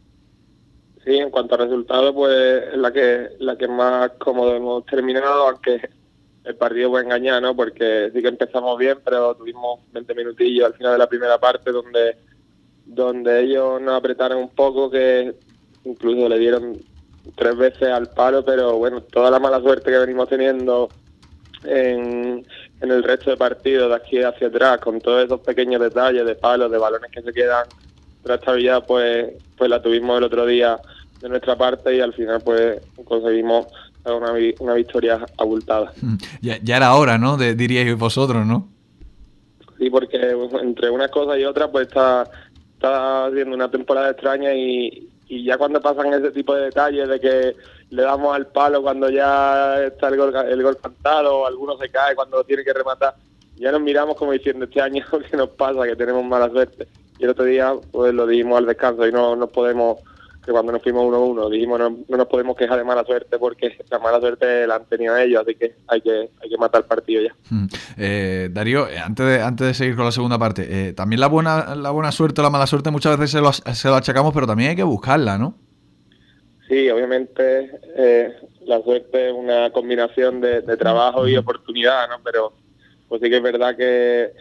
Sí, 1.02 1.16
en 1.16 1.30
cuanto 1.30 1.54
a 1.54 1.58
resultado, 1.58 2.12
pues 2.12 2.64
es 2.72 2.76
la 2.76 2.92
que, 2.92 3.28
la 3.38 3.56
que 3.56 3.68
más 3.68 4.10
cómodo 4.18 4.54
hemos 4.54 4.84
terminado, 4.84 5.48
aunque 5.48 5.80
el 6.44 6.56
partido 6.56 6.90
fue 6.90 7.02
engañar, 7.02 7.40
¿no? 7.42 7.56
Porque 7.56 8.10
sí 8.12 8.20
que 8.20 8.28
empezamos 8.28 8.78
bien, 8.78 8.98
pero 9.04 9.34
tuvimos 9.34 9.80
20 9.92 10.14
minutillos 10.14 10.66
al 10.66 10.74
final 10.74 10.92
de 10.92 10.98
la 10.98 11.08
primera 11.08 11.38
parte 11.38 11.72
donde, 11.72 12.16
donde 12.84 13.42
ellos 13.42 13.80
nos 13.80 13.94
apretaron 13.94 14.38
un 14.38 14.50
poco, 14.50 14.90
que 14.90 15.34
incluso 15.84 16.28
le 16.28 16.38
dieron 16.38 16.78
tres 17.34 17.56
veces 17.56 17.88
al 17.88 18.08
palo, 18.10 18.44
pero 18.44 18.76
bueno, 18.76 19.02
toda 19.02 19.30
la 19.30 19.38
mala 19.38 19.60
suerte 19.60 19.90
que 19.90 19.98
venimos 19.98 20.28
teniendo 20.28 20.90
en, 21.64 22.46
en 22.80 22.90
el 22.90 23.02
resto 23.02 23.30
de 23.30 23.38
partidos 23.38 23.88
de 23.88 23.96
aquí 23.96 24.22
hacia 24.22 24.48
atrás, 24.48 24.78
con 24.78 25.00
todos 25.00 25.24
esos 25.24 25.40
pequeños 25.40 25.80
detalles 25.80 26.26
de 26.26 26.34
palos, 26.34 26.70
de 26.70 26.78
balones 26.78 27.10
que 27.10 27.22
se 27.22 27.32
quedan 27.32 27.66
trastabillados, 28.22 28.84
pues, 28.86 29.32
pues 29.56 29.70
la 29.70 29.80
tuvimos 29.80 30.18
el 30.18 30.24
otro 30.24 30.44
día 30.44 30.78
de 31.20 31.28
nuestra 31.30 31.56
parte 31.56 31.96
y 31.96 32.00
al 32.00 32.12
final 32.12 32.42
pues 32.42 32.80
conseguimos 33.04 33.66
una, 34.04 34.32
una 34.60 34.74
victoria 34.74 35.24
abultada. 35.38 35.92
Mm. 36.00 36.16
Ya, 36.42 36.58
ya 36.62 36.76
era 36.76 36.94
hora, 36.94 37.18
¿no? 37.18 37.36
De, 37.36 37.54
diríais 37.54 37.96
vosotros, 37.96 38.46
¿no? 38.46 38.68
Sí, 39.78 39.90
porque 39.90 40.34
entre 40.62 40.90
una 40.90 41.08
cosa 41.08 41.38
y 41.38 41.44
otra, 41.44 41.70
pues 41.70 41.88
está, 41.88 42.28
está 42.74 43.26
haciendo 43.26 43.54
una 43.54 43.70
temporada 43.70 44.10
extraña 44.10 44.54
y, 44.54 45.08
y 45.28 45.44
ya 45.44 45.58
cuando 45.58 45.80
pasan 45.80 46.12
ese 46.12 46.30
tipo 46.30 46.54
de 46.54 46.66
detalles 46.66 47.08
de 47.08 47.20
que 47.20 47.56
le 47.90 48.02
damos 48.02 48.34
al 48.34 48.46
palo 48.48 48.82
cuando 48.82 49.08
ya 49.10 49.82
está 49.84 50.08
el 50.08 50.16
gol, 50.16 50.34
el 50.34 50.62
gol 50.62 50.78
cantado, 50.80 51.38
o 51.38 51.46
alguno 51.46 51.76
se 51.78 51.88
cae 51.88 52.14
cuando 52.14 52.44
tiene 52.44 52.64
que 52.64 52.72
rematar, 52.72 53.14
ya 53.56 53.72
nos 53.72 53.80
miramos 53.80 54.16
como 54.16 54.32
diciendo 54.32 54.64
este 54.64 54.80
año 54.80 55.04
que 55.30 55.36
nos 55.36 55.50
pasa, 55.50 55.84
que 55.84 55.96
tenemos 55.96 56.24
mala 56.24 56.50
suerte. 56.50 56.86
Y 57.18 57.24
el 57.24 57.30
otro 57.30 57.44
día 57.44 57.72
pues 57.92 58.12
lo 58.12 58.26
dijimos 58.26 58.58
al 58.58 58.66
descanso 58.66 59.06
y 59.06 59.12
no, 59.12 59.36
no 59.36 59.46
podemos 59.46 59.98
que 60.44 60.52
cuando 60.52 60.72
nos 60.72 60.82
fuimos 60.82 61.04
1-1 61.04 61.50
dijimos 61.50 61.78
no, 61.78 61.90
no, 61.90 62.16
nos 62.16 62.26
podemos 62.26 62.56
quejar 62.56 62.78
de 62.78 62.84
mala 62.84 63.04
suerte 63.04 63.38
porque 63.38 63.76
la 63.90 63.98
mala 63.98 64.20
suerte 64.20 64.66
la 64.66 64.76
han 64.76 64.86
tenido 64.86 65.16
ellos, 65.16 65.42
así 65.42 65.54
que 65.54 65.76
hay 65.88 66.00
que, 66.00 66.30
hay 66.42 66.48
que 66.48 66.56
matar 66.58 66.82
el 66.82 66.86
partido 66.86 67.22
ya. 67.22 67.34
Mm. 67.50 67.66
Eh, 67.96 68.48
Darío, 68.52 68.88
eh, 68.88 68.98
antes 68.98 69.26
de, 69.26 69.42
antes 69.42 69.66
de 69.66 69.74
seguir 69.74 69.96
con 69.96 70.04
la 70.04 70.12
segunda 70.12 70.38
parte, 70.38 70.66
eh, 70.68 70.92
también 70.92 71.20
la 71.20 71.28
buena, 71.28 71.74
la 71.74 71.90
buena 71.90 72.12
suerte 72.12 72.40
o 72.40 72.44
la 72.44 72.50
mala 72.50 72.66
suerte 72.66 72.90
muchas 72.90 73.16
veces 73.18 73.32
se 73.32 73.40
lo, 73.40 73.52
se 73.52 73.88
lo 73.88 73.94
achacamos, 73.94 74.32
pero 74.34 74.46
también 74.46 74.70
hay 74.70 74.76
que 74.76 74.82
buscarla, 74.82 75.38
¿no? 75.38 75.56
Sí, 76.68 76.88
obviamente 76.90 77.70
eh, 77.96 78.34
la 78.66 78.82
suerte 78.82 79.28
es 79.28 79.34
una 79.34 79.70
combinación 79.70 80.40
de, 80.40 80.62
de 80.62 80.76
trabajo 80.76 81.28
y 81.28 81.36
oportunidad, 81.36 82.08
¿no? 82.08 82.16
Pero 82.24 82.52
pues 83.08 83.20
sí 83.20 83.28
que 83.28 83.36
es 83.36 83.42
verdad 83.42 83.76
que 83.76 84.32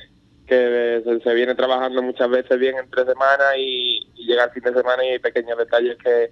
que 0.45 1.19
se, 1.23 1.33
viene 1.33 1.55
trabajando 1.55 2.01
muchas 2.01 2.29
veces 2.29 2.59
bien 2.59 2.77
entre 2.77 3.05
semanas 3.05 3.53
y, 3.57 3.92
llega 4.25 4.45
el 4.45 4.51
fin 4.51 4.63
de 4.63 4.73
semana 4.73 5.05
y 5.05 5.09
hay 5.09 5.19
pequeños 5.19 5.57
detalles 5.57 5.97
que, 5.97 6.31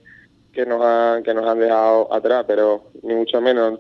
que 0.51 0.65
nos 0.65 0.81
han 0.83 1.23
que 1.23 1.33
nos 1.33 1.45
han 1.45 1.59
dejado 1.59 2.13
atrás 2.13 2.45
pero 2.47 2.91
ni 3.03 3.15
mucho 3.15 3.41
menos 3.41 3.79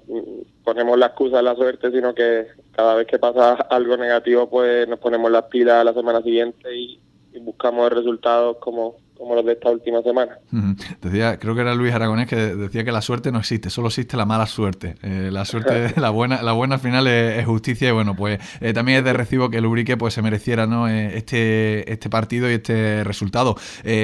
ponemos 0.63 0.97
la 0.97 1.07
excusa 1.07 1.37
de 1.37 1.43
la 1.43 1.55
suerte 1.55 1.91
sino 1.91 2.13
que 2.13 2.47
cada 2.71 2.95
vez 2.95 3.07
que 3.07 3.19
pasa 3.19 3.53
algo 3.53 3.97
negativo 3.97 4.49
pues 4.49 4.87
nos 4.87 4.99
ponemos 4.99 5.31
las 5.31 5.43
pilas 5.43 5.85
la 5.85 5.93
semana 5.93 6.21
siguiente 6.21 6.73
y, 6.75 7.01
y 7.33 7.39
buscamos 7.39 7.91
resultados 7.91 8.57
como 8.57 8.95
como 9.21 9.35
los 9.35 9.45
de 9.45 9.53
esta 9.53 9.69
última 9.69 10.01
semana. 10.01 10.39
Decía, 10.99 11.37
creo 11.37 11.53
que 11.53 11.61
era 11.61 11.75
Luis 11.75 11.93
Aragonés 11.93 12.27
que 12.27 12.35
decía 12.35 12.83
que 12.83 12.91
la 12.91 13.03
suerte 13.03 13.31
no 13.31 13.37
existe, 13.37 13.69
solo 13.69 13.89
existe 13.89 14.17
la 14.17 14.25
mala 14.25 14.47
suerte. 14.47 14.95
Eh, 15.03 15.29
la 15.31 15.45
suerte, 15.45 15.93
la 16.01 16.09
buena, 16.09 16.41
la 16.41 16.53
buena 16.53 16.75
al 16.75 16.81
final 16.81 17.05
es, 17.05 17.45
justicia 17.45 17.89
y 17.89 17.91
bueno, 17.91 18.15
pues 18.15 18.39
eh, 18.61 18.73
también 18.73 18.97
es 18.97 19.03
de 19.03 19.13
recibo 19.13 19.49
que 19.51 19.57
el 19.57 19.65
Ubrique 19.67 19.95
pues 19.95 20.15
se 20.15 20.23
mereciera 20.23 20.65
¿no? 20.65 20.89
Eh, 20.89 21.17
este, 21.17 21.91
este 21.91 22.09
partido 22.09 22.49
y 22.49 22.55
este 22.55 23.03
resultado. 23.03 23.55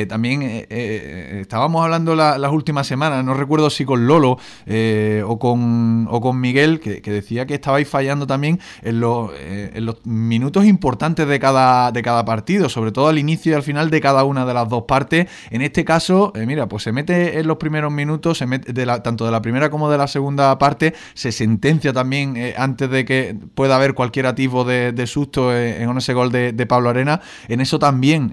también 0.07 0.65
estábamos 0.69 1.83
hablando 1.83 2.15
las 2.15 2.51
últimas 2.51 2.85
semanas, 2.85 3.25
no 3.25 3.33
recuerdo 3.33 3.71
si 3.71 3.85
con 3.85 4.05
Lolo 4.05 4.37
o, 4.37 5.39
con, 5.39 6.07
o 6.11 6.21
con 6.21 6.39
Miguel, 6.39 6.79
que, 6.79 7.01
decía 7.01 7.47
que 7.47 7.55
estabais 7.55 7.87
fallando 7.87 8.27
también 8.27 8.59
en 8.83 8.99
los, 8.99 9.31
en 9.39 9.83
los 9.83 10.05
minutos 10.05 10.65
importantes 10.65 11.27
de 11.27 11.39
cada, 11.39 11.91
de 11.91 12.03
cada 12.03 12.23
partido, 12.23 12.69
sobre 12.69 12.91
todo 12.91 13.07
al 13.07 13.17
inicio 13.17 13.53
y 13.53 13.55
al 13.55 13.63
final 13.63 13.89
de 13.89 13.99
cada 13.99 14.23
una 14.23 14.45
de 14.45 14.53
las 14.53 14.69
dos 14.69 14.83
partes 14.83 15.06
en 15.11 15.61
este 15.61 15.85
caso, 15.85 16.33
eh, 16.35 16.45
mira, 16.45 16.67
pues 16.67 16.83
se 16.83 16.91
mete 16.91 17.39
en 17.39 17.47
los 17.47 17.57
primeros 17.57 17.91
minutos, 17.91 18.37
se 18.37 18.45
mete 18.45 18.73
de 18.73 18.85
la, 18.85 19.01
tanto 19.03 19.25
de 19.25 19.31
la 19.31 19.41
primera 19.41 19.69
como 19.69 19.89
de 19.89 19.97
la 19.97 20.07
segunda 20.07 20.57
parte, 20.57 20.93
se 21.13 21.31
sentencia 21.31 21.93
también 21.93 22.37
eh, 22.37 22.53
antes 22.57 22.89
de 22.89 23.05
que 23.05 23.35
pueda 23.55 23.75
haber 23.75 23.93
cualquier 23.93 24.25
atisbo 24.25 24.63
de, 24.63 25.07
susto 25.07 25.53
eh, 25.55 25.81
en 25.81 25.97
ese 25.97 26.13
gol 26.13 26.31
de, 26.31 26.67
Pablo 26.67 26.89
Arena. 26.89 27.21
En 27.47 27.61
eso 27.61 27.79
también 27.79 28.29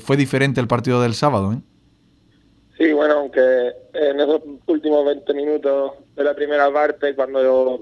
fue 0.00 0.16
diferente 0.16 0.60
el 0.60 0.66
partido 0.66 1.02
del 1.02 1.14
sábado. 1.14 1.60
Sí, 2.78 2.92
bueno, 2.92 3.14
aunque 3.14 3.40
en 3.92 4.20
esos 4.20 4.40
últimos 4.66 5.04
20 5.04 5.34
minutos 5.34 5.92
de 6.16 6.24
la 6.24 6.34
primera 6.34 6.72
parte, 6.72 7.14
cuando 7.14 7.80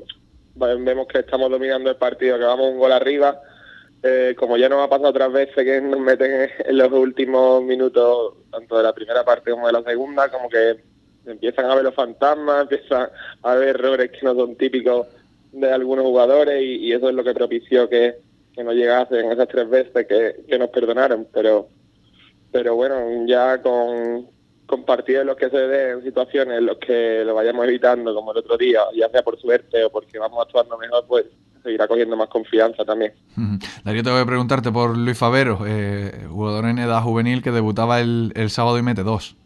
vemos 0.56 1.06
que 1.06 1.20
estamos 1.20 1.50
dominando 1.50 1.90
el 1.90 1.96
partido, 1.96 2.38
que 2.38 2.44
vamos 2.44 2.72
un 2.72 2.78
gol 2.78 2.92
arriba, 2.92 3.40
eh, 4.06 4.34
como 4.36 4.56
ya 4.56 4.68
nos 4.68 4.84
ha 4.84 4.88
pasado 4.88 5.10
otras 5.10 5.32
veces 5.32 5.64
que 5.64 5.80
nos 5.80 5.98
meten 6.00 6.48
en 6.64 6.78
los 6.78 6.92
últimos 6.92 7.62
minutos, 7.62 8.34
tanto 8.50 8.76
de 8.76 8.82
la 8.84 8.94
primera 8.94 9.24
parte 9.24 9.50
como 9.50 9.66
de 9.66 9.72
la 9.72 9.82
segunda, 9.82 10.28
como 10.30 10.48
que 10.48 10.76
empiezan 11.26 11.66
a 11.66 11.74
ver 11.74 11.84
los 11.84 11.94
fantasmas, 11.94 12.62
empiezan 12.70 13.08
a 13.42 13.54
ver 13.54 13.68
errores 13.68 14.10
que 14.12 14.24
no 14.24 14.34
son 14.34 14.56
típicos 14.56 15.08
de 15.52 15.72
algunos 15.72 16.04
jugadores 16.04 16.62
y, 16.62 16.92
eso 16.92 17.08
es 17.08 17.14
lo 17.14 17.24
que 17.24 17.34
propició 17.34 17.88
que, 17.88 18.16
que 18.54 18.62
no 18.62 18.72
llegasen 18.72 19.32
esas 19.32 19.48
tres 19.48 19.68
veces 19.68 20.06
que, 20.06 20.44
que 20.46 20.58
nos 20.58 20.70
perdonaron. 20.70 21.26
Pero, 21.32 21.68
pero 22.52 22.76
bueno, 22.76 23.26
ya 23.26 23.60
con, 23.60 24.28
con 24.66 24.84
partidos 24.84 25.26
los 25.26 25.36
que 25.36 25.50
se 25.50 25.58
den 25.58 26.02
situaciones 26.02 26.58
en 26.58 26.66
los 26.66 26.78
que 26.78 27.24
lo 27.24 27.34
vayamos 27.34 27.66
evitando, 27.66 28.14
como 28.14 28.32
el 28.32 28.38
otro 28.38 28.56
día, 28.56 28.80
ya 28.94 29.08
sea 29.08 29.22
por 29.22 29.38
suerte 29.40 29.84
o 29.84 29.90
porque 29.90 30.18
vamos 30.18 30.42
actuando 30.42 30.78
mejor, 30.78 31.04
pues 31.08 31.26
seguirá 31.66 31.86
cogiendo 31.86 32.16
más 32.16 32.28
confianza 32.28 32.84
también. 32.84 33.12
Darío, 33.84 34.02
tengo 34.02 34.18
que 34.18 34.26
preguntarte 34.26 34.72
por 34.72 34.96
Luis 34.96 35.18
Favero, 35.18 35.58
eh, 35.66 36.26
jugador 36.30 36.64
en 36.66 36.78
edad 36.78 37.02
juvenil 37.02 37.42
que 37.42 37.50
debutaba 37.50 38.00
el, 38.00 38.32
el 38.34 38.50
sábado 38.50 38.78
y 38.78 38.82
mete 38.82 39.02
dos. 39.02 39.36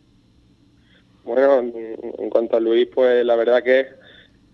Bueno, 1.25 1.59
en 1.59 2.31
cuanto 2.31 2.57
a 2.57 2.61
Luis, 2.61 2.89
pues 2.95 3.25
la 3.25 3.37
verdad 3.37 3.62
que 3.62 3.87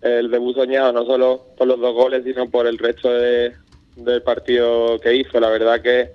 el 0.01 0.29
debut 0.29 0.55
soñado, 0.55 0.93
no 0.93 1.05
solo 1.05 1.47
por 1.57 1.67
los 1.67 1.79
dos 1.79 1.93
goles, 1.93 2.23
sino 2.23 2.49
por 2.49 2.67
el 2.67 2.77
resto 2.77 3.11
de, 3.11 3.53
del 3.95 4.21
partido 4.21 4.99
que 4.99 5.15
hizo. 5.15 5.39
La 5.39 5.49
verdad 5.49 5.81
que 5.81 6.11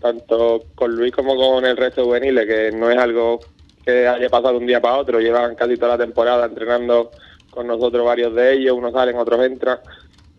tanto 0.00 0.64
con 0.74 0.94
Luis 0.94 1.12
como 1.12 1.36
con 1.36 1.64
el 1.64 1.76
resto 1.76 2.02
de 2.02 2.06
juveniles, 2.06 2.46
que 2.46 2.72
no 2.76 2.90
es 2.90 2.98
algo 2.98 3.40
que 3.84 4.06
haya 4.06 4.28
pasado 4.28 4.54
de 4.54 4.58
un 4.58 4.66
día 4.66 4.80
para 4.80 4.96
otro, 4.96 5.20
llevan 5.20 5.54
casi 5.54 5.76
toda 5.76 5.96
la 5.96 6.04
temporada 6.04 6.46
entrenando 6.46 7.10
con 7.50 7.66
nosotros 7.66 8.04
varios 8.04 8.34
de 8.34 8.54
ellos, 8.54 8.76
unos 8.76 8.92
salen, 8.92 9.16
otros 9.16 9.44
entran, 9.44 9.78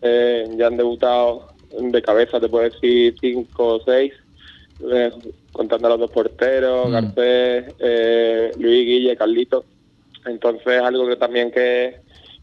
eh, 0.02 0.48
ya 0.56 0.66
han 0.66 0.76
debutado 0.76 1.48
de 1.78 2.02
cabeza, 2.02 2.40
te 2.40 2.48
puedo 2.48 2.68
decir, 2.68 3.14
cinco 3.20 3.76
o 3.76 3.80
seis, 3.84 4.12
eh, 4.90 5.10
contando 5.52 5.88
a 5.88 5.90
los 5.90 6.00
dos 6.00 6.10
porteros, 6.10 6.88
mm. 6.88 6.92
Garcés, 6.92 7.74
eh, 7.78 8.52
Luis, 8.58 8.86
Guille, 8.86 9.16
Carlito. 9.16 9.64
Entonces 10.26 10.80
algo 10.80 11.06
que 11.06 11.16
también 11.16 11.50
que, 11.50 12.00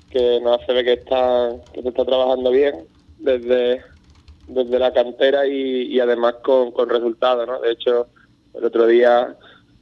que 0.10 0.40
nos 0.42 0.62
hace 0.62 0.74
ver 0.74 0.86
que, 0.86 0.94
está, 0.94 1.50
que 1.74 1.82
se 1.82 1.90
está 1.90 2.06
trabajando 2.06 2.52
bien 2.52 2.86
desde, 3.20 3.82
desde 4.48 4.80
la 4.80 4.94
cantera 4.94 5.48
y, 5.48 6.00
además 6.00 6.36
con, 6.44 6.72
con 6.72 6.90
resultados, 6.90 7.48
¿no? 7.48 7.60
De 7.60 7.72
hecho, 7.72 8.08
el 8.54 8.66
otro 8.66 8.88
día 8.88 9.36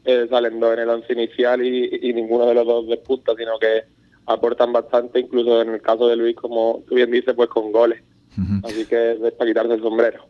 eh, 0.05 0.28
salen 0.30 0.59
dos 0.59 0.74
en 0.74 0.80
el 0.80 0.89
once 0.89 1.13
inicial 1.13 1.65
y, 1.65 2.13
ninguno 2.13 2.45
de 2.45 2.55
los 2.55 2.65
dos 2.65 2.88
despunta, 2.88 3.34
sino 3.38 3.57
que 3.57 3.84
aportan 4.26 4.74
bastante, 4.74 5.19
incluso 5.19 5.61
en 5.61 5.69
el 5.69 5.82
caso 5.82 6.07
de 6.07 6.15
Luis, 6.15 6.36
como 6.36 6.84
tú 6.88 6.95
bien 6.95 7.11
dices, 7.11 7.34
pues 7.36 7.49
con 7.49 7.71
goles. 7.71 8.01
Así 8.64 8.86
que 8.86 9.12
es 9.12 9.34
para 9.34 9.50
quitarse 9.50 9.74
el 9.74 9.82
sombrero. 9.82 10.26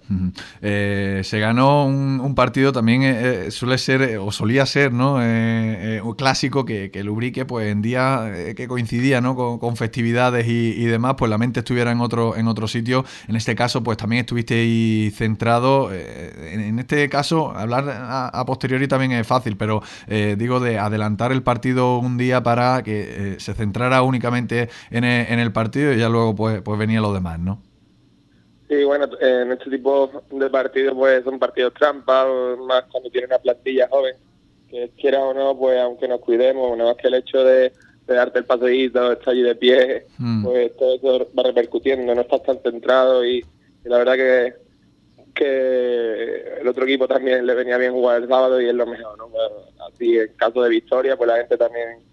Eh, 0.61 1.21
se 1.23 1.39
ganó 1.39 1.85
un, 1.85 2.35
partido 2.35 2.71
también, 2.71 3.03
eh, 3.03 3.47
eh, 3.47 3.51
suele 3.51 3.77
ser, 3.77 4.17
o 4.17 4.31
solía 4.31 4.65
ser, 4.65 4.91
¿no? 4.91 5.15
un 5.15 6.13
clásico 6.15 6.65
que, 6.65 6.91
que, 6.91 7.03
Lubrique, 7.03 7.45
pues 7.45 7.67
en 7.71 7.81
día 7.81 8.31
que 8.55 8.67
coincidía, 8.67 9.21
¿no? 9.21 9.35
Con, 9.35 9.73
festividades 9.77 10.47
y, 10.47 10.85
demás, 10.85 11.15
pues 11.17 11.29
la 11.29 11.37
mente 11.37 11.61
estuviera 11.61 11.91
en 11.91 12.01
otro, 12.01 12.35
en 12.35 12.47
otro 12.47 12.67
sitio. 12.67 13.05
En 13.27 13.35
este 13.35 13.55
caso, 13.55 13.83
pues 13.83 13.97
también 13.97 14.21
estuviste 14.21 14.55
ahí 14.55 15.11
centrado. 15.15 15.91
En, 15.91 16.79
este 16.79 17.09
caso, 17.09 17.51
hablar 17.55 17.85
a, 17.89 18.43
posteriori 18.45 18.87
también 18.87 19.13
es 19.13 19.25
fácil, 19.25 19.57
pero 19.57 19.81
digo 20.07 20.59
de 20.59 20.77
adelantar 20.77 21.31
el 21.31 21.43
partido 21.43 21.97
un 21.97 22.17
día 22.17 22.43
para 22.43 22.83
que 22.83 23.35
se 23.39 23.53
centrara 23.53 24.01
únicamente 24.01 24.69
en 24.91 25.03
el, 25.03 25.31
en 25.31 25.39
el 25.39 25.51
partido 25.51 25.93
y 25.93 25.97
ya 25.97 26.09
luego 26.09 26.35
pues, 26.35 26.61
pues 26.61 26.77
venía 26.77 27.01
lo 27.01 27.13
demás, 27.13 27.39
¿no? 27.39 27.72
Sí, 28.73 28.83
bueno, 28.83 29.07
en 29.19 29.51
este 29.51 29.69
tipo 29.69 30.23
de 30.31 30.49
partidos 30.49 30.95
pues 30.95 31.23
son 31.23 31.37
partidos 31.37 31.73
trampa, 31.73 32.25
más 32.67 32.85
cuando 32.91 33.09
tiene 33.09 33.27
una 33.27 33.37
plantilla 33.37 33.87
joven, 33.87 34.15
que 34.67 34.89
quiera 34.99 35.19
o 35.19 35.33
no, 35.33 35.55
pues 35.57 35.79
aunque 35.79 36.07
nos 36.07 36.21
cuidemos, 36.21 36.75
nada 36.77 36.91
más 36.91 37.01
que 37.01 37.07
el 37.07 37.15
hecho 37.15 37.43
de, 37.43 37.71
darte 38.07 38.39
el 38.39 38.45
paseíto, 38.45 39.11
estar 39.11 39.29
allí 39.29 39.43
de 39.43 39.55
pie, 39.55 40.07
mm. 40.17 40.43
pues 40.43 40.75
todo 40.77 40.95
eso 40.95 41.31
va 41.37 41.43
repercutiendo, 41.43 42.15
no 42.15 42.21
estás 42.21 42.41
tan 42.43 42.59
centrado 42.61 43.23
y, 43.25 43.45
la 43.83 43.97
verdad 43.97 44.15
que 44.15 44.63
que 45.35 46.59
el 46.61 46.67
otro 46.67 46.85
equipo 46.85 47.07
también 47.07 47.47
le 47.47 47.55
venía 47.55 47.79
bien 47.79 47.91
jugar 47.91 48.21
el 48.21 48.27
sábado 48.27 48.61
y 48.61 48.69
es 48.69 48.75
lo 48.75 48.85
mejor, 48.85 49.17
¿no? 49.17 49.29
Así 49.87 50.15
en 50.15 50.31
caso 50.35 50.61
de 50.61 50.69
victoria, 50.69 51.17
pues 51.17 51.27
la 51.27 51.37
gente 51.37 51.57
también 51.57 52.03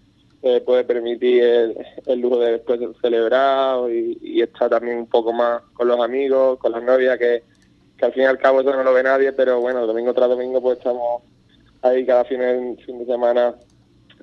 se 0.41 0.61
puede 0.61 0.83
permitir 0.83 1.43
el, 1.43 2.19
lujo 2.19 2.39
de 2.39 2.53
después 2.53 2.79
celebrar 3.01 3.89
y, 3.91 4.17
y, 4.21 4.41
estar 4.41 4.69
también 4.69 4.97
un 4.97 5.07
poco 5.07 5.31
más 5.31 5.61
con 5.73 5.87
los 5.87 5.99
amigos, 5.99 6.57
con 6.57 6.71
las 6.71 6.83
novias, 6.83 7.17
que, 7.19 7.43
que 7.97 8.05
al 8.05 8.13
fin 8.13 8.23
y 8.23 8.25
al 8.25 8.39
cabo 8.39 8.61
eso 8.61 8.71
no 8.71 8.83
lo 8.83 8.93
ve 8.93 9.03
nadie, 9.03 9.33
pero 9.33 9.61
bueno, 9.61 9.85
domingo 9.85 10.13
tras 10.13 10.29
domingo 10.29 10.61
pues 10.61 10.79
estamos 10.79 11.23
ahí 11.83 12.05
cada 12.05 12.23
fin, 12.25 12.39
fin 12.85 12.99
de 12.99 13.05
semana 13.05 13.55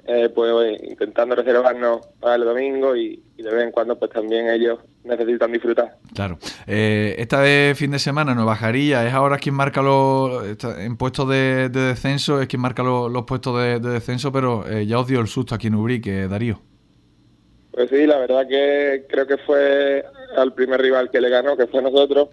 eh, 0.07 0.31
pues 0.31 0.83
intentando 0.83 1.35
reservarnos 1.35 2.07
para 2.19 2.37
el 2.37 2.45
domingo 2.45 2.97
y, 2.97 3.23
de 3.37 3.51
vez 3.51 3.64
en 3.64 3.73
cuando 3.73 3.99
pues 3.99 4.11
también 4.11 4.49
ellos 4.49 4.79
necesitan 5.05 5.53
disfrutar. 5.53 5.96
Claro. 6.14 6.38
Eh, 6.66 7.16
esta 7.18 7.40
de 7.40 7.74
fin 7.76 7.90
de 7.90 7.99
semana, 7.99 8.34
Nueva 8.34 8.57
Jarilla, 8.57 9.07
es 9.07 9.14
ahora 9.14 9.38
quien 9.38 9.55
marca 9.55 9.82
los 9.82 10.42
en 10.78 10.96
puestos 10.96 11.28
de, 11.28 11.68
descenso, 11.68 12.40
es 12.40 12.49
quien 12.49 12.62
marca 12.62 12.82
los, 12.82 13.24
puestos 13.24 13.61
de, 13.61 13.80
descenso, 13.80 14.32
pero 14.32 14.68
eh, 14.68 14.86
ya 14.86 14.99
os 14.99 15.07
dio 15.07 15.20
el 15.20 15.28
susto 15.28 15.55
aquí 15.55 15.68
en 15.68 15.74
Ubrique, 15.74 16.28
Darío. 16.28 16.61
Pues 17.70 17.90
sí, 17.90 18.07
la 18.07 18.18
verdad 18.18 18.46
que 18.49 19.07
creo 19.09 19.26
que 19.26 19.38
fue 19.38 20.05
al 20.36 20.53
primer 20.53 20.80
rival 20.80 21.11
que 21.11 21.20
le 21.20 21.30
ganó, 21.30 21.57
que 21.57 21.68
fue 21.68 21.80
nosotros, 21.80 22.28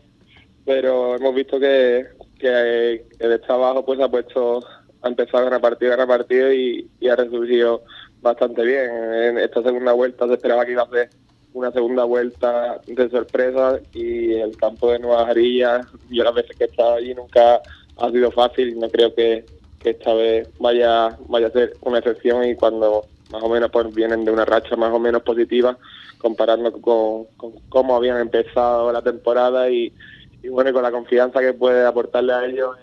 pero 0.66 1.16
hemos 1.16 1.36
visto 1.36 1.59
que, 1.59 2.07
que, 2.39 3.05
que 3.20 3.28
de 3.28 3.39
abajo 3.47 3.86
pues 3.86 3.99
ha 3.99 4.09
puesto 4.09 4.61
ha 5.05 5.09
empezado 5.09 5.38
a 5.38 5.43
ganar 5.45 5.61
partido, 5.61 5.91
ganar 5.91 6.07
partido 6.07 6.51
y, 6.51 6.89
ha 7.07 7.16
resurgido 7.16 7.84
bastante 8.22 8.63
bien. 8.63 8.89
En 8.91 9.38
esta 9.38 9.61
segunda 9.61 9.93
vuelta 9.93 10.28
se 10.28 10.34
esperaba 10.34 10.66
que 10.66 10.72
iba 10.72 10.82
a 10.82 10.89
ser 10.89 11.09
una 11.56 11.72
segunda 11.72 12.03
vuelta 12.03 12.82
de 12.86 13.10
sorpresa 13.10 13.80
y 13.93 14.34
el 14.34 14.58
campo 14.58 14.91
de 14.91 14.99
Nueva 14.99 15.26
Jarilla, 15.26 15.82
yo 16.10 16.24
las 16.26 16.36
veces 16.36 16.58
que 16.58 16.66
he 16.66 16.68
estado 16.68 16.95
allí 16.95 17.16
nunca 17.16 17.62
ha 17.97 18.12
sido 18.12 18.30
fácil 18.30 18.70
y 18.70 18.76
no 18.76 18.89
creo 18.89 19.16
que, 19.16 19.45
esta 19.86 20.16
vez 20.16 20.49
vaya, 20.58 21.16
vaya 21.28 21.45
a 21.45 21.51
ser 21.51 21.74
una 21.82 21.99
excepción 21.99 22.43
y 22.43 22.56
cuando 22.56 23.06
más 23.32 23.43
o 23.43 23.49
menos 23.49 23.70
pues 23.70 23.93
vienen 23.93 24.26
de 24.26 24.32
una 24.32 24.43
racha 24.43 24.76
más 24.76 24.91
o 24.91 24.97
menos 24.97 25.22
positiva 25.22 25.78
comparando 26.18 26.72
con, 26.72 27.28
cómo 27.70 27.95
habían 27.95 28.20
empezado 28.20 28.91
la 28.91 29.03
temporada 29.03 29.70
y, 29.70 29.93
y 30.41 30.47
bueno, 30.47 30.74
con 30.74 30.82
la 30.82 30.89
confianza 30.89 31.39
que 31.39 31.53
puede 31.53 31.86
aportarle 31.86 32.34
a 32.34 32.45
ellos 32.47 32.76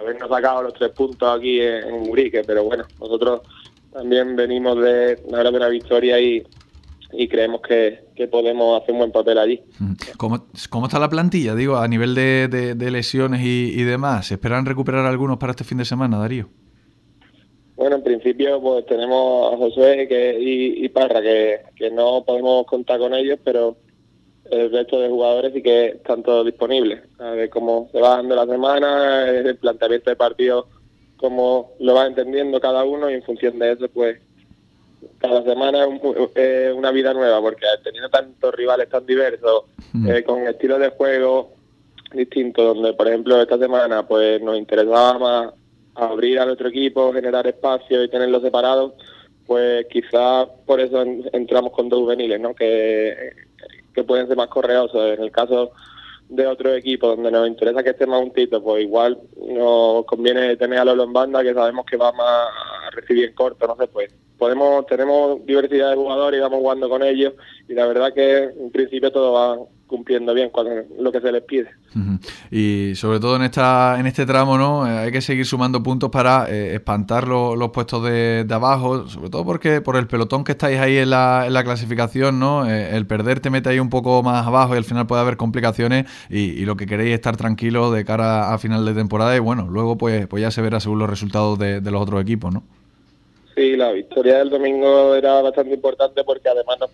habernos 0.00 0.28
sacado 0.28 0.64
los 0.64 0.74
tres 0.74 0.90
puntos 0.90 1.38
aquí 1.38 1.60
en, 1.60 2.10
Urique, 2.10 2.42
pero 2.44 2.64
bueno, 2.64 2.84
nosotros 2.98 3.42
también 3.92 4.34
venimos 4.34 4.80
de 4.80 5.20
una 5.26 5.42
gran 5.44 5.70
victoria 5.70 6.20
y, 6.20 6.44
creemos 7.28 7.60
que, 7.62 8.10
podemos 8.30 8.80
hacer 8.80 8.92
un 8.92 8.98
buen 8.98 9.12
papel 9.12 9.38
allí. 9.38 9.62
¿Cómo, 10.16 10.46
cómo 10.68 10.86
está 10.86 10.98
la 10.98 11.08
plantilla, 11.08 11.54
digo, 11.54 11.76
a 11.76 11.88
nivel 11.88 12.14
de, 12.14 12.90
lesiones 12.90 13.40
y, 13.42 13.82
demás? 13.82 14.26
¿Se 14.26 14.34
esperan 14.34 14.66
recuperar 14.66 15.06
algunos 15.06 15.38
para 15.38 15.52
este 15.52 15.64
fin 15.64 15.78
de 15.78 15.84
semana, 15.84 16.18
Darío? 16.18 16.48
Bueno, 17.76 17.96
en 17.96 18.02
principio 18.02 18.60
pues 18.60 18.84
tenemos 18.84 19.54
a 19.54 19.56
Josué 19.56 20.06
que, 20.06 20.36
y, 20.38 20.88
Parra, 20.90 21.22
que, 21.22 21.60
que 21.74 21.90
no 21.90 22.24
podemos 22.26 22.66
contar 22.66 22.98
con 22.98 23.14
ellos, 23.14 23.38
pero 23.42 23.76
el 24.50 24.70
resto 24.70 25.00
de 25.00 25.08
jugadores 25.08 25.54
y 25.54 25.62
que 25.62 25.86
están 25.86 26.22
todos 26.22 26.44
disponibles. 26.44 27.00
A 27.18 27.30
ver 27.30 27.48
cómo 27.50 27.88
se 27.92 28.00
va 28.00 28.16
dando 28.16 28.34
la 28.34 28.46
semana, 28.46 29.30
el 29.30 29.56
planteamiento 29.56 30.10
de 30.10 30.16
partido, 30.16 30.68
cómo 31.16 31.72
lo 31.78 31.94
va 31.94 32.06
entendiendo 32.06 32.60
cada 32.60 32.84
uno 32.84 33.10
y 33.10 33.14
en 33.14 33.22
función 33.22 33.58
de 33.58 33.72
eso, 33.72 33.88
pues 33.88 34.20
cada 35.18 35.42
semana 35.42 35.86
es 36.34 36.74
una 36.74 36.90
vida 36.90 37.12
nueva, 37.14 37.40
porque 37.40 37.66
teniendo 37.82 38.08
tantos 38.08 38.54
rivales 38.54 38.88
tan 38.88 39.06
diversos, 39.06 39.64
eh, 40.08 40.22
con 40.24 40.46
estilos 40.46 40.80
de 40.80 40.90
juego 40.90 41.52
distintos, 42.12 42.74
donde 42.74 42.92
por 42.94 43.08
ejemplo 43.08 43.40
esta 43.40 43.58
semana 43.58 44.06
pues 44.06 44.42
nos 44.42 44.56
interesaba 44.56 45.18
más 45.18 45.54
abrir 45.94 46.38
a 46.40 46.46
nuestro 46.46 46.68
equipo, 46.68 47.12
generar 47.12 47.46
espacio 47.46 48.02
y 48.02 48.08
tenerlo 48.08 48.40
separado, 48.40 48.94
pues 49.46 49.86
quizás 49.86 50.48
por 50.66 50.80
eso 50.80 51.02
entramos 51.32 51.72
con 51.72 51.88
dos 51.88 52.00
juveniles, 52.00 52.40
¿no? 52.40 52.54
Que 52.54 53.32
que 53.94 54.04
pueden 54.04 54.26
ser 54.26 54.36
más 54.36 54.48
correosos. 54.48 55.18
En 55.18 55.22
el 55.22 55.30
caso 55.30 55.72
de 56.28 56.46
otro 56.46 56.72
equipo 56.74 57.08
donde 57.08 57.30
nos 57.30 57.48
interesa 57.48 57.82
que 57.82 57.90
esté 57.90 58.06
más 58.06 58.20
juntito, 58.20 58.62
pues 58.62 58.84
igual 58.84 59.18
nos 59.36 60.04
conviene 60.04 60.56
tener 60.56 60.78
a 60.78 60.84
Lolo 60.84 61.04
en 61.04 61.12
banda, 61.12 61.42
que 61.42 61.54
sabemos 61.54 61.84
que 61.86 61.96
va 61.96 62.12
más 62.12 62.26
a 62.26 62.90
recibir 62.92 63.34
corto, 63.34 63.66
no 63.66 63.76
sé, 63.76 63.88
pues 63.88 64.12
podemos 64.40 64.86
tenemos 64.86 65.44
diversidad 65.46 65.90
de 65.90 65.96
jugadores 65.96 66.38
y 66.38 66.42
vamos 66.42 66.58
jugando 66.58 66.88
con 66.88 67.02
ellos 67.02 67.34
y 67.68 67.74
la 67.74 67.86
verdad 67.86 68.12
que 68.12 68.44
en 68.44 68.70
principio 68.72 69.12
todo 69.12 69.32
va 69.32 69.58
cumpliendo 69.90 70.32
bien 70.32 70.50
con 70.50 70.66
lo 71.00 71.10
que 71.10 71.20
se 71.20 71.32
les 71.32 71.42
pide. 71.42 71.68
Y 72.50 72.94
sobre 72.94 73.18
todo 73.18 73.34
en 73.34 73.42
esta 73.42 73.98
en 73.98 74.06
este 74.06 74.24
tramo, 74.24 74.56
¿no? 74.56 74.86
Eh, 74.86 74.98
hay 74.98 75.10
que 75.10 75.20
seguir 75.20 75.44
sumando 75.44 75.82
puntos 75.82 76.10
para 76.10 76.48
eh, 76.48 76.76
espantar 76.76 77.26
los 77.26 77.70
puestos 77.70 78.04
de, 78.04 78.46
abajo, 78.48 79.08
sobre 79.08 79.30
todo 79.30 79.44
porque 79.44 79.80
por 79.80 79.96
el 79.96 80.06
pelotón 80.06 80.44
que 80.44 80.52
estáis 80.52 80.78
ahí 80.78 80.96
en 80.96 81.10
la, 81.10 81.44
en 81.46 81.52
la 81.52 81.64
clasificación, 81.64 82.38
¿no? 82.38 82.70
Eh, 82.70 82.96
el 82.96 83.06
perder 83.08 83.40
te 83.40 83.50
mete 83.50 83.68
ahí 83.68 83.80
un 83.80 83.90
poco 83.90 84.22
más 84.22 84.46
abajo 84.46 84.74
y 84.74 84.78
al 84.78 84.84
final 84.84 85.08
puede 85.08 85.22
haber 85.22 85.36
complicaciones 85.36 86.06
y, 86.30 86.64
lo 86.64 86.76
que 86.76 86.86
queréis 86.86 87.10
es 87.10 87.14
estar 87.16 87.36
tranquilo 87.36 87.90
de 87.90 88.04
cara 88.04 88.54
a 88.54 88.58
final 88.58 88.84
de 88.84 88.94
temporada 88.94 89.34
y 89.34 89.40
bueno, 89.40 89.66
luego 89.68 89.98
pues, 89.98 90.28
pues 90.28 90.40
ya 90.40 90.52
se 90.52 90.62
verá 90.62 90.78
según 90.78 91.00
los 91.00 91.10
resultados 91.10 91.58
de, 91.58 91.80
los 91.80 92.00
otros 92.00 92.22
equipos, 92.22 92.54
¿no? 92.54 92.62
Sí, 93.54 93.76
la 93.76 93.92
victoria 93.92 94.38
del 94.38 94.50
domingo 94.50 95.14
era 95.14 95.42
bastante 95.42 95.74
importante 95.74 96.24
porque 96.24 96.48
además 96.48 96.78
nos, 96.78 96.90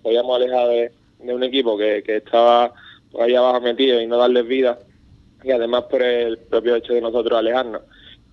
podíamos 0.00 0.36
alejar 0.36 0.68
de 0.68 1.34
un 1.34 1.42
equipo 1.42 1.76
que, 1.76 2.02
que 2.02 2.16
estaba 2.16 2.72
por 3.12 3.22
ahí 3.22 3.34
abajo 3.34 3.60
metido 3.60 4.00
y 4.00 4.06
no 4.06 4.16
darles 4.16 4.46
vida, 4.46 4.78
y 5.44 5.50
además 5.50 5.84
por 5.84 6.02
el 6.02 6.38
propio 6.38 6.76
hecho 6.76 6.94
de 6.94 7.00
nosotros 7.00 7.38
alejarnos. 7.38 7.82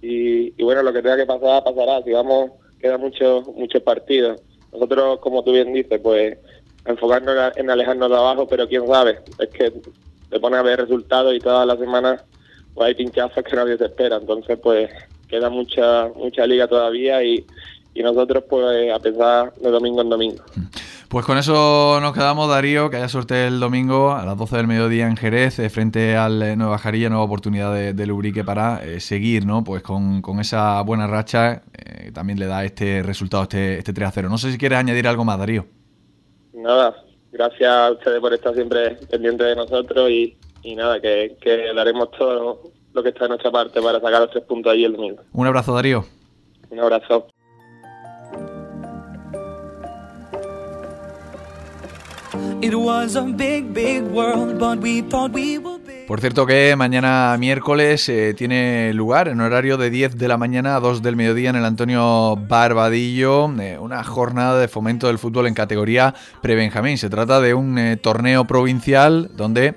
Y, 0.02 0.52
bueno, 0.64 0.82
lo 0.82 0.94
que 0.94 1.02
tenga 1.02 1.18
que 1.18 1.26
pasar, 1.26 1.64
pasará. 1.64 2.02
Si 2.04 2.12
vamos, 2.12 2.52
quedan 2.80 3.02
muchos 3.02 3.46
muchos 3.48 3.84
partidos. 3.84 4.40
Nosotros, 4.72 5.20
como 5.20 5.44
tú 5.44 5.52
bien 5.52 5.74
dices, 5.74 6.00
pues 6.02 6.38
enfocarnos 6.86 7.58
en 7.58 7.70
alejarnos 7.70 8.10
de 8.10 8.16
abajo, 8.16 8.48
pero 8.48 8.68
quién 8.68 8.88
sabe, 8.88 9.20
es 9.38 9.50
que 9.50 9.74
te 10.30 10.40
pone 10.40 10.58
a 10.58 10.62
ver 10.62 10.80
resultados 10.80 11.36
y 11.36 11.40
todas 11.40 11.68
las 11.68 11.78
semanas 11.78 12.24
pues 12.74 12.88
hay 12.88 12.96
pinchazos 12.96 13.44
que 13.44 13.56
nadie 13.56 13.78
se 13.78 13.86
espera. 13.86 14.16
Entonces, 14.16 14.58
pues 14.62 14.90
queda 15.30 15.50
mucha 15.50 16.10
mucha 16.16 16.46
liga 16.46 16.68
todavía 16.68 17.24
y, 17.24 17.46
y 17.94 18.04
nosotros, 18.04 18.44
pues 18.50 18.92
a 18.92 19.00
pesar 19.00 19.54
de 19.56 19.70
domingo 19.70 20.02
en 20.02 20.10
domingo. 20.10 20.44
Pues 21.10 21.26
con 21.26 21.40
eso 21.40 22.00
nos 22.02 22.14
quedamos, 22.14 22.48
Darío, 22.48 22.90
que 22.92 22.98
haya 22.98 23.10
suerte 23.10 23.48
el 23.48 23.60
domingo 23.60 24.12
a 24.12 24.26
las 24.26 24.38
12 24.38 24.58
del 24.58 24.68
mediodía 24.68 25.08
en 25.08 25.18
Jerez, 25.18 25.58
eh, 25.58 25.70
frente 25.72 26.16
al 26.16 26.42
eh, 26.44 26.56
Nueva 26.56 26.78
Jarilla, 26.78 27.10
nueva 27.10 27.24
oportunidad 27.24 27.74
de, 27.74 27.94
de 27.94 28.06
Lubrique 28.06 28.44
para 28.44 28.84
eh, 28.84 29.00
seguir, 29.00 29.46
¿no? 29.46 29.64
Pues 29.64 29.82
con, 29.82 30.22
esa 30.40 30.82
buena 30.84 31.08
racha, 31.08 31.64
también 32.14 32.38
le 32.40 32.46
da 32.46 32.64
este 32.64 33.02
resultado, 33.02 33.44
este, 33.44 33.80
este 33.80 33.92
3 33.92 34.08
a 34.08 34.12
0. 34.12 34.30
No 34.30 34.38
sé 34.38 34.52
si 34.52 34.58
quieres 34.58 34.78
añadir 34.78 35.08
algo 35.08 35.26
más, 35.26 35.40
Darío. 35.40 35.66
Nada, 36.54 36.96
gracias 37.32 37.70
a 37.70 37.92
ustedes 37.92 38.20
por 38.20 38.34
estar 38.34 38.54
siempre 38.54 38.92
pendientes 39.10 39.48
de 39.48 39.56
nosotros 39.56 40.12
y, 40.12 40.38
nada, 40.76 41.02
que, 41.02 41.38
que 41.42 41.74
daremos 41.74 42.12
todo 42.12 42.72
lo 42.94 43.04
que 43.04 43.10
está 43.10 43.26
en 43.26 43.30
nuestra 43.30 43.52
parte 43.52 43.82
para 43.82 44.00
sacar 44.00 44.22
los 44.22 44.32
tres 44.32 44.44
puntos 44.46 44.72
allí 44.72 44.86
el 44.86 44.94
domingo. 44.94 45.22
Un 45.34 45.48
abrazo, 45.48 45.74
Darío. 45.74 46.06
Un 46.70 46.80
abrazo. 46.80 47.28
Por 56.08 56.20
cierto 56.20 56.46
que 56.46 56.76
mañana 56.76 57.38
miércoles 57.40 58.10
eh, 58.10 58.34
tiene 58.34 58.94
lugar 58.94 59.28
en 59.30 59.40
horario 59.40 59.78
de 59.78 59.90
10 59.90 60.18
de 60.18 60.28
la 60.28 60.38
mañana 60.38 60.76
a 60.76 60.80
2 60.80 61.02
del 61.02 61.16
mediodía 61.16 61.52
en 61.52 61.56
el 61.56 61.66
Antonio 61.66 62.36
Barbadillo 62.36 63.50
eh, 63.62 63.78
una 63.80 64.04
jornada 64.04 64.60
de 64.60 64.68
fomento 64.68 65.08
del 65.08 65.20
fútbol 65.20 65.48
en 65.48 65.54
categoría 65.54 66.14
pre-Benjamín. 66.42 66.98
Se 66.98 67.10
trata 67.10 67.40
de 67.40 67.54
un 67.54 67.78
eh, 67.78 67.98
torneo 67.98 68.46
provincial 68.46 69.30
donde 69.36 69.76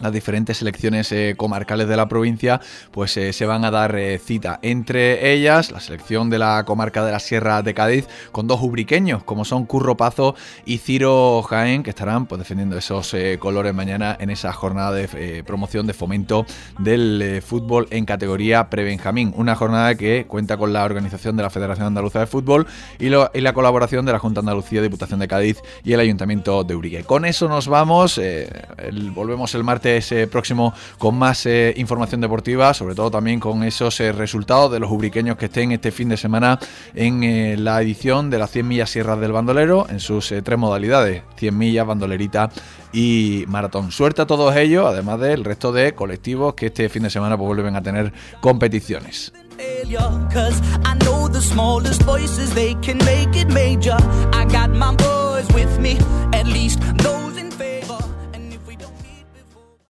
las 0.00 0.12
diferentes 0.12 0.58
selecciones 0.58 1.10
eh, 1.12 1.34
comarcales 1.36 1.88
de 1.88 1.96
la 1.96 2.08
provincia 2.08 2.60
pues 2.90 3.16
eh, 3.16 3.32
se 3.32 3.46
van 3.46 3.64
a 3.64 3.70
dar 3.70 3.96
eh, 3.96 4.18
cita. 4.18 4.58
Entre 4.62 5.32
ellas 5.32 5.70
la 5.70 5.80
selección 5.80 6.30
de 6.30 6.38
la 6.38 6.64
comarca 6.64 7.04
de 7.04 7.12
la 7.12 7.18
Sierra 7.18 7.62
de 7.62 7.74
Cádiz 7.74 8.08
con 8.32 8.46
dos 8.46 8.60
ubriqueños 8.62 9.24
como 9.24 9.44
son 9.44 9.66
Curro 9.66 9.96
Pazo 9.96 10.34
y 10.64 10.78
Ciro 10.78 11.42
Jaén 11.42 11.82
que 11.82 11.90
estarán 11.90 12.26
pues 12.26 12.38
defendiendo 12.38 12.76
esos 12.76 13.14
colores 13.38 13.74
mañana 13.74 14.16
en 14.20 14.30
esa 14.30 14.52
jornada 14.52 14.92
de 14.92 15.42
promoción 15.44 15.86
de 15.86 15.94
fomento 15.94 16.46
del 16.78 17.42
fútbol 17.44 17.86
en 17.90 18.04
categoría 18.04 18.68
pre-Benjamín. 18.68 19.32
Una 19.36 19.54
jornada 19.54 19.94
que 19.94 20.26
cuenta 20.26 20.56
con 20.56 20.72
la 20.72 20.84
organización 20.84 21.36
de 21.36 21.42
la 21.42 21.50
Federación 21.50 21.86
Andaluza 21.86 22.20
de 22.20 22.26
Fútbol 22.26 22.66
y, 22.98 23.08
la 23.08 23.52
colaboración 23.52 24.04
de 24.04 24.12
la 24.12 24.18
Junta 24.18 24.40
Andalucía, 24.40 24.82
Diputación 24.82 25.20
de 25.20 25.28
Cádiz 25.28 25.62
y 25.84 25.92
el 25.92 26.00
Ayuntamiento 26.00 26.64
de 26.64 26.74
Urique. 26.74 27.04
Con 27.04 27.24
eso 27.24 27.48
nos 27.48 27.68
vamos, 27.68 28.20
volvemos 29.14 29.54
el 29.54 29.64
martes 29.64 29.85
ese 29.86 30.26
próximo 30.26 30.74
con 30.98 31.16
más 31.16 31.46
eh, 31.46 31.74
información 31.76 32.20
deportiva, 32.20 32.74
sobre 32.74 32.94
todo 32.94 33.10
también 33.10 33.40
con 33.40 33.62
esos 33.62 34.00
eh, 34.00 34.12
resultados 34.12 34.72
de 34.72 34.80
los 34.80 34.90
ubriqueños 34.90 35.36
que 35.36 35.46
estén 35.46 35.72
este 35.72 35.92
fin 35.92 36.08
de 36.08 36.16
semana 36.16 36.58
en 36.94 37.22
eh, 37.22 37.56
la 37.56 37.80
edición 37.80 38.30
de 38.30 38.38
las 38.38 38.50
100 38.50 38.66
millas 38.66 38.90
Sierras 38.90 39.20
del 39.20 39.32
Bandolero 39.32 39.86
en 39.88 40.00
sus 40.00 40.34
tres 40.42 40.58
modalidades, 40.58 41.22
100 41.36 41.56
millas, 41.56 41.86
bandolerita 41.86 42.50
y 42.92 43.44
maratón. 43.48 43.92
Suerte 43.92 44.22
a 44.22 44.26
todos 44.26 44.56
ellos, 44.56 44.86
además 44.86 45.20
del 45.20 45.44
resto 45.44 45.72
de 45.72 45.94
colectivos 45.94 46.54
que 46.54 46.66
este 46.66 46.88
fin 46.88 47.02
de 47.04 47.10
semana 47.10 47.36
pues, 47.36 47.46
vuelven 47.46 47.76
a 47.76 47.82
tener 47.82 48.12
competiciones. 48.40 49.32